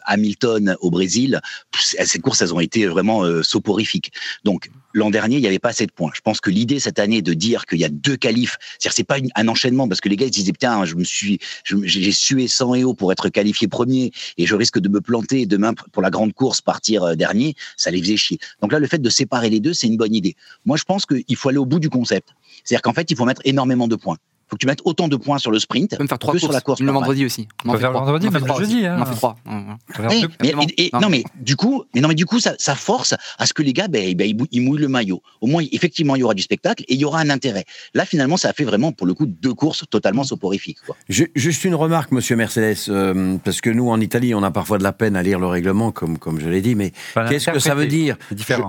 Hamilton 0.06 0.76
au 0.82 0.90
Brésil, 0.90 1.42
ces 1.80 2.20
courses, 2.20 2.42
elles 2.42 2.54
ont 2.54 2.60
été 2.60 2.86
vraiment 2.88 3.24
euh, 3.24 3.44
soporifiques. 3.44 4.12
Donc 4.44 4.70
l'an 4.94 5.10
dernier, 5.10 5.38
il 5.38 5.42
n'y 5.42 5.48
avait 5.48 5.60
pas 5.60 5.70
assez 5.70 5.86
de 5.86 5.92
points. 5.92 6.12
Je 6.14 6.22
pense 6.22 6.40
que 6.40 6.50
l'idée 6.50 6.80
cette 6.80 7.00
année 7.00 7.22
de 7.22 7.34
dire 7.34 7.66
qu'il 7.66 7.80
y 7.80 7.86
a 7.86 7.90
deux 7.90 8.16
qualifs, 8.16 8.58
c'est-à-dire 8.78 8.94
c'est 8.96 9.04
pas 9.04 9.18
un 9.36 9.48
enchaînement 9.48 9.88
parce 9.88 10.02
que 10.02 10.10
les 10.10 10.16
gars 10.16 10.26
ils 10.26 10.32
disaient 10.32 10.52
putain, 10.52 10.86
je 10.86 10.96
me 10.96 11.04
suis, 11.04 11.40
j'ai 11.66 12.12
sué 12.12 12.48
100 12.48 12.76
et 12.76 12.84
haut 12.84 12.94
pour 12.94 13.12
être 13.12 13.30
qualifié 13.30 13.68
premier 13.68 14.12
et 14.38 14.46
je 14.46 14.56
risque 14.56 14.80
de 14.80 14.90
me 14.90 15.02
planter 15.02 15.46
demain 15.46 15.74
pour 15.92 16.02
la 16.02 16.10
grande 16.10 16.34
course 16.34 16.62
partir 16.62 17.04
euh, 17.04 17.16
dernier, 17.16 17.56
ça 17.78 17.92
les 17.92 18.02
faisait 18.02 18.18
chier. 18.18 18.40
Donc 18.62 18.72
là, 18.72 18.80
le 18.80 18.88
fait 18.88 19.02
de 19.02 19.10
séparer 19.10 19.50
les 19.50 19.60
deux, 19.60 19.74
c'est 19.74 19.88
une 19.88 19.98
bonne 19.98 20.16
idée. 20.16 20.36
Moi, 20.66 20.78
je 20.78 20.84
pense 20.84 21.06
qu'il 21.06 21.36
faut 21.36 21.50
aller 21.50 21.58
au 21.58 21.66
bout 21.66 21.80
du 21.80 21.90
concept. 21.90 22.30
C'est-à-dire 22.64 22.82
qu'en 22.82 22.94
fait, 22.94 23.10
il 23.12 23.18
faut 23.18 23.26
mettre 23.26 23.42
énormément 23.46 23.88
de 23.88 23.96
points. 23.96 24.18
Faut 24.54 24.58
que 24.58 24.60
tu 24.62 24.68
mettes 24.68 24.82
autant 24.86 25.08
de 25.08 25.16
points 25.16 25.40
sur 25.40 25.50
le 25.50 25.58
sprint 25.58 25.96
On 26.00 26.06
faire 26.06 26.20
trois 26.20 26.32
que 26.32 26.38
courses. 26.38 26.44
sur 26.44 26.52
la 26.54 26.62
course. 26.62 26.80
Le 26.80 26.92
vendredi 26.92 27.26
aussi. 27.26 27.48
On 27.66 27.72
peut 27.72 27.80
faire 27.80 27.90
le 27.92 27.98
vendredi, 27.98 28.30
même 28.30 28.46
le 28.46 28.54
jeudi, 28.60 28.86
hein. 28.86 28.98
On 29.00 29.02
en 29.02 29.06
fait 29.08 29.16
trois. 29.16 29.36
On 29.48 31.00
Non, 31.02 31.10
mais 31.10 31.24
du 31.40 31.56
coup, 31.56 31.86
mais 31.96 32.02
non, 32.02 32.08
mais 32.10 32.14
du 32.14 32.28
coup, 32.28 32.40
ça, 32.40 32.54
ça 32.60 32.76
force 32.76 33.16
à 33.40 33.48
ce 33.48 33.54
que 33.56 33.64
les 33.64 33.74
gars, 33.74 33.88
ben, 33.88 34.14
ben, 34.14 34.28
ils, 34.30 34.38
mou- 34.38 34.46
ils 34.52 34.62
mouillent 34.62 34.80
le 34.82 34.88
maillot. 34.90 35.24
Au 35.42 35.48
moins, 35.48 35.64
effectivement, 35.72 36.16
il 36.16 36.20
y 36.20 36.24
aura 36.24 36.36
du 36.36 36.44
spectacle 36.44 36.84
et 36.88 36.94
il 36.94 37.00
y 37.00 37.06
aura 37.06 37.20
un 37.20 37.32
intérêt. 37.32 37.66
Là, 37.96 38.06
finalement, 38.06 38.38
ça 38.38 38.50
a 38.50 38.54
fait 38.54 38.64
vraiment, 38.64 38.92
pour 38.92 39.08
le 39.08 39.16
coup, 39.16 39.26
deux 39.26 39.56
courses 39.56 39.86
totalement 39.90 40.24
soporifiques. 40.24 40.78
Quoi. 40.86 40.96
Juste 41.10 41.64
une 41.64 41.74
remarque, 41.74 42.12
monsieur 42.12 42.36
Mercedes, 42.36 42.78
euh, 42.90 43.38
parce 43.44 43.60
que 43.60 43.72
nous, 43.72 43.90
en 43.90 44.00
Italie, 44.00 44.36
on 44.36 44.44
a 44.44 44.52
parfois 44.52 44.78
de 44.78 44.84
la 44.84 44.94
peine 44.94 45.16
à 45.16 45.24
lire 45.24 45.40
le 45.40 45.48
règlement, 45.48 45.92
comme, 45.92 46.20
comme 46.20 46.40
je 46.40 46.48
l'ai 46.48 46.62
dit, 46.62 46.76
mais 46.76 46.92
Enfin, 47.10 47.26
qu'est-ce 47.28 47.50
que 47.50 47.58
ça 47.60 47.74
veut 47.74 47.88
dire? 47.88 48.18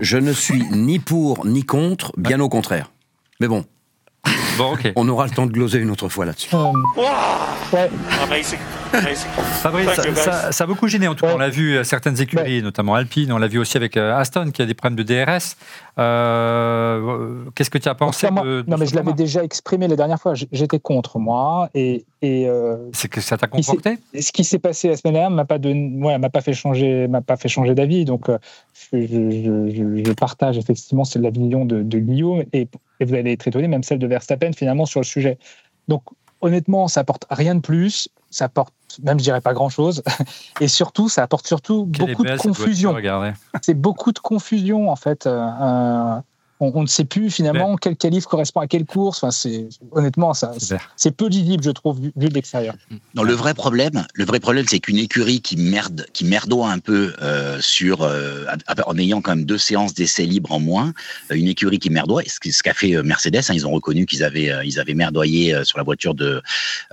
Je 0.01 0.17
ne 0.17 0.33
suis 0.33 0.63
ni 0.73 0.99
pour 0.99 1.45
ni 1.47 1.63
contre, 1.65 2.13
bien 2.17 2.41
au 2.41 2.49
contraire. 2.49 2.91
Mais 3.41 3.49
bon, 3.49 3.65
Bon, 4.57 4.73
ok. 4.75 4.93
on 4.97 5.09
aura 5.09 5.25
le 5.27 5.31
temps 5.33 5.47
de 5.47 5.53
gloser 5.53 5.79
une 5.81 5.91
autre 5.91 6.09
fois 6.09 6.25
là-dessus. 6.25 6.55
Ouais. 6.55 7.91
Fabrice, 9.63 9.89
ça, 10.51 10.65
a 10.65 10.67
beaucoup 10.67 10.87
gêné. 10.89 11.09
En 11.09 11.15
tout 11.15 11.23
cas, 11.23 11.29
Ouais. 11.31 11.35
on 11.35 11.39
l'a 11.39 11.49
vu 11.49 11.79
à 11.79 11.85
certaines 11.85 12.21
écuries, 12.21 12.63
notamment 12.63 12.95
Alpine. 12.95 13.33
On 13.33 13.39
l'a 13.39 13.49
vu 13.49 13.59
aussi 13.59 13.77
avec 13.77 13.97
euh, 13.97 14.17
Aston, 14.17 14.51
qui 14.53 14.63
a 14.63 14.67
des 14.67 14.75
problèmes 14.75 14.97
de 14.97 15.03
DRS. 15.03 15.57
Euh, 15.99 17.45
Qu'est-ce 17.55 17.71
que 17.71 17.79
tu 17.79 17.89
as 17.89 17.95
pensé 17.95 18.31
moi- 18.31 18.43
de, 18.45 18.63
de 18.63 18.71
non, 18.71 18.77
mais 18.77 18.87
je 18.87 18.95
l'avais 18.95 19.13
déjà 19.13 19.45
exprimé 19.45 19.87
la 19.89 19.97
dernière 19.97 20.21
fois. 20.21 20.35
J'étais 20.35 20.79
contre 20.81 21.19
moi. 21.19 21.69
Et, 21.75 22.05
et 22.23 22.49
euh, 22.49 22.89
C'est 22.93 23.09
que 23.09 23.21
ça 23.21 23.37
t'a 23.37 23.47
conforté? 23.47 23.99
ce 24.19 24.33
qui 24.33 24.45
s'est 24.45 24.59
passé 24.59 24.89
la 24.89 24.97
semaine 24.97 25.15
dernière 25.15 25.31
m'a 25.31 25.45
pas 25.45 25.59
donné, 25.59 25.97
ouais, 26.05 26.19
m'a 26.19 26.31
pas 26.31 26.41
fait 26.41 26.53
changer, 26.53 27.07
m'a 27.09 27.21
pas 27.21 27.37
fait 27.37 27.49
changer 27.49 27.75
d'avis. 27.75 28.05
Donc, 28.05 28.29
euh, 28.29 28.39
je, 28.93 28.99
je- 29.07 29.71
je- 29.75 30.05
je 30.05 30.13
partage 30.13 30.59
effectivement 30.59 31.05
la 31.17 31.31
vision 31.31 31.65
de, 31.65 31.83
de 31.83 31.99
Guillaume 31.99 32.43
et, 32.53 32.69
et 33.01 33.05
vous 33.05 33.15
allez 33.15 33.33
être 33.33 33.47
étonné, 33.47 33.69
même 33.69 33.83
celle 33.83 33.99
de 33.99 34.07
Verstappen 34.07 34.53
finalement 34.53 34.87
sur 34.87 35.01
le 35.01 35.05
sujet. 35.05 35.39
Donc, 35.89 36.03
honnêtement, 36.41 36.89
ça 36.89 37.01
apporte 37.01 37.27
rien 37.31 37.55
de 37.55 37.61
plus. 37.61 38.09
Ça 38.31 38.47
apporte 38.47 38.75
même, 39.03 39.19
je 39.19 39.25
dirais 39.25 39.41
pas 39.41 39.55
grand 39.55 39.69
chose. 39.69 40.03
Et 40.61 40.69
surtout, 40.69 41.09
ça 41.09 41.23
apporte 41.23 41.47
surtout 41.47 41.89
Quelle 41.93 42.07
beaucoup 42.07 42.25
de 42.25 42.37
confusion. 42.37 42.97
C'est 43.63 43.75
beaucoup 43.75 44.13
de 44.13 44.19
confusion 44.19 44.91
en 44.91 44.97
fait. 44.97 45.27
Euh, 45.27 45.49
euh, 45.61 46.21
on, 46.61 46.73
on 46.75 46.83
ne 46.83 46.87
sait 46.87 47.05
plus 47.05 47.31
finalement 47.31 47.77
quel 47.77 47.97
qualif 47.97 48.25
correspond 48.27 48.61
à 48.61 48.67
quelle 48.67 48.85
course. 48.85 49.23
Enfin, 49.23 49.31
c'est 49.31 49.69
honnêtement, 49.93 50.35
ça, 50.35 50.53
C'est 50.97 51.11
peu 51.11 51.27
lisible, 51.29 51.63
je 51.63 51.71
trouve, 51.71 52.01
vu, 52.01 52.13
vu 52.17 52.29
de 52.29 52.35
l'extérieur. 52.35 52.75
Non, 53.15 53.23
le 53.23 53.35
vrai 53.35 53.55
problème, 53.55 54.07
le 54.15 54.25
vrai 54.25 54.41
problème, 54.41 54.65
c'est 54.69 54.79
qu'une 54.79 54.99
écurie 54.99 55.41
qui 55.41 55.57
merde, 55.57 56.07
qui 56.13 56.25
merdoie 56.25 56.71
un 56.71 56.79
peu 56.79 57.13
euh, 57.23 57.59
sur, 57.61 58.03
euh, 58.03 58.45
en 58.87 58.99
ayant 58.99 59.21
quand 59.21 59.35
même 59.35 59.45
deux 59.45 59.59
séances 59.59 59.95
d'essais 59.95 60.25
libres 60.27 60.53
en 60.53 60.61
moins, 60.61 60.93
euh, 61.31 61.35
une 61.35 61.49
écurie 61.49 61.79
qui 61.79 61.91
merdoie, 61.91 62.23
ce 62.27 62.63
qu'a 62.63 62.75
fait 62.75 63.03
Mercedes, 63.03 63.37
hein, 63.49 63.55
ils 63.55 63.67
ont 63.67 63.73
reconnu 63.73 64.07
qu'ils 64.07 64.23
avaient, 64.23 64.51
euh, 64.51 64.65
ils 64.65 64.79
avaient 64.79 64.95
merdoyé 64.95 65.55
sur 65.65 65.79
la 65.79 65.85
voiture 65.85 66.15
de 66.15 66.41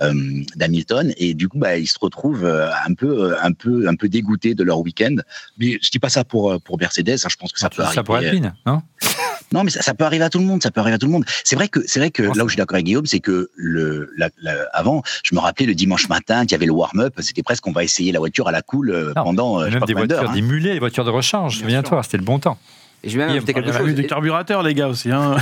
euh, 0.00 0.42
d'Hamilton, 0.56 1.12
et 1.16 1.34
du 1.34 1.48
coup, 1.48 1.58
bah, 1.58 1.76
ils 1.78 1.86
se 1.86 1.98
retrouvent 2.00 2.44
un 2.44 2.94
peu, 2.94 3.36
un 3.42 3.52
peu, 3.52 3.88
un 3.88 3.94
peu 3.94 4.08
dégoûtés 4.08 4.54
de 4.54 4.64
leur 4.64 4.80
week-end. 4.80 5.16
Mais 5.58 5.78
je 5.80 5.90
dis 5.90 5.98
pas 5.98 6.08
ça 6.08 6.24
pour 6.24 6.60
pour 6.62 6.78
Mercedes, 6.78 7.10
hein, 7.24 7.28
je 7.30 7.36
pense 7.36 7.52
que 7.52 7.58
ça 7.58 7.70
peut 7.70 7.82
Ça 7.82 7.88
arriver. 7.88 8.02
pourrait 8.02 8.26
Alpine, 8.26 8.54
non? 8.66 8.82
Non, 9.52 9.64
mais 9.64 9.70
ça, 9.70 9.82
ça 9.82 9.94
peut 9.94 10.04
arriver 10.04 10.24
à 10.24 10.30
tout 10.30 10.38
le 10.38 10.44
monde. 10.44 10.62
Ça 10.62 10.70
peut 10.70 10.80
arriver 10.80 10.94
à 10.94 10.98
tout 10.98 11.06
le 11.06 11.12
monde. 11.12 11.24
C'est 11.44 11.56
vrai 11.56 11.68
que 11.68 11.80
c'est 11.86 11.98
vrai 12.00 12.10
que 12.10 12.22
là 12.22 12.44
où 12.44 12.48
je 12.48 12.52
suis 12.54 12.56
d'accord 12.56 12.74
avec 12.76 12.86
Guillaume, 12.86 13.06
c'est 13.06 13.20
que 13.20 13.50
le 13.54 14.10
la- 14.16 14.30
la- 14.42 14.66
avant, 14.72 15.02
je 15.24 15.34
me 15.34 15.40
rappelais 15.40 15.66
le 15.66 15.74
dimanche 15.74 16.08
matin 16.08 16.42
qu'il 16.42 16.52
y 16.52 16.54
avait 16.54 16.66
le 16.66 16.72
warm-up. 16.72 17.14
C'était 17.20 17.42
presque 17.42 17.66
on 17.66 17.72
va 17.72 17.84
essayer 17.84 18.12
la 18.12 18.18
voiture 18.18 18.48
à 18.48 18.52
la 18.52 18.62
cool 18.62 18.90
euh, 18.90 19.12
Non, 19.16 19.24
pendant 19.24 19.60
euh, 19.60 19.64
je 19.64 19.64
sais 19.66 19.70
Même 19.72 19.80
pas 19.80 19.86
des 19.86 19.94
voitures, 19.94 20.30
hein. 20.30 20.32
des 20.34 20.42
mulets, 20.42 20.72
des 20.74 20.78
voitures 20.78 21.04
de 21.04 21.10
rechange. 21.10 21.58
Souviens-toi, 21.58 22.02
c'était 22.02 22.18
le 22.18 22.24
bon 22.24 22.38
temps. 22.38 22.58
Et 23.04 23.08
je 23.08 23.18
vais 23.18 23.26
même 23.26 23.34
ajouter 23.34 23.52
quelque 23.52 23.66
Il 23.66 23.72
y 23.72 23.74
a 23.74 23.78
chose. 23.80 23.88
eu 23.90 23.94
des 23.94 24.06
carburateurs, 24.06 24.62
les 24.62 24.74
gars, 24.74 24.86
aussi. 24.86 25.10
Hein. 25.10 25.34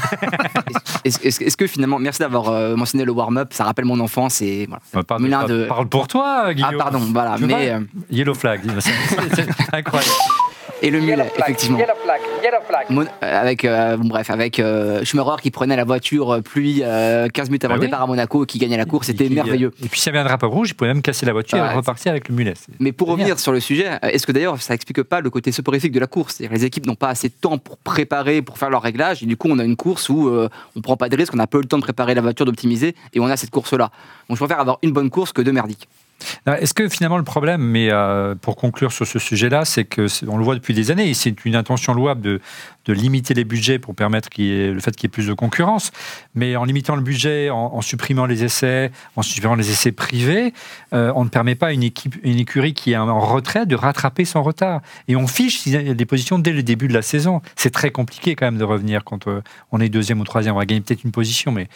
Est-ce 1.05 1.57
que 1.57 1.67
finalement, 1.67 1.99
merci 1.99 2.21
d'avoir 2.21 2.49
euh, 2.49 2.75
mentionné 2.77 3.05
le 3.05 3.13
warm-up, 3.13 3.53
ça 3.53 3.65
rappelle 3.65 3.85
mon 3.85 4.01
enfance 4.01 4.41
et 4.41 4.67
voilà. 4.67 4.83
Bah, 4.95 5.03
Parle, 5.05 5.49
de- 5.49 5.69
pour 5.91 6.09
toi, 6.09 6.55
Guillaume. 6.55 6.71
Ah 6.75 6.79
pardon, 6.79 7.01
voilà, 7.13 7.35
Tu 7.37 7.45
mais 7.45 7.53
vois 7.69 7.77
euh, 7.77 7.81
Yellow 8.11 8.35
flag, 8.35 8.61
c'est 8.81 9.47
incroyable. 9.75 10.11
Et 10.83 10.91
le 10.91 11.01
mulet 11.01 11.31
effectivement. 11.39 11.79
yellow 11.79 11.93
flag, 12.03 12.21
yellow 12.43 12.57
flag. 12.69 12.87
Mon- 12.91 13.03
euh, 13.03 13.07
avec 13.41 13.65
euh, 13.65 13.97
bon, 13.97 14.09
bref 14.09 14.31
avec 14.31 14.59
euh, 14.59 15.05
Schumacher 15.05 15.43
qui 15.43 15.51
prenait 15.51 15.77
la 15.77 15.85
voiture 15.85 16.31
euh, 16.35 16.41
pluie 16.41 16.81
euh, 16.85 17.29
15 17.29 17.49
minutes 17.49 17.65
avant 17.65 17.75
Bah 17.75 17.77
le 17.77 17.81
oui. 17.83 17.87
départ 17.89 18.03
à 18.03 18.07
Monaco 18.07 18.45
et 18.45 18.47
qui 18.47 18.59
gagnait 18.59 18.77
la 18.77 18.85
course, 18.85 19.07
c'était 19.09 19.29
merveilleux. 19.29 19.73
Et 19.85 19.89
puis 19.89 20.01
s'il 20.01 20.13
y 20.13 20.17
avait 20.17 20.21
un 20.25 20.29
drapeau 20.29 20.49
rouge, 20.49 20.71
il 20.71 20.75
pouvait 20.75 20.93
même 20.93 21.03
casser 21.03 21.27
la 21.27 21.33
voiture 21.33 21.59
Ouais, 21.59 21.71
et 21.73 21.75
repartir 21.75 22.11
avec 22.13 22.29
le 22.29 22.35
mulet. 22.35 22.55
Mais 22.79 22.93
pour 22.93 23.09
revenir 23.09 23.39
sur 23.39 23.53
le 23.53 23.61
sujet, 23.61 23.89
euh, 23.89 24.09
est-ce 24.09 24.27
que 24.27 24.33
d'ailleurs 24.33 24.61
ça 24.61 24.75
explique 24.75 25.03
pas 25.03 25.21
le 25.21 25.31
côté 25.31 25.53
soporifique 25.53 25.93
de 25.93 26.01
la 26.01 26.07
course? 26.07 26.35
C'est-à-dire 26.37 26.57
les 26.57 26.65
équipes 26.65 26.87
n'ont 26.87 26.95
pas 26.95 27.09
assez 27.09 27.29
de 27.29 27.35
temps 27.41 27.59
pour 27.59 27.77
préparer, 27.79 28.43
pour 28.43 28.59
faire 28.59 28.71
leur 28.71 28.83
réglage, 28.83 29.23
et 29.23 29.27
du 29.27 29.37
coup 29.37 29.49
on 29.51 29.59
a 29.59 29.65
une 29.65 29.77
course 29.77 30.09
où 30.09 30.29
euh, 30.29 30.49
on 30.77 30.81
prend 30.81 30.97
pas 30.97 31.09
de 31.09 31.17
risque, 31.17 31.35
on 31.35 31.39
a 31.39 31.47
peu 31.47 31.59
le 31.59 31.65
temps 31.67 31.79
de 31.79 31.83
préparer 31.83 32.15
la 32.15 32.21
voiture, 32.23 32.45
d'optimiser, 32.47 32.95
et 33.13 33.21
on 33.21 33.27
a 33.27 33.37
cette 33.37 33.51
course-là. 33.51 33.91
Donc 34.29 34.37
je 34.39 34.45
préfère 34.45 34.61
avoir 34.61 34.79
une 34.83 34.93
bonne 34.93 35.11
course 35.11 35.33
que 35.33 35.43
deux 35.43 35.53
merdiques. 35.53 35.89
Est-ce 36.47 36.75
que 36.75 36.89
finalement 36.89 37.19
le 37.19 37.25
problème, 37.25 37.63
mais 37.63 37.89
euh, 37.91 38.35
pour 38.35 38.57
conclure 38.57 38.93
sur 38.93 39.07
ce 39.07 39.19
sujet-là, 39.19 39.65
c'est 39.65 39.85
que 39.85 40.07
on 40.29 40.37
le 40.37 40.45
voit 40.45 40.55
depuis 40.55 40.75
des 40.75 40.91
années, 40.91 41.13
c'est 41.15 41.45
une 41.45 41.57
intention 41.57 41.95
louable 41.95 42.21
de, 42.21 42.41
de 42.87 42.93
limiter 42.93 43.35
les 43.35 43.45
budgets 43.45 43.79
pour 43.79 43.95
permettre 43.95 44.29
le 44.39 44.79
fait 44.81 44.93
qu'il 44.93 45.05
y 45.05 45.07
ait 45.07 45.09
plus 45.09 45.27
de 45.27 45.33
concurrence, 45.35 45.93
mais 46.35 46.57
en 46.57 46.65
limitant 46.65 46.97
le 46.97 47.03
budget, 47.03 47.51
en, 47.51 47.81
supprimant 47.81 48.27
les 48.27 48.45
essais, 48.45 48.91
en 49.17 49.23
supprimant 49.23 49.55
les 49.55 49.71
essais 49.71 49.93
privés, 49.93 50.53
euh, 50.93 51.13
on 51.15 51.25
ne 51.25 51.29
permet 51.29 51.55
pas 51.55 51.69
à 51.69 51.73
une 51.73 51.83
équipe, 51.83 52.17
une 52.23 52.39
écurie 52.39 52.75
qui 52.75 52.93
est 52.93 52.97
en 52.97 53.21
retrait 53.21 53.67
de 53.67 53.77
rattraper 53.77 54.25
son 54.25 54.43
retard, 54.43 54.81
et 55.09 55.17
on 55.17 55.27
fiche 55.27 55.67
des 55.67 56.07
positions 56.07 56.39
dès 56.39 56.53
le 56.53 56.63
début 56.63 56.89
de 56.89 56.95
la 56.95 57.03
saison. 57.03 57.43
C'est 57.57 57.71
très 57.71 57.91
compliqué 57.91 58.35
quand 58.35 58.47
même 58.47 58.59
de 58.59 58.65
revenir 58.65 59.05
quand 59.05 59.27
euh, 59.27 59.43
on 59.73 59.81
est 59.81 59.89
deuxième 59.89 60.21
ou 60.21 60.25
troisième, 60.25 60.55
on 60.55 60.59
va 60.59 60.67
gagner 60.67 60.81
peut-être 60.81 61.05
une 61.05 61.13
position, 61.13 61.53
mais 61.53 61.69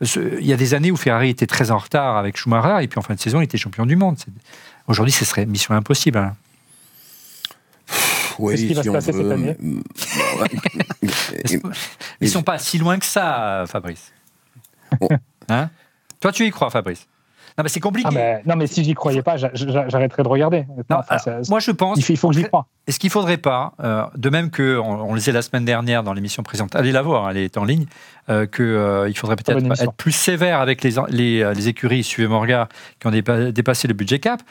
il 0.00 0.44
y 0.46 0.52
a 0.52 0.56
des 0.56 0.74
années 0.74 0.90
où 0.90 0.96
Ferrari 0.96 1.30
était 1.30 1.46
très 1.46 1.70
en 1.70 1.78
retard 1.78 2.16
avec 2.16 2.36
Schumacher 2.36 2.82
et 2.84 2.88
puis 2.88 2.98
en 2.98 3.02
fin 3.02 3.14
de 3.14 3.20
saison, 3.20 3.40
il 3.40 3.44
était 3.44 3.58
champion 3.58 3.86
du 3.86 3.96
monde. 3.96 4.16
Aujourd'hui, 4.86 5.12
ce 5.12 5.24
serait 5.24 5.46
mission 5.46 5.74
impossible. 5.74 6.18
hein. 6.18 6.34
Oui, 8.38 8.54
Qu'est-ce 8.54 8.66
qui 8.66 8.74
va 8.74 8.82
si 8.82 8.86
se 8.86 8.90
on 8.90 8.92
passer 8.94 9.12
cette 9.12 9.22
veut. 9.22 9.32
année? 9.32 9.56
Ils 11.50 11.60
ne 12.22 12.26
sont 12.26 12.42
pas 12.42 12.58
si 12.58 12.78
loin 12.78 12.98
que 12.98 13.06
ça, 13.06 13.64
Fabrice? 13.68 14.12
Bon. 15.00 15.08
Hein? 15.48 15.70
Toi, 16.20 16.32
tu 16.32 16.44
y 16.46 16.50
crois, 16.50 16.70
Fabrice? 16.70 17.06
Non, 17.56 17.62
mais 17.62 17.68
c'est 17.68 17.78
compliqué. 17.80 18.08
Ah, 18.10 18.14
mais, 18.14 18.42
non, 18.46 18.56
mais 18.56 18.66
si 18.66 18.82
j'y 18.82 18.94
croyais 18.94 19.22
pas, 19.22 19.36
j'a- 19.36 19.50
j'a- 19.54 19.88
j'arrêterais 19.88 20.24
de 20.24 20.28
regarder. 20.28 20.64
Non, 20.90 20.96
Enfin, 20.98 21.04
alors, 21.08 21.22
ça- 21.22 21.38
moi, 21.48 21.60
je 21.60 21.70
pense. 21.70 21.98
il, 21.98 22.02
faut, 22.02 22.12
il 22.12 22.16
faut 22.16 22.28
que 22.30 22.34
j'y 22.34 22.42
croie. 22.42 22.66
Est-ce 22.88 22.98
qu'il 22.98 23.08
ne 23.08 23.12
faudrait 23.12 23.36
pas, 23.36 23.74
euh, 23.82 24.02
de 24.16 24.28
même 24.28 24.50
que 24.50 24.76
on, 24.78 25.10
on 25.10 25.12
le 25.12 25.18
disait 25.20 25.30
la 25.32 25.40
semaine 25.42 25.64
dernière 25.64 26.02
dans 26.02 26.12
l'émission 26.14 26.42
présente, 26.42 26.74
allez 26.74 26.90
la 26.90 27.02
voir, 27.02 27.30
elle 27.30 27.36
est 27.36 27.56
en 27.56 27.64
ligne, 27.64 27.86
euh, 28.28 28.46
qu'il 28.46 29.16
faudrait 29.16 29.36
peut-être 29.36 29.80
être 29.80 29.92
plus 29.92 30.10
sévère 30.12 30.60
avec 30.60 30.82
les, 30.82 30.94
les, 31.10 31.42
euh, 31.42 31.54
les 31.54 31.68
écuries, 31.68 32.02
suivez 32.02 32.26
mon 32.28 32.40
regard, 32.40 32.68
qui 33.00 33.06
ont 33.06 33.10
dépa- 33.12 33.52
dépassé 33.52 33.86
le 33.86 33.94
budget 33.94 34.18
cap. 34.18 34.42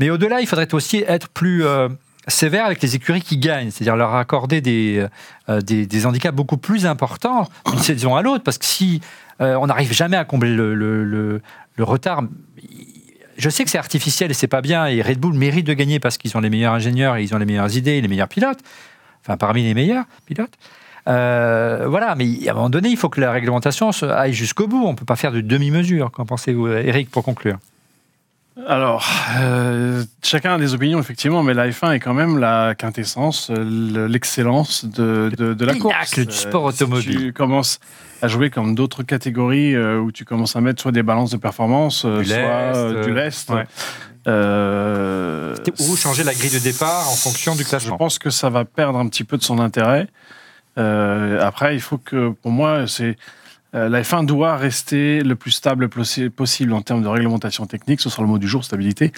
Mais 0.00 0.10
au-delà, 0.10 0.40
il 0.40 0.46
faudrait 0.48 0.74
aussi 0.74 1.04
être 1.06 1.28
plus 1.28 1.64
euh, 1.64 1.88
sévère 2.26 2.66
avec 2.66 2.82
les 2.82 2.96
écuries 2.96 3.22
qui 3.22 3.36
gagnent, 3.38 3.70
c'est-à-dire 3.70 3.96
leur 3.96 4.14
accorder 4.16 4.60
des, 4.60 5.06
euh, 5.48 5.60
des, 5.60 5.86
des 5.86 6.06
handicaps 6.06 6.34
beaucoup 6.34 6.56
plus 6.56 6.86
importants 6.86 7.48
d'une 7.70 7.78
saison 7.78 8.16
à 8.16 8.22
l'autre, 8.22 8.42
parce 8.44 8.58
que 8.58 8.64
si 8.64 9.00
euh, 9.40 9.56
on 9.56 9.66
n'arrive 9.66 9.92
jamais 9.92 10.16
à 10.16 10.24
combler 10.24 10.54
le, 10.54 10.74
le- 10.74 11.04
le- 11.04 11.42
le 11.76 11.84
retard, 11.84 12.22
je 13.36 13.48
sais 13.48 13.64
que 13.64 13.70
c'est 13.70 13.78
artificiel 13.78 14.30
et 14.30 14.34
c'est 14.34 14.46
pas 14.46 14.60
bien, 14.60 14.86
et 14.86 15.02
Red 15.02 15.18
Bull 15.18 15.34
mérite 15.34 15.66
de 15.66 15.72
gagner 15.72 16.00
parce 16.00 16.18
qu'ils 16.18 16.36
ont 16.36 16.40
les 16.40 16.50
meilleurs 16.50 16.74
ingénieurs 16.74 17.16
et 17.16 17.22
ils 17.22 17.34
ont 17.34 17.38
les 17.38 17.46
meilleures 17.46 17.76
idées 17.76 18.00
les 18.00 18.08
meilleurs 18.08 18.28
pilotes, 18.28 18.60
enfin 19.22 19.36
parmi 19.36 19.62
les 19.62 19.74
meilleurs 19.74 20.04
pilotes. 20.26 20.54
Euh, 21.08 21.86
voilà, 21.88 22.14
mais 22.14 22.48
à 22.48 22.52
un 22.52 22.54
moment 22.54 22.70
donné, 22.70 22.88
il 22.88 22.96
faut 22.96 23.08
que 23.08 23.20
la 23.20 23.32
réglementation 23.32 23.90
aille 23.90 24.32
jusqu'au 24.32 24.68
bout. 24.68 24.84
On 24.84 24.92
ne 24.92 24.96
peut 24.96 25.04
pas 25.04 25.16
faire 25.16 25.32
de 25.32 25.40
demi-mesure. 25.40 26.12
Qu'en 26.12 26.24
pensez-vous, 26.24 26.68
Eric, 26.68 27.10
pour 27.10 27.24
conclure? 27.24 27.58
Alors, 28.68 29.04
euh, 29.40 30.04
chacun 30.22 30.54
a 30.54 30.58
des 30.58 30.74
opinions, 30.74 31.00
effectivement, 31.00 31.42
mais 31.42 31.54
la 31.54 31.68
F1 31.68 31.92
est 31.94 32.00
quand 32.00 32.14
même 32.14 32.38
la 32.38 32.74
quintessence, 32.76 33.50
euh, 33.50 33.56
le- 33.56 34.06
l'excellence 34.06 34.84
de, 34.84 35.30
de, 35.36 35.54
de 35.54 35.64
la 35.64 35.74
course. 35.74 36.18
du 36.18 36.30
sport 36.30 36.70
si 36.72 36.82
automobile. 36.84 37.16
tu 37.18 37.32
commences 37.32 37.80
à 38.20 38.28
jouer 38.28 38.50
comme 38.50 38.74
d'autres 38.74 39.02
catégories 39.02 39.74
euh, 39.74 39.98
où 39.98 40.12
tu 40.12 40.24
commences 40.24 40.54
à 40.54 40.60
mettre 40.60 40.80
soit 40.80 40.92
des 40.92 41.02
balances 41.02 41.30
de 41.32 41.38
performance, 41.38 42.04
euh, 42.04 42.20
Du 42.20 42.26
soit 42.26 42.36
lest, 42.36 42.76
euh, 42.76 42.94
euh, 42.94 43.04
du 43.04 43.12
lest. 43.14 43.50
ouais. 43.50 43.64
euh, 44.28 45.56
Ou 45.80 45.96
changer 45.96 46.22
la 46.24 46.32
grille 46.34 46.50
de 46.50 46.58
départ 46.58 47.08
en 47.10 47.14
fonction 47.16 47.54
du 47.56 47.64
je 47.64 47.68
classement. 47.68 47.96
pense 47.96 48.18
que 48.18 48.30
ça 48.30 48.48
va 48.50 48.64
perdre 48.64 48.98
un 48.98 49.08
petit 49.08 49.24
peu 49.24 49.36
de 49.38 49.42
son 49.42 49.58
intérêt. 49.58 50.06
Euh, 50.78 51.44
après, 51.44 51.74
il 51.74 51.80
faut 51.80 51.98
que, 51.98 52.30
pour 52.30 52.50
moi, 52.52 52.86
c'est 52.86 53.04
euh, 53.04 53.14
la 53.72 54.02
F1 54.02 54.26
doit 54.26 54.56
rester 54.56 55.20
le 55.22 55.34
plus 55.34 55.50
stable 55.52 55.86
possi- 55.86 56.28
possible 56.30 56.72
en 56.74 56.82
termes 56.82 57.02
de 57.02 57.08
réglementation 57.08 57.66
technique. 57.66 58.00
Ce 58.00 58.10
sera 58.10 58.22
le 58.22 58.28
mot 58.28 58.38
du 58.38 58.46
jour, 58.48 58.64
stabilité. 58.64 59.12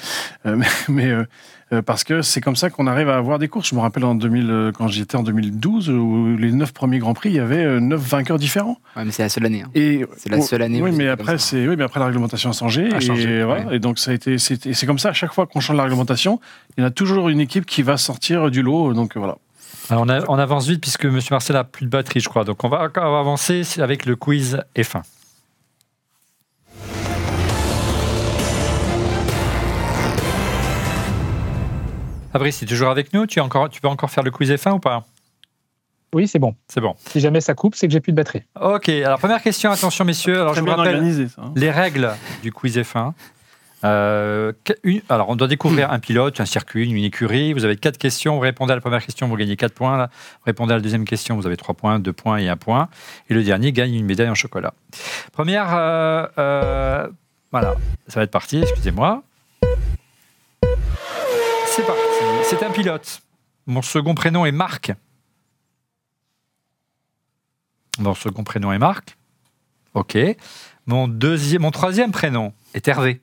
Euh, 0.46 0.60
mais 0.88 1.10
euh, 1.10 1.24
euh, 1.72 1.82
parce 1.82 2.04
que 2.04 2.22
c'est 2.22 2.40
comme 2.40 2.54
ça 2.56 2.70
qu'on 2.70 2.86
arrive 2.86 3.08
à 3.08 3.16
avoir 3.16 3.38
des 3.38 3.48
courses. 3.48 3.70
Je 3.70 3.74
me 3.74 3.80
rappelle 3.80 4.04
en 4.04 4.14
2000, 4.14 4.50
euh, 4.50 4.70
quand 4.72 4.86
j'y 4.86 5.00
étais 5.02 5.16
en 5.16 5.22
2012, 5.22 5.90
où 5.90 6.36
les 6.36 6.52
neuf 6.52 6.72
premiers 6.72 6.98
grands 6.98 7.14
prix, 7.14 7.30
il 7.30 7.36
y 7.36 7.40
avait 7.40 7.64
euh, 7.64 7.80
neuf 7.80 8.00
vainqueurs 8.00 8.38
différents. 8.38 8.78
Ouais, 8.96 9.04
mais 9.04 9.10
c'est 9.10 9.22
la 9.22 9.28
seule 9.28 9.46
année. 9.46 9.62
hein. 9.62 9.70
Et 9.74 10.04
C'est 10.16 10.28
la 10.30 10.40
seule 10.40 10.62
année 10.62 10.80
où 10.80 10.84
Oui, 10.84 10.92
mais 10.92 11.08
après, 11.08 11.38
c'est 11.38 11.66
oui, 11.66 11.74
mais 11.76 11.84
après 11.84 11.98
la 12.00 12.06
réglementation 12.06 12.50
a 12.50 12.52
changé. 12.52 12.92
A 12.92 13.00
changé, 13.00 13.38
et, 13.38 13.42
voilà. 13.44 13.74
et 13.74 13.78
donc 13.80 13.98
ça 13.98 14.10
a 14.12 14.14
été, 14.14 14.38
c'est 14.38 14.86
comme 14.86 14.98
ça. 14.98 15.08
À 15.08 15.12
chaque 15.14 15.32
fois 15.32 15.46
qu'on 15.46 15.60
change 15.60 15.76
la 15.76 15.82
réglementation, 15.84 16.38
il 16.76 16.82
y 16.82 16.84
en 16.84 16.86
a 16.86 16.90
toujours 16.90 17.28
une 17.28 17.40
équipe 17.40 17.64
qui 17.66 17.82
va 17.82 17.96
sortir 17.96 18.50
du 18.50 18.62
lot. 18.62 18.92
Donc 18.92 19.16
voilà. 19.16 19.38
Alors, 19.90 20.02
on, 20.04 20.08
a- 20.08 20.24
on 20.28 20.38
avance 20.38 20.66
vite 20.66 20.80
puisque 20.80 21.04
M. 21.04 21.18
Marcel 21.30 21.56
a 21.56 21.64
plus 21.64 21.86
de 21.86 21.90
batterie, 21.90 22.20
je 22.20 22.28
crois. 22.28 22.44
Donc 22.44 22.62
on 22.64 22.68
va, 22.68 22.88
on 22.96 23.10
va 23.12 23.18
avancer 23.20 23.62
avec 23.78 24.06
le 24.06 24.16
quiz 24.16 24.60
F1. 24.76 25.02
Fabrice, 32.32 32.58
tu 32.58 32.64
es 32.64 32.68
toujours 32.68 32.88
avec 32.90 33.12
nous? 33.12 33.26
Tu, 33.26 33.38
es 33.38 33.42
encore, 33.42 33.68
tu 33.68 33.80
peux 33.80 33.88
encore 33.88 34.10
faire 34.10 34.24
le 34.24 34.30
quiz 34.30 34.50
F1 34.50 34.72
ou 34.72 34.78
pas? 34.80 35.04
Oui, 36.12 36.26
c'est 36.28 36.38
bon. 36.38 36.54
C'est 36.68 36.80
bon. 36.80 36.94
Si 37.06 37.20
jamais 37.20 37.40
ça 37.40 37.54
coupe, 37.54 37.74
c'est 37.74 37.86
que 37.86 37.92
j'ai 37.92 38.00
plus 38.00 38.12
de 38.12 38.16
batterie. 38.16 38.42
Ok, 38.60 38.88
alors 38.88 39.18
première 39.18 39.42
question, 39.42 39.70
attention 39.70 40.04
messieurs. 40.04 40.40
Alors 40.40 40.54
je 40.54 40.60
vous 40.60 40.66
bien 40.66 40.76
rappelle 40.76 40.94
organisé, 40.96 41.28
ça. 41.28 41.42
hein. 41.42 41.52
les 41.56 41.70
règles 41.70 42.10
du 42.42 42.52
quiz 42.52 42.76
F1. 42.78 43.12
Euh, 43.84 44.52
une- 44.82 45.02
alors, 45.10 45.28
on 45.28 45.36
doit 45.36 45.46
découvrir 45.48 45.90
un 45.92 45.98
pilote, 45.98 46.40
un 46.40 46.46
circuit, 46.46 46.88
une 46.90 47.04
écurie. 47.04 47.52
Vous 47.52 47.64
avez 47.64 47.76
quatre 47.76 47.98
questions. 47.98 48.34
Vous 48.34 48.40
répondez 48.40 48.72
à 48.72 48.76
la 48.76 48.80
première 48.80 49.04
question, 49.04 49.28
vous 49.28 49.36
gagnez 49.36 49.56
4 49.56 49.74
points. 49.74 50.06
Vous 50.06 50.44
répondez 50.46 50.72
à 50.72 50.76
la 50.76 50.82
deuxième 50.82 51.04
question, 51.04 51.36
vous 51.36 51.46
avez 51.46 51.56
3 51.58 51.74
points, 51.74 51.98
2 51.98 52.12
points 52.12 52.38
et 52.38 52.48
1 52.48 52.56
point. 52.56 52.88
Et 53.28 53.34
le 53.34 53.42
dernier 53.44 53.72
gagne 53.72 53.94
une 53.94 54.06
médaille 54.06 54.30
en 54.30 54.34
chocolat. 54.34 54.72
Première. 55.32 55.74
euh, 55.74 56.26
euh, 56.38 57.08
voilà, 57.52 57.74
ça 58.08 58.20
va 58.20 58.24
être 58.24 58.30
parti, 58.30 58.60
excusez-moi. 58.62 59.22
C'est 61.66 61.86
parti. 61.86 62.00
C'est 62.44 62.62
un 62.64 62.70
pilote. 62.70 63.20
Mon 63.66 63.82
second 63.82 64.14
prénom 64.14 64.44
est 64.46 64.52
Marc. 64.52 64.92
Mon 67.98 68.14
second 68.14 68.44
prénom 68.44 68.72
est 68.72 68.78
Marc. 68.78 69.16
Ok. 69.94 70.16
Mon, 70.86 71.06
deuxième, 71.06 71.62
mon 71.62 71.70
troisième 71.70 72.12
prénom 72.12 72.52
est 72.74 72.88
Hervé. 72.88 73.20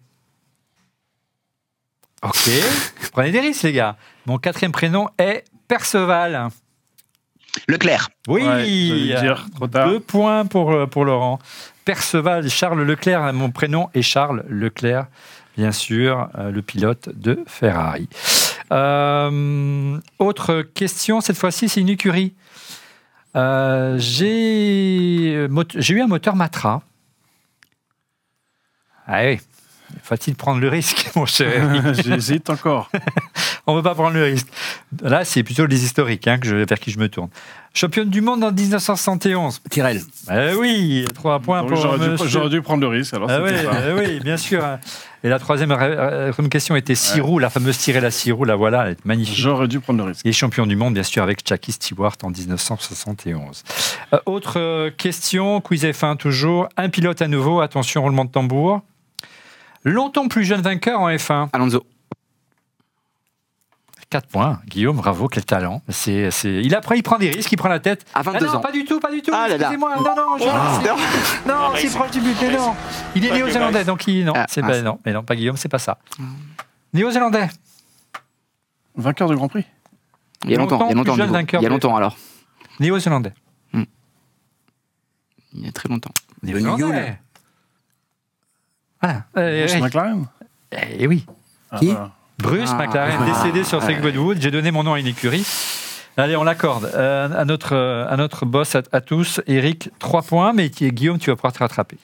Ok. 2.24 2.49
Prenez 3.11 3.32
des 3.32 3.39
risques, 3.39 3.63
les 3.63 3.74
gars. 3.74 3.97
Mon 4.26 4.38
quatrième 4.38 4.72
prénom 4.72 5.09
est 5.17 5.43
Perceval. 5.67 6.49
Leclerc. 7.67 8.09
Oui. 8.28 8.43
Ouais, 8.43 8.65
j'allais 8.65 9.22
dire, 9.22 9.45
trop 9.55 9.67
tard. 9.67 9.89
Deux 9.89 9.99
points 9.99 10.45
pour, 10.45 10.72
euh, 10.72 10.86
pour 10.86 11.03
Laurent. 11.05 11.39
Perceval, 11.84 12.49
Charles 12.49 12.84
Leclerc. 12.84 13.34
Mon 13.34 13.51
prénom 13.51 13.89
est 13.93 14.01
Charles 14.01 14.45
Leclerc, 14.47 15.07
bien 15.57 15.72
sûr, 15.72 16.30
euh, 16.38 16.51
le 16.51 16.61
pilote 16.61 17.09
de 17.09 17.43
Ferrari. 17.47 18.07
Euh, 18.72 19.99
autre 20.19 20.61
question, 20.61 21.19
cette 21.22 21.38
fois-ci, 21.38 21.67
c'est 21.67 21.82
une 21.82 21.89
écurie. 21.89 22.36
Euh, 23.36 23.97
j'ai 23.97 25.34
eu 25.34 26.01
un 26.01 26.07
moteur 26.07 26.36
Matra. 26.36 26.84
Ah 29.07 29.24
oui, 29.26 29.39
faut-il 30.04 30.36
prendre 30.36 30.60
le 30.60 30.68
risque, 30.68 31.10
mon 31.16 31.26
cher 31.26 31.93
J'hésite 32.04 32.49
encore. 32.49 32.89
on 33.68 33.74
ne 33.74 33.78
veut 33.78 33.84
pas 33.84 33.95
prendre 33.95 34.16
le 34.16 34.24
risque. 34.24 34.47
Là, 35.02 35.26
c'est 35.26 35.43
plutôt 35.43 35.66
les 35.66 35.84
historiques 35.84 36.28
hein, 36.28 36.38
que 36.38 36.47
je, 36.47 36.56
vers 36.56 36.80
qui 36.80 36.91
je 36.91 36.99
me 36.99 37.10
tourne. 37.10 37.30
Championne 37.74 38.10
du 38.10 38.20
monde 38.20 38.43
en 38.43 38.52
1971. 38.52 39.62
Tyrell. 39.70 40.02
Eh 40.30 40.54
oui, 40.56 41.08
trois 41.14 41.39
points 41.39 41.62
Donc, 41.62 41.70
pour 41.70 41.82
J'aurais 41.82 41.99
dû, 41.99 42.10
monsieur. 42.10 42.28
j'aurais 42.28 42.49
dû 42.49 42.62
prendre 42.62 42.82
le 42.82 42.88
risque. 42.88 43.14
Alors 43.14 43.30
Ah 43.32 43.41
oui, 43.41 43.52
eh 43.54 43.93
oui, 43.93 44.20
bien 44.20 44.36
sûr. 44.36 44.62
Et 45.24 45.30
la 45.30 45.38
troisième, 45.39 45.74
question 46.49 46.76
était 46.76 46.95
six 46.95 47.22
roues, 47.22 47.39
la 47.39 47.49
fameuse 47.49 47.78
tirée 47.78 48.02
la 48.02 48.10
six 48.10 48.32
roues, 48.32 48.43
la 48.43 48.56
voilà, 48.56 48.88
elle 48.88 48.93
est 48.93 49.06
magnifique. 49.06 49.38
J'aurais 49.38 49.68
dû 49.68 49.80
prendre 49.80 49.99
le 49.99 50.06
risque. 50.10 50.26
Et 50.26 50.32
champion 50.32 50.66
du 50.66 50.76
monde, 50.76 50.95
bien 50.95 51.04
sûr, 51.04 51.22
avec 51.22 51.41
Jackie 51.45 51.72
Stewart 51.72 52.16
en 52.24 52.32
1971. 52.32 53.64
Euh, 54.14 54.20
autre 54.26 54.60
euh, 54.60 54.89
question, 54.89 55.62
quiz 55.62 55.84
F1 55.84 56.18
toujours. 56.18 56.68
Un 56.76 56.89
pilote 56.89 57.22
à 57.22 57.28
nouveau, 57.28 57.62
attention, 57.62 58.02
roulement 58.02 58.26
de 58.26 58.32
tambour. 58.32 58.82
Longtemps 59.84 60.27
plus 60.27 60.43
jeune 60.43 60.61
vainqueur 60.61 60.99
en 60.99 61.09
F1. 61.09 61.49
Alonso. 61.53 61.84
4 64.09 64.27
points. 64.27 64.59
Guillaume, 64.67 64.97
bravo, 64.97 65.29
quel 65.29 65.45
talent. 65.45 65.82
C'est, 65.88 66.32
c'est... 66.32 66.61
Il, 66.61 66.75
après, 66.75 66.97
il 66.97 67.01
prend 67.01 67.17
des 67.17 67.29
risques, 67.29 67.49
il 67.51 67.55
prend 67.55 67.69
la 67.69 67.79
tête. 67.79 68.05
À 68.13 68.21
22 68.21 68.39
ah 68.45 68.51
non, 68.51 68.55
ans. 68.57 68.59
pas 68.59 68.71
du 68.73 68.84
tout, 68.84 68.99
pas 68.99 69.09
du 69.09 69.21
tout. 69.21 69.32
Ah 69.34 69.47
là 69.47 69.57
là. 69.57 69.71
Excusez-moi, 69.71 69.95
non, 69.95 70.15
non, 70.15 70.38
je- 70.38 70.43
c'est- 70.43 71.47
non, 71.47 71.71
c'est 71.75 71.89
proche 71.97 72.11
du 72.11 72.19
but, 72.19 72.36
mais 72.41 72.57
non. 72.57 72.75
Il 73.15 73.25
est 73.25 73.32
néo-zélandais, 73.32 73.86
donc 73.86 74.05
il, 74.07 74.25
non, 74.25 74.34
Ah, 74.36 74.47
c'est 74.49 74.61
pas, 74.61 74.82
non, 74.82 74.99
mais 75.05 75.13
non, 75.13 75.23
pas 75.23 75.36
Guillaume, 75.38 75.55
c'est 75.55 75.69
pas 75.69 75.79
ça. 75.79 75.97
Néo-zélandais. 76.93 77.47
Vainqueur 78.95 79.29
de 79.29 79.36
Grand 79.36 79.47
Prix. 79.47 79.65
Il 80.43 80.51
y 80.51 80.55
a 80.55 80.57
longtemps. 80.57 80.86
Il 80.88 80.89
y 80.89 80.91
a 80.91 80.95
longtemps. 80.95 81.15
jeune 81.15 81.27
du 81.27 81.32
coup. 81.32 81.34
vainqueur 81.38 81.61
Il 81.61 81.63
y 81.63 81.67
a 81.67 81.69
longtemps 81.69 81.95
alors. 81.95 82.17
Néo-zélandais. 82.82 83.34
Il 85.53 85.65
y 85.65 85.67
a 85.67 85.71
très 85.71 85.88
longtemps. 85.88 86.11
Néo-zélandais. 86.43 87.17
Voilà. 89.02 89.24
Euh, 89.38 89.66
Bruce. 89.68 89.82
McLaren? 89.82 90.26
Eh 90.99 91.08
oui. 91.08 91.26
Ah, 91.72 91.78
Qui? 91.80 91.88
voilà. 91.88 92.12
Bruce 92.39 92.70
Ah. 92.74 92.78
McLaren, 92.78 93.26
décédé 93.26 93.64
sur 93.64 93.82
Circuit 93.84 94.02
Goodwood. 94.02 94.38
J'ai 94.41 94.52
donné 94.52 94.72
mon 94.72 94.84
nom 94.84 94.93
à 94.93 94.99
une 94.99 95.08
écurie. 95.08 95.45
Allez, 96.18 96.36
on 96.36 96.43
l'accorde. 96.43 96.91
Euh, 96.93 97.30
à, 97.36 97.45
notre, 97.45 97.74
euh, 97.76 98.06
à 98.10 98.18
notre 98.18 98.45
boss, 98.45 98.76
à, 98.76 98.82
à 98.91 98.99
tous, 99.02 99.41
Eric, 99.47 99.89
3 99.99 100.22
points, 100.24 100.52
mais 100.54 100.70
qui- 100.70 100.91
Guillaume, 100.91 101.20
tu 101.20 101.30
vas 101.30 101.36
pouvoir 101.36 101.54
te 101.54 101.60
rattraper. 101.60 101.97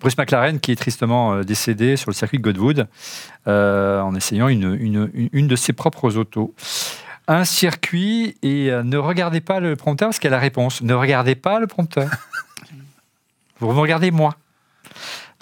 Bruce 0.00 0.16
McLaren, 0.18 0.58
qui 0.60 0.72
est 0.72 0.76
tristement 0.76 1.40
décédé 1.42 1.96
sur 1.96 2.10
le 2.10 2.14
circuit 2.14 2.38
de 2.38 2.42
Goodwood, 2.42 2.88
euh, 3.46 4.00
en 4.00 4.14
essayant 4.14 4.48
une, 4.48 4.74
une, 4.80 5.10
une- 5.14 5.28
une 5.32 5.46
de 5.48 5.56
ses 5.56 5.72
propres 5.72 6.16
autos. 6.16 6.54
Un 7.28 7.44
circuit, 7.44 8.36
et 8.42 8.70
euh, 8.70 8.82
ne 8.82 8.96
regardez 8.98 9.40
pas 9.40 9.60
le 9.60 9.76
prompteur, 9.76 10.08
parce 10.08 10.18
qu'il 10.18 10.28
y 10.28 10.32
a 10.32 10.36
la 10.36 10.40
réponse. 10.42 10.82
Ne 10.82 10.94
regardez 10.94 11.36
pas 11.36 11.60
le 11.60 11.66
prompteur. 11.68 12.08
Vous 13.60 13.72
me 13.72 13.78
regardez 13.80 14.10
moi. 14.10 14.34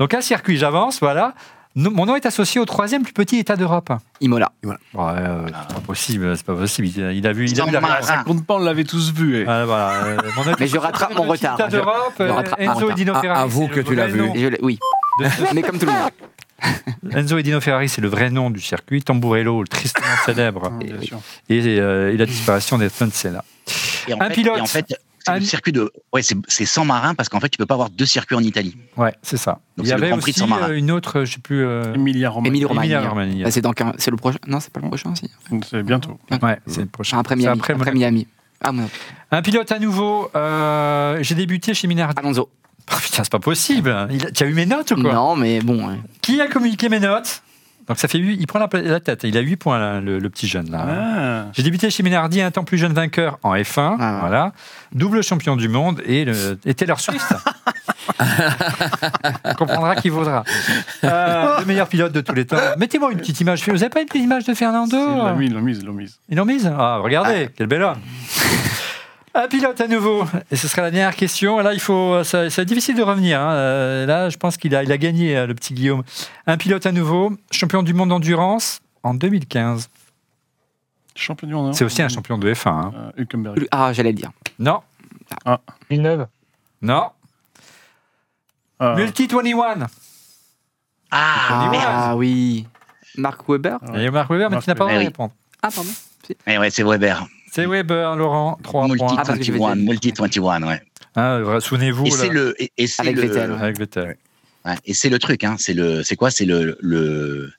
Donc 0.01 0.15
un 0.15 0.21
circuit, 0.21 0.57
j'avance, 0.57 0.99
voilà. 0.99 1.35
No- 1.77 1.91
Mon 1.93 2.05
nom 2.07 2.17
est 2.17 2.27
associé 2.27 2.61
au 2.61 2.65
troisième 2.65 3.05
plus 3.05 3.13
petit 3.13 3.37
État 3.39 3.55
d'Europe. 3.55 3.93
Imola. 4.21 4.51
Ouais, 4.65 4.75
euh, 4.99 5.47
c'est 5.47 5.75
pas 5.77 5.81
possible, 5.87 6.37
c'est 6.37 6.45
pas 6.45 6.55
possible. 6.57 6.89
Il 6.89 7.05
a, 7.05 7.13
il 7.13 7.27
a 7.29 7.33
vu, 7.33 7.47
il 7.49 7.61
a 7.61 7.65
vu 7.65 7.71
la 7.71 7.79
réponse. 7.81 8.07
Ça 8.07 8.25
compte 8.25 8.45
pas, 8.45 8.55
on 8.55 8.59
l'avait 8.59 8.83
tous 8.83 9.13
vu. 9.13 9.43
eh. 9.43 9.45
Ah, 9.47 9.65
voilà, 9.67 9.93
euh, 10.05 10.17
mon 10.37 10.45
nom 10.45 10.51
est 10.51 10.57
Mais 10.61 10.67
je 10.67 10.79
rattrape 10.79 11.15
mon 11.15 11.23
retard. 11.25 11.55
État 11.55 11.69
Je- 11.69 11.77
d'Europe, 11.77 12.15
je 12.19 12.25
euh, 12.25 12.33
rattrape 12.33 12.59
mon 12.59 12.65
Enzo 12.65 12.75
retard. 12.81 12.91
Edino 12.93 13.13
Ah, 13.15 13.21
Ferrari. 13.21 13.41
avoue 13.43 13.63
c'est 13.69 13.71
que 13.71 13.77
le 13.77 13.85
tu 13.85 13.95
l'as 13.95 14.07
vrai 14.07 14.13
vu. 14.13 14.19
nom 14.27 14.35
Et 14.35 14.41
je 14.41 14.47
l'ai- 14.49 14.59
oui. 14.63 14.79
Mais 15.55 15.63
comme 15.63 15.79
tout 15.79 15.87
le 15.87 15.93
monde. 15.93 16.11
Enzo 17.13 17.39
Edino 17.39 17.61
Ferrari, 17.61 17.89
c'est 17.89 18.01
le 18.01 18.09
vrai 18.09 18.31
nom 18.31 18.51
du 18.51 18.61
circuit. 18.61 19.03
Tamburello, 19.03 19.63
le 19.63 19.69
tristement 19.69 20.07
célèbre. 20.27 20.73
Et, 21.49 21.79
euh, 21.79 22.13
et 22.13 22.17
la 22.17 22.27
disparition 22.27 22.79
d'Ayrton 22.79 23.11
Senna. 23.13 23.45
Et 24.09 24.15
en 24.15 24.21
Un 24.21 24.29
fait, 24.29 24.35
pilote. 24.35 24.59
et 24.59 24.61
en 24.61 24.67
fait, 24.67 24.87
c'est 25.25 25.31
Un- 25.33 25.39
le 25.39 25.45
circuit 25.45 25.73
de. 25.73 25.91
Ouais, 26.13 26.23
c'est 26.23 26.37
c'est 26.49 26.65
sans 26.67 26.85
marin 26.85 27.15
parce 27.15 27.29
qu'en 27.29 27.41
fait, 27.41 27.49
tu 27.49 27.59
peux 27.59 27.67
pas 27.67 27.75
avoir 27.75 27.91
deux 27.91 28.07
circuits 28.07 28.37
en 28.37 28.43
Italie. 28.43 28.77
Ouais, 28.97 29.15
c'est 29.23 29.37
ça. 29.37 29.61
Donc 29.77 29.87
Il 29.87 29.91
y 29.91 29.93
avait 29.93 30.09
Grand 30.11 30.19
Prix 30.19 30.33
de 30.33 30.43
aussi 30.43 30.53
euh, 30.53 30.77
une 30.77 30.91
autre, 30.91 31.25
je 31.25 31.35
sais 31.35 31.41
plus. 31.41 31.65
euh, 31.65 31.95
Emilia 31.95 32.31
Romagna. 32.31 33.01
Bah, 33.45 33.51
c'est 33.51 33.65
quin- 33.65 33.95
c'est 33.99 34.11
le 34.11 34.17
prochain. 34.17 34.39
Non, 34.47 34.61
c'est 34.61 34.73
pas 34.73 34.81
le 34.81 34.89
prochain 34.89 35.13
aussi. 35.13 35.31
C'est 35.71 35.83
bientôt. 35.83 36.19
Ouais, 36.43 36.59
c'est 36.67 36.81
le 36.83 36.87
prochain. 36.87 37.19
Après 37.19 37.37
Miami. 37.37 37.61
après. 37.61 37.93
Miami. 37.93 38.27
Ah, 38.63 38.73
mon- 38.73 38.89
Un 39.31 39.43
pilote 39.43 39.71
à 39.73 39.79
nouveau. 39.79 40.31
euh, 40.37 41.19
J'ai 41.23 41.35
débuté 41.35 41.73
chez 41.75 41.87
Minardi. 41.89 42.15
Alonso. 42.19 42.51
Oh, 42.93 42.97
putain, 43.03 43.25
c'est 43.25 43.33
pas 43.33 43.39
possible. 43.39 44.09
Il 44.11 44.27
a- 44.27 44.31
Tu 44.31 44.43
as 44.43 44.47
eu 44.47 44.55
mes 44.55 44.67
notes 44.67 44.91
ou 44.91 45.01
quoi? 45.01 45.13
Non, 45.15 45.37
mais 45.37 45.61
bon. 45.61 45.89
ouais. 45.89 45.97
Qui 46.21 46.41
a 46.41 46.47
communiqué 46.49 46.89
mes 46.89 47.01
notes? 47.01 47.43
Donc 47.91 47.99
ça 47.99 48.07
fait 48.07 48.19
8, 48.19 48.37
il 48.39 48.47
prend 48.47 48.61
la, 48.61 48.69
la 48.73 49.01
tête. 49.01 49.23
Il 49.25 49.37
a 49.37 49.41
8 49.41 49.57
points, 49.57 49.77
là, 49.81 50.01
le, 50.01 50.21
le 50.21 50.31
petit 50.31 50.47
jeune. 50.47 50.71
là. 50.71 50.87
Ah. 50.89 51.45
J'ai 51.53 51.65
débuté 51.65 51.91
chez 51.91 52.05
Minardi, 52.05 52.41
un 52.41 52.53
temps 52.53 52.63
plus 52.63 52.79
jeune 52.79 52.93
vainqueur 52.93 53.41
en 53.43 53.57
F1. 53.57 53.97
Ah. 53.99 54.19
Voilà. 54.21 54.53
Double 54.93 55.25
champion 55.25 55.57
du 55.57 55.69
monde 55.69 56.01
et, 56.07 56.25
le, 56.25 56.57
et 56.65 56.75
Taylor 56.75 57.01
Swift. 57.01 57.35
On 59.45 59.55
comprendra 59.55 59.97
qui 59.97 60.09
vaudra. 60.09 60.45
Euh, 61.03 61.59
le 61.59 61.65
meilleur 61.65 61.89
pilote 61.89 62.13
de 62.13 62.21
tous 62.21 62.33
les 62.33 62.45
temps. 62.47 62.59
Mettez-moi 62.79 63.11
une 63.11 63.19
petite 63.19 63.41
image. 63.41 63.65
Vous 63.67 63.73
n'avez 63.73 63.89
pas 63.89 64.03
une 64.03 64.07
petite 64.07 64.23
image 64.23 64.45
de 64.45 64.55
Fernando? 64.55 64.97
Ils 65.41 65.53
l'ont 65.53 65.61
mis, 65.61 65.77
ils 65.77 65.85
l'ont 65.85 65.93
mis, 65.93 66.17
ils 66.29 66.37
l'ont 66.37 66.45
mise 66.45 66.73
Ah, 66.79 66.99
regardez, 67.03 67.49
quel 67.57 67.67
bel 67.67 67.83
homme 67.83 67.99
Un 69.35 69.47
pilote 69.47 69.81
à 69.81 69.87
nouveau. 69.87 70.25
Et 70.51 70.57
ce 70.57 70.67
sera 70.67 70.83
la 70.83 70.91
dernière 70.91 71.15
question. 71.15 71.59
Là, 71.61 71.73
il 71.73 71.81
faut. 71.81 72.23
C'est 72.25 72.65
difficile 72.65 72.97
de 72.97 73.03
revenir. 73.03 73.41
hein. 73.41 73.53
Euh, 73.53 74.07
Là, 74.07 74.29
je 74.29 74.37
pense 74.37 74.57
qu'il 74.57 74.75
a, 74.75 74.83
il 74.83 74.91
a 74.91 74.99
gagné, 74.99 75.37
euh, 75.37 75.47
le 75.47 75.55
petit 75.55 75.73
Guillaume. 75.73 76.03
Un 76.47 76.57
pilote 76.57 76.85
à 76.87 76.93
nouveau. 76.93 77.33
Champion 77.51 77.83
du 77.85 77.95
monde 77.95 78.09
d'endurance 78.09 78.81
en 79.05 79.15
2015. 79.15 79.89
Champion 81.15 81.47
du 81.47 81.55
monde. 81.55 81.75
C'est 81.75 81.85
aussi 81.85 82.03
un 82.03 82.09
champion 82.09 82.39
de 82.39 82.53
F1. 82.53 82.69
hein. 82.69 83.13
Euh. 83.19 83.67
Ah, 83.71 83.93
j'allais 83.93 84.11
le 84.11 84.17
dire. 84.17 84.31
Non, 84.59 84.81
Villeneuve. 85.89 86.27
non. 86.83 87.11
Ah, 88.81 88.95
Multi 88.97 89.27
21. 89.29 89.87
Ah, 91.13 91.69
merde. 91.71 91.85
Ah 91.87 92.17
oui. 92.17 92.67
Mark 93.17 93.47
Webber 93.49 93.77
Ouais. 93.93 94.05
Et 94.05 94.11
Marc 94.11 94.31
Weber, 94.31 94.49
mais 94.51 94.57
Marc 94.57 94.65
tu 94.65 94.71
n'as 94.71 94.75
pas 94.75 94.85
Weber. 94.85 94.97
envie 94.97 95.05
de 95.05 95.11
répondre. 95.11 95.33
Ah, 95.63 95.69
pardon. 95.75 95.91
Eh 96.47 96.59
ouais, 96.59 96.71
c'est 96.71 96.83
Weber. 96.85 97.27
C'est 97.51 97.67
Weber, 97.67 98.17
Laurent, 98.17 98.59
3 98.63 98.87
Multi 98.89 98.99
points. 98.99 99.17
Ah, 99.19 99.23
parce 99.27 99.39
que 99.39 99.45
j'avais 99.45 99.59
21, 99.59 99.77
dit- 99.77 99.85
Multi 99.85 100.13
21, 100.17 100.63
ouais. 100.69 100.83
Voilà, 101.15 101.61
Souvenez-vous. 101.61 102.07
Et 102.07 102.11
c'est 102.11 102.29
le, 102.29 102.55
et, 102.63 102.71
et 102.79 102.87
c'est 102.87 103.03
Avec 103.03 103.17
le, 103.17 103.23
Vettel, 103.23 103.53
Avec 103.53 103.79
Vettel. 103.79 104.17
ouais, 104.65 104.75
et 104.85 104.95
c'est 104.95 105.09
le 105.09 105.19
truc, 105.19 105.43
hein. 105.45 105.57
C'est 105.59 105.75
le, 105.75 106.03
c'est 106.05 106.17
quoi, 106.17 106.31
c'est 106.31 106.45
le, 106.45 106.77
le. 106.81 107.51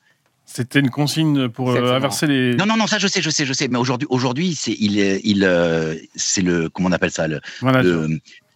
C'était 0.45 0.79
une 0.79 0.89
consigne 0.89 1.47
pour 1.49 1.69
euh, 1.69 1.73
Exactement. 1.73 1.95
inverser 1.97 2.27
les. 2.27 2.55
Non, 2.55 2.65
non, 2.65 2.77
non, 2.77 2.87
ça 2.87 2.97
je 2.99 3.07
sais, 3.07 3.21
je 3.21 3.29
sais, 3.29 3.45
je 3.45 3.53
sais. 3.53 3.67
Mais 3.67 3.77
aujourd'hui, 3.77 4.07
aujourd'hui, 4.09 4.55
c'est, 4.55 4.75
il, 4.79 4.97
il, 5.23 5.43
euh, 5.43 5.95
c'est 6.15 6.41
le, 6.41 6.69
comment 6.69 6.89
on 6.89 6.91
appelle 6.91 7.11
ça, 7.11 7.27
le, 7.27 7.39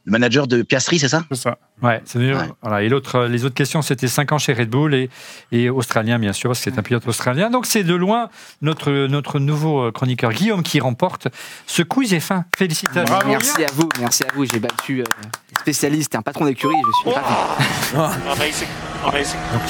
le 0.06 0.12
manager 0.12 0.45
de 0.47 0.62
Piastri, 0.62 0.99
c'est 0.99 1.10
ça? 1.10 1.24
C'est 1.32 1.38
ça. 1.38 1.58
Ouais, 1.82 2.01
c'est 2.06 2.20
mieux. 2.20 2.36
Ouais. 2.36 2.47
Voilà. 2.62 2.84
Et 2.84 2.89
l'autre, 2.89 3.16
euh, 3.16 3.28
les 3.28 3.43
autres 3.43 3.56
questions, 3.56 3.82
c'était 3.82 4.08
5 4.08 4.32
ans 4.32 4.38
chez 4.38 4.53
Red 4.53 4.70
Bull 4.70 4.93
et, 4.93 5.10
et 5.51 5.70
australien, 5.70 6.20
bien 6.20 6.32
sûr, 6.32 6.49
parce 6.51 6.60
que 6.64 6.70
c'est 6.72 6.78
un 6.80 6.84
pilote 6.84 7.08
australien. 7.08 7.49
Donc, 7.49 7.66
c'est 7.66 7.84
de 7.84 7.95
loin 7.95 8.30
notre, 8.62 9.08
notre 9.08 9.39
nouveau 9.39 9.86
euh, 9.88 9.91
chroniqueur 9.91 10.32
Guillaume 10.32 10.62
qui 10.64 10.80
remporte 10.80 11.28
ce 11.66 11.82
quiz 11.82 12.14
est 12.14 12.20
fin. 12.20 12.45
Félicitations. 12.56 13.03
Bravo. 13.16 13.30
Merci 13.30 13.64
à 13.64 13.68
vous, 13.74 13.89
merci 13.99 14.24
à 14.24 14.28
vous. 14.36 14.45
J'ai 14.45 14.60
battu 14.60 15.01
euh, 15.01 15.03
et 15.68 16.16
un 16.16 16.22
patron 16.22 16.45
d'écurie. 16.45 16.76
Je 16.86 17.10
suis. 17.12 17.20
Amazing. 17.97 18.68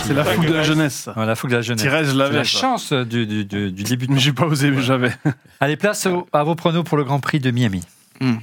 C'est 0.06 0.14
la 0.14 0.24
fougue 0.26 0.48
de 0.48 0.54
la 0.54 0.64
jeunesse. 0.64 1.10
Voilà, 1.16 1.36
faut 1.36 1.48
que 1.48 1.54
la 1.54 1.62
jeunesse. 1.62 1.84
Thérèse, 1.84 2.12
je 2.12 2.18
l'avais. 2.18 2.38
la 2.38 2.44
ça. 2.44 2.50
chance 2.60 2.94
du, 2.94 3.26
du, 3.26 3.46
du- 3.46 3.72
du 3.72 3.84
début 3.90 4.08
de 4.08 4.14
Mais 4.14 4.20
j'ai 4.20 4.34
pas 4.34 4.46
osé, 4.46 4.70
mais 4.72 4.82
j'avais. 4.82 5.12
Allez, 5.60 5.76
place 5.78 6.06
au- 6.06 6.28
à 6.34 6.44
vos 6.44 6.56
pronos 6.56 6.84
pour 6.84 6.98
le 6.98 7.04
Grand 7.04 7.20
Prix 7.20 7.40
de 7.40 7.52
Miami. 7.52 7.84
Hmm. 8.22 8.36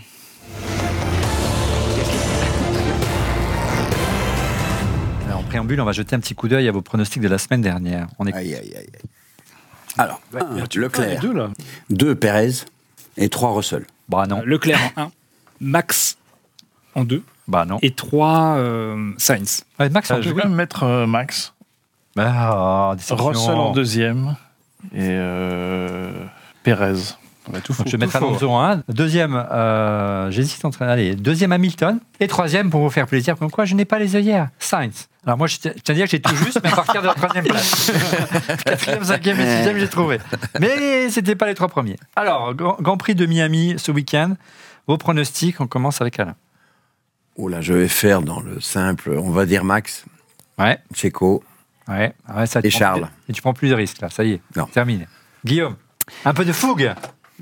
Préambule, 5.53 5.81
on 5.83 5.85
va 5.85 5.93
jeter 5.93 6.17
un 6.17 6.21
petit 6.21 6.35
coup 6.35 6.49
d'œil 6.49 6.67
à 6.67 6.73
vos 6.73 6.81
pronostics 6.81 7.23
de 7.23 7.29
la 7.29 7.37
semaine 7.37 7.61
dernière. 7.61 8.07
On 8.19 8.27
est 8.27 8.33
Aïe, 8.35 8.55
aïe, 8.55 8.75
aïe. 8.75 8.89
Alors, 9.99 10.21
un, 10.35 10.55
Les 10.55 10.81
Leclerc, 10.81 11.21
deux, 11.21 11.33
là. 11.35 11.51
deux 11.91 12.15
Pérez 12.15 12.53
et 13.19 13.29
trois 13.29 13.53
Russell. 13.55 13.85
Bah 14.09 14.27
non, 14.27 14.39
Euh, 14.41 14.45
Leclerc 14.47 14.81
en 14.97 15.03
1, 15.03 15.11
Max 15.61 16.17
en 16.95 17.05
2 17.05 17.23
bah 17.49 17.67
non. 17.67 17.79
et 17.83 17.91
3 17.91 18.57
Sainz. 19.19 19.65
Ouais, 19.79 19.91
Max, 19.91 20.11
en 20.11 20.17
Euh, 20.17 20.23
je 20.23 20.31
vais 20.31 20.41
quand 20.41 20.49
même 20.49 20.57
mettre 20.57 20.85
euh, 20.85 21.07
Max. 21.07 21.53
Ah, 22.17 22.95
déception. 22.97 23.27
Russell 23.27 23.55
en 23.55 23.73
deuxième. 23.73 24.37
Et 24.95 25.01
euh, 25.11 26.25
Pérez. 26.63 26.95
On 27.49 27.53
va 27.53 27.61
tout 27.61 27.73
Donc, 27.73 27.79
faux. 27.79 27.83
je 27.87 27.93
vais 27.93 27.99
mettre. 28.07 28.17
Alonso 28.17 28.49
en 28.51 28.63
1. 28.63 28.83
Deuxième, 28.89 29.35
euh, 29.35 30.31
j'hésite 30.31 30.65
entre. 30.65 30.83
Allez, 30.83 31.15
deuxième 31.17 31.51
Hamilton. 31.53 31.99
Et 32.21 32.29
troisième, 32.29 32.71
pour 32.71 32.81
vous 32.83 32.91
faire 32.91 33.07
plaisir, 33.07 33.37
comme 33.37 33.51
quoi 33.51 33.65
je 33.65 33.75
n'ai 33.75 33.85
pas 33.85 33.99
les 33.99 34.15
œillères. 34.15 34.49
Sainz. 34.59 35.09
Alors 35.27 35.39
moi, 35.39 35.47
je 35.49 35.57
tiens 35.59 35.73
à 35.89 35.93
dire 35.93 36.05
que 36.07 36.11
j'ai 36.13 36.21
tout 36.21 36.35
juste, 36.37 36.61
mais 36.63 36.73
à 36.73 36.77
partir 36.77 37.01
de 37.03 37.07
la 37.07 37.15
troisième 37.15 37.45
place. 37.45 37.93
Quatrième, 38.65 39.05
cinquième 39.05 39.41
et 39.41 39.57
sixième, 39.57 39.79
j'ai 39.79 39.89
trouvé. 39.89 40.19
Mais 40.61 41.11
c'était 41.11 41.37
pas 41.37 41.47
les 41.47 41.55
trois 41.55 41.69
premiers. 41.69 41.97
Alors, 42.17 42.55
Grand, 42.55 42.97
Prix 42.97 43.15
de 43.15 43.27
Miami 43.27 43.75
ce 43.77 43.91
week-end. 43.93 44.35
Vos 44.89 44.97
pronostics, 44.99 45.61
on 45.61 45.67
commence 45.69 46.01
avec 46.01 46.19
Alain. 46.19 46.35
Oh 47.37 47.49
là, 47.49 47.61
je 47.61 47.73
vais 47.73 47.89
faire 47.89 48.21
dans 48.23 48.41
le 48.41 48.61
simple, 48.61 49.11
on 49.17 49.31
va 49.31 49.47
dire 49.47 49.65
Max, 49.65 50.05
Ouais, 50.59 50.79
Checo. 50.95 51.43
ouais. 51.89 52.13
ouais 52.37 52.47
ça, 52.47 52.61
Et 52.63 52.71
Charles. 52.71 53.03
plus- 53.03 53.11
Et 53.29 53.33
tu 53.33 53.41
prends 53.43 53.55
plus 53.55 53.69
de 53.71 53.75
risques, 53.75 54.01
là. 54.01 54.11
Ça 54.11 54.23
y 54.25 54.33
est. 54.33 54.41
Non. 54.57 54.67
Terminé. 54.67 55.07
Guillaume, 55.45 55.77
un 56.25 56.35
peu 56.35 56.45
de 56.45 56.53
fougue. 56.53 56.93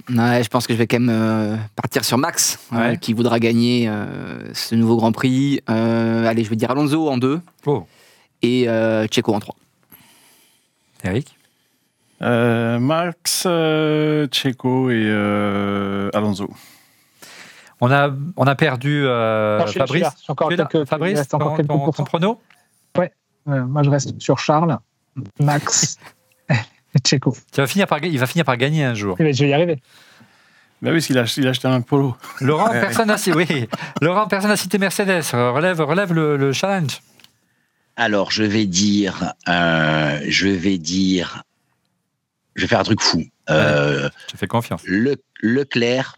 Ouais, 0.09 0.43
je 0.43 0.49
pense 0.49 0.67
que 0.67 0.73
je 0.73 0.79
vais 0.79 0.87
quand 0.87 0.99
même 0.99 1.09
euh, 1.11 1.57
partir 1.77 2.05
sur 2.05 2.19
Max, 2.19 2.59
euh, 2.73 2.77
Ouais. 2.91 2.99
qui 2.99 3.13
voudra 3.13 3.39
gagner 3.39 3.89
euh, 3.89 4.53
ce 4.55 4.75
nouveau 4.75 4.97
Grand 4.97 5.13
Prix. 5.13 5.61
Euh, 5.69 6.27
allez, 6.27 6.43
je 6.45 6.51
vais 6.51 6.57
dire 6.57 6.71
Alonso 6.71 7.09
en 7.11 7.19
2 7.19 7.41
Oh, 7.67 7.87
et 8.43 8.69
euh, 8.69 9.07
Checo 9.09 9.35
en 9.35 9.41
3. 9.41 9.55
Eric? 11.05 11.37
Euh, 12.23 12.79
Max, 12.79 13.45
euh, 13.47 14.27
Checo 14.31 14.91
et 14.91 15.03
euh, 15.07 16.11
Alonso. 16.13 16.51
On 17.81 17.91
a, 17.91 18.11
on 18.37 18.45
a 18.45 18.55
perdu 18.55 19.03
euh, 19.07 19.59
Non, 19.61 19.67
je 19.67 19.73
Fabrice. 19.79 20.03
là. 20.03 20.13
Je 20.17 20.23
suis 20.25 20.33
encore 20.33 20.49
quelques- 20.51 20.75
il 20.75 20.87
Fabrice, 20.87 21.19
reste 21.19 21.35
encore 21.35 21.51
ton- 21.53 21.57
quelques 21.57 21.69
ton- 21.69 21.91
ton 21.93 22.05
prono 22.05 22.41
Euh, 23.49 23.65
moi, 23.65 23.83
je 23.83 23.89
reste 23.89 24.21
sur 24.21 24.39
Charles, 24.39 24.79
Max 25.41 25.97
finir 27.67 27.87
par, 27.87 28.03
il 28.05 28.19
va 28.19 28.27
finir 28.27 28.45
par 28.45 28.57
gagner 28.57 28.85
un 28.85 28.95
jour. 28.95 29.17
Eh 29.19 29.25
ben, 29.25 29.35
Je 29.35 29.45
vais 29.45 29.51
y 29.51 29.55
arriver. 29.55 29.77
Bah 30.83 30.91
oui, 30.91 30.97
parce 30.97 31.07
qu'il 31.07 31.19
a, 31.19 31.25
il 31.37 31.47
a 31.47 31.51
acheté 31.51 31.69
un 31.69 31.83
polo. 31.83 32.17
Laurent, 32.41 32.71
personne 32.71 33.09
n'a 33.09 33.19
cité, 33.19 33.37
oui. 33.37 33.69
Laurent, 34.01 34.27
personne 34.27 34.51
n'a 34.51 34.57
cité 34.57 34.79
Mercedes. 34.79 35.23
Relève, 35.33 35.81
relève 35.81 36.13
le, 36.13 36.37
le 36.37 36.53
challenge. 36.53 37.01
Alors, 37.97 38.31
je 38.31 38.45
vais 38.45 38.65
dire, 38.67 39.35
euh, 39.49 40.21
je 40.27 40.49
vais 40.49 40.79
dire, 40.79 41.43
je 42.55 42.63
vais 42.63 42.69
faire 42.69 42.81
un 42.81 42.85
truc 42.85 43.03
fou. 43.03 43.23
Euh, 43.51 44.09
Je 44.33 44.37
fais 44.39 44.47
confiance. 44.47 44.83
Le, 44.87 45.17
Leclerc, 45.43 46.17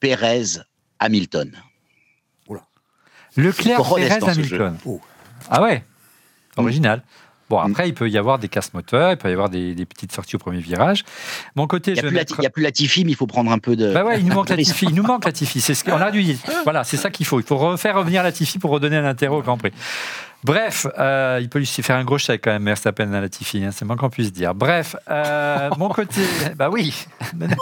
Pérez, 0.00 0.58
Hamilton. 0.98 1.52
Leclerc, 3.36 3.82
Pérez, 3.94 4.18
Hamilton. 4.22 4.76
Oh. 4.84 5.00
Ah 5.48 5.62
ouais 5.62 5.84
Original. 6.56 7.02
Bon, 7.50 7.60
Mm. 7.60 7.70
après, 7.72 7.88
il 7.88 7.94
peut 7.94 8.08
y 8.08 8.16
avoir 8.16 8.38
des 8.38 8.48
casse-moteurs, 8.48 9.10
il 9.10 9.16
peut 9.18 9.28
y 9.28 9.32
avoir 9.32 9.50
des, 9.50 9.74
des 9.74 9.84
petites 9.84 10.12
sorties 10.12 10.36
au 10.36 10.38
premier 10.38 10.60
virage. 10.60 11.04
Mon 11.56 11.66
côté, 11.66 11.90
Il 11.90 11.94
n'y 11.94 11.98
a, 12.00 12.02
plus 12.04 12.10
la- 12.12 12.20
mettre... 12.20 12.36
il 12.38 12.44
y 12.44 12.46
a 12.46 12.50
plus 12.50 12.62
Latifi, 12.62 13.04
mais 13.04 13.10
il 13.10 13.16
faut 13.16 13.26
prendre 13.26 13.50
un 13.50 13.58
peu 13.58 13.74
de. 13.76 13.92
Bah 13.92 14.04
ouais, 14.04 14.20
il 14.20 14.26
nous 14.26 14.34
manque 14.34 14.48
risque. 14.50 14.70
Latifi. 14.70 14.86
Il 14.86 14.94
nous 14.94 15.02
manque 15.02 15.24
Latifi. 15.26 15.60
C'est 15.60 15.74
ce 15.74 15.84
qu'on 15.84 15.96
a 16.00 16.10
dû. 16.10 16.36
Voilà, 16.64 16.84
c'est 16.84 16.96
ça 16.96 17.10
qu'il 17.10 17.26
faut. 17.26 17.40
Il 17.40 17.46
faut 17.46 17.56
refaire 17.58 17.96
revenir 17.96 18.22
Latifi 18.22 18.58
pour 18.58 18.70
redonner 18.70 18.96
un 18.96 19.04
intérêt 19.04 19.34
au 19.34 19.42
Grand 19.42 19.58
Prix. 19.58 19.72
Bref, 20.42 20.86
euh, 20.98 21.38
il 21.42 21.50
peut 21.50 21.58
lui 21.58 21.66
faire 21.66 21.96
un 21.96 22.04
gros 22.04 22.16
chèque 22.16 22.42
quand 22.44 22.50
même, 22.50 22.64
Verstappen 22.64 23.12
à 23.12 23.20
Latifi. 23.20 23.62
Hein, 23.62 23.70
c'est 23.72 23.84
moins 23.84 23.96
qu'on 23.96 24.08
puisse 24.08 24.32
dire. 24.32 24.54
Bref, 24.54 24.96
euh, 25.10 25.68
mon 25.76 25.90
côté, 25.90 26.22
bah 26.56 26.70
oui. 26.70 27.06
Mais 27.36 27.46
non. 27.46 27.56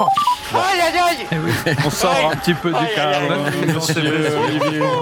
Eh 1.31 1.37
oui. 1.37 1.75
On 1.85 1.91
sort 1.91 2.31
un 2.33 2.37
petit 2.37 2.55
peu 2.55 2.71
du 2.71 2.87
cadre. 2.95 3.35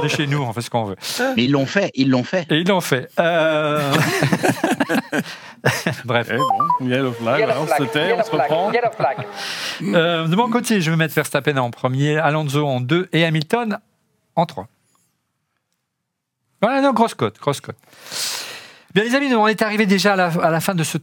On 0.00 0.04
est 0.04 0.08
chez 0.08 0.26
nous, 0.26 0.42
on 0.42 0.52
fait 0.54 0.62
ce 0.62 0.70
qu'on 0.70 0.84
veut. 0.84 0.96
Mais 1.36 1.44
ils 1.44 1.52
l'ont 1.52 1.66
fait, 1.66 1.90
ils 1.94 2.08
l'ont 2.08 2.24
fait. 2.24 2.46
Et 2.50 2.60
ils 2.60 2.66
l'ont 2.68 2.80
fait. 2.80 3.10
Euh... 3.20 3.92
Bref. 6.04 6.28
Eh 6.32 6.36
bon, 6.36 6.88
yellow 6.88 7.12
flag, 7.12 7.40
Yellow 7.40 7.52
on 7.60 7.66
flag, 7.66 7.78
se 7.78 7.84
tait, 7.84 8.14
on 8.18 8.24
se 8.24 8.30
reprend. 8.30 8.72
yellow 8.72 8.90
flag. 8.96 9.16
Euh, 9.82 10.26
de 10.26 10.36
mon 10.36 10.48
côté, 10.48 10.80
je 10.80 10.90
vais 10.90 10.96
mettre 10.96 11.14
Verstappen 11.14 11.56
en 11.58 11.70
premier, 11.70 12.16
Alonso 12.16 12.66
en 12.66 12.80
deux 12.80 13.08
et 13.12 13.24
Hamilton 13.24 13.78
en 14.34 14.46
trois. 14.46 14.66
Voilà, 16.66 16.80
non, 16.80 16.92
grosse 16.92 17.14
cote, 17.14 17.38
grosse 17.38 17.60
cote. 17.60 17.76
Bien 18.92 19.04
les 19.04 19.14
amis, 19.14 19.32
on 19.32 19.46
est 19.46 19.62
arrivé 19.62 19.86
déjà 19.86 20.14
à 20.14 20.50
la, 20.50 20.60
fin 20.60 20.74
de 20.74 20.82
ce 20.82 20.98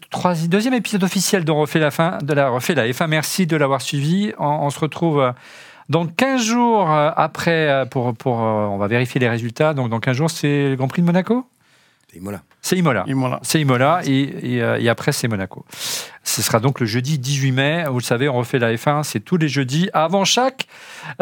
deuxième 0.45 0.73
épisode 0.73 1.05
officiel 1.05 1.45
dont 1.45 1.55
on 1.55 1.61
refait 1.61 1.79
la 1.79 1.89
fin 1.89 2.17
de 2.21 2.33
la 2.33 2.49
refait 2.49 2.75
la 2.75 2.85
F1. 2.85 3.07
Merci 3.07 3.47
de 3.47 3.55
l'avoir 3.55 3.81
suivi. 3.81 4.33
On, 4.39 4.45
on 4.45 4.69
se 4.69 4.77
retrouve 4.77 5.21
euh, 5.21 5.31
dans 5.87 6.05
15 6.05 6.41
jours 6.43 6.91
euh, 6.91 7.11
après 7.15 7.69
euh, 7.69 7.85
pour, 7.85 8.13
pour 8.13 8.39
on 8.39 8.77
va 8.77 8.87
vérifier 8.87 9.21
les 9.21 9.29
résultats. 9.29 9.73
Donc 9.73 9.89
dans 9.89 10.01
15 10.01 10.17
jours, 10.17 10.29
c'est 10.29 10.71
le 10.71 10.75
Grand 10.75 10.89
Prix 10.89 11.01
de 11.01 11.07
Monaco? 11.07 11.45
C'est 12.61 12.77
Imola. 12.77 13.03
Imola. 13.07 13.39
C'est 13.43 13.59
Imola 13.61 14.01
et, 14.05 14.55
et, 14.55 14.61
euh, 14.63 14.79
et 14.79 14.87
après 14.89 15.11
c'est 15.11 15.27
Monaco. 15.27 15.65
Ce 16.23 16.41
sera 16.41 16.59
donc 16.59 16.79
le 16.79 16.85
jeudi 16.85 17.19
18 17.19 17.51
mai. 17.51 17.83
Vous 17.89 17.97
le 17.99 18.03
savez, 18.03 18.29
on 18.29 18.33
refait 18.35 18.59
la 18.59 18.73
F1, 18.73 19.03
c'est 19.03 19.19
tous 19.19 19.37
les 19.37 19.47
jeudis 19.49 19.89
avant 19.93 20.23
chaque 20.23 20.67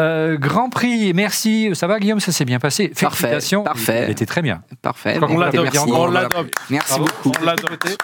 euh, 0.00 0.36
Grand 0.38 0.70
Prix. 0.70 1.12
Merci. 1.14 1.70
Ça 1.74 1.86
va 1.86 1.98
Guillaume? 1.98 2.20
Ça 2.20 2.30
s'est 2.32 2.44
bien 2.44 2.58
passé. 2.60 2.88
Parfait, 2.88 3.38
parfait. 3.64 4.04
Il 4.06 4.10
était 4.12 4.26
très 4.26 4.42
bien. 4.42 4.62
Parfait. 4.82 5.18
On 5.20 5.38
l'adopte, 5.38 5.72
merci. 5.74 5.90
on 5.92 6.06
l'adopte. 6.06 6.54
Merci 6.70 6.88
Bravo. 6.90 7.04
beaucoup. 7.04 7.32
On 7.40 7.44
l'adopte. 7.44 7.96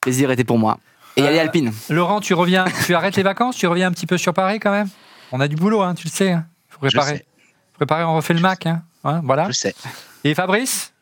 Plaisir 0.00 0.30
était 0.30 0.44
pour 0.44 0.58
moi. 0.58 0.78
Et 1.16 1.26
allez 1.26 1.38
Euh, 1.38 1.42
Alpine. 1.42 1.72
Laurent, 1.90 2.20
tu 2.20 2.34
reviens, 2.34 2.64
tu 2.86 2.94
arrêtes 2.94 3.16
les 3.16 3.22
vacances, 3.22 3.56
tu 3.56 3.66
reviens 3.66 3.88
un 3.88 3.92
petit 3.92 4.06
peu 4.06 4.16
sur 4.18 4.32
Paris 4.34 4.58
quand 4.60 4.72
même? 4.72 4.88
On 5.32 5.40
a 5.40 5.48
du 5.48 5.56
boulot, 5.56 5.82
hein, 5.82 5.94
tu 5.94 6.06
le 6.06 6.12
sais. 6.12 6.32
hein. 6.32 6.46
Faut 6.68 6.78
Je 6.88 6.96
préparer. 6.96 7.24
préparer, 7.74 8.04
on 8.04 8.16
refait 8.16 8.34
le 8.34 8.40
Mac. 8.40 8.66
Hein. 8.66 8.82
Hein, 9.04 9.20
voilà. 9.24 9.46
je 9.48 9.52
sais. 9.52 9.74
Et 10.24 10.34
Fabrice, 10.34 10.93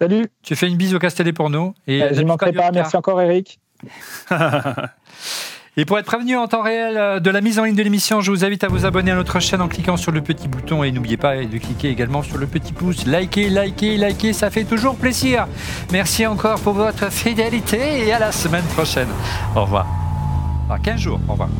Salut, 0.00 0.26
tu 0.42 0.56
fais 0.56 0.68
une 0.68 0.76
bise 0.76 0.94
au 0.94 0.98
Castellet 0.98 1.32
pour 1.32 1.50
nous. 1.50 1.74
Et 1.86 2.02
euh, 2.02 2.10
je 2.12 2.20
ne 2.20 2.26
manquerai 2.26 2.52
pas. 2.52 2.70
Merci 2.70 2.96
encore, 2.96 3.20
Eric. 3.20 3.58
Et 5.78 5.84
pour 5.84 5.98
être 5.98 6.06
prévenu 6.06 6.36
en 6.38 6.48
temps 6.48 6.62
réel 6.62 6.96
euh, 6.96 7.20
de 7.20 7.28
la 7.28 7.42
mise 7.42 7.58
en 7.58 7.64
ligne 7.64 7.74
de 7.74 7.82
l'émission, 7.82 8.22
je 8.22 8.30
vous 8.30 8.46
invite 8.46 8.64
à 8.64 8.68
vous 8.68 8.86
abonner 8.86 9.10
à 9.10 9.14
notre 9.14 9.40
chaîne 9.40 9.60
en 9.60 9.68
cliquant 9.68 9.98
sur 9.98 10.10
le 10.10 10.22
petit 10.22 10.48
bouton 10.48 10.82
et 10.82 10.90
n'oubliez 10.90 11.18
pas 11.18 11.36
de 11.36 11.58
cliquer 11.58 11.90
également 11.90 12.22
sur 12.22 12.38
le 12.38 12.46
petit 12.46 12.72
pouce. 12.72 13.06
Likez, 13.06 13.50
likez, 13.50 13.98
likez, 13.98 14.32
ça 14.32 14.48
fait 14.48 14.64
toujours 14.64 14.96
plaisir. 14.96 15.46
Merci 15.92 16.26
encore 16.26 16.60
pour 16.60 16.72
votre 16.72 17.12
fidélité 17.12 18.06
et 18.06 18.12
à 18.12 18.18
la 18.18 18.32
semaine 18.32 18.64
prochaine. 18.64 19.08
Au 19.54 19.62
revoir. 19.62 19.86
Dans 20.70 20.78
15 20.78 20.98
jours, 20.98 21.20
au 21.28 21.32
revoir. 21.32 21.50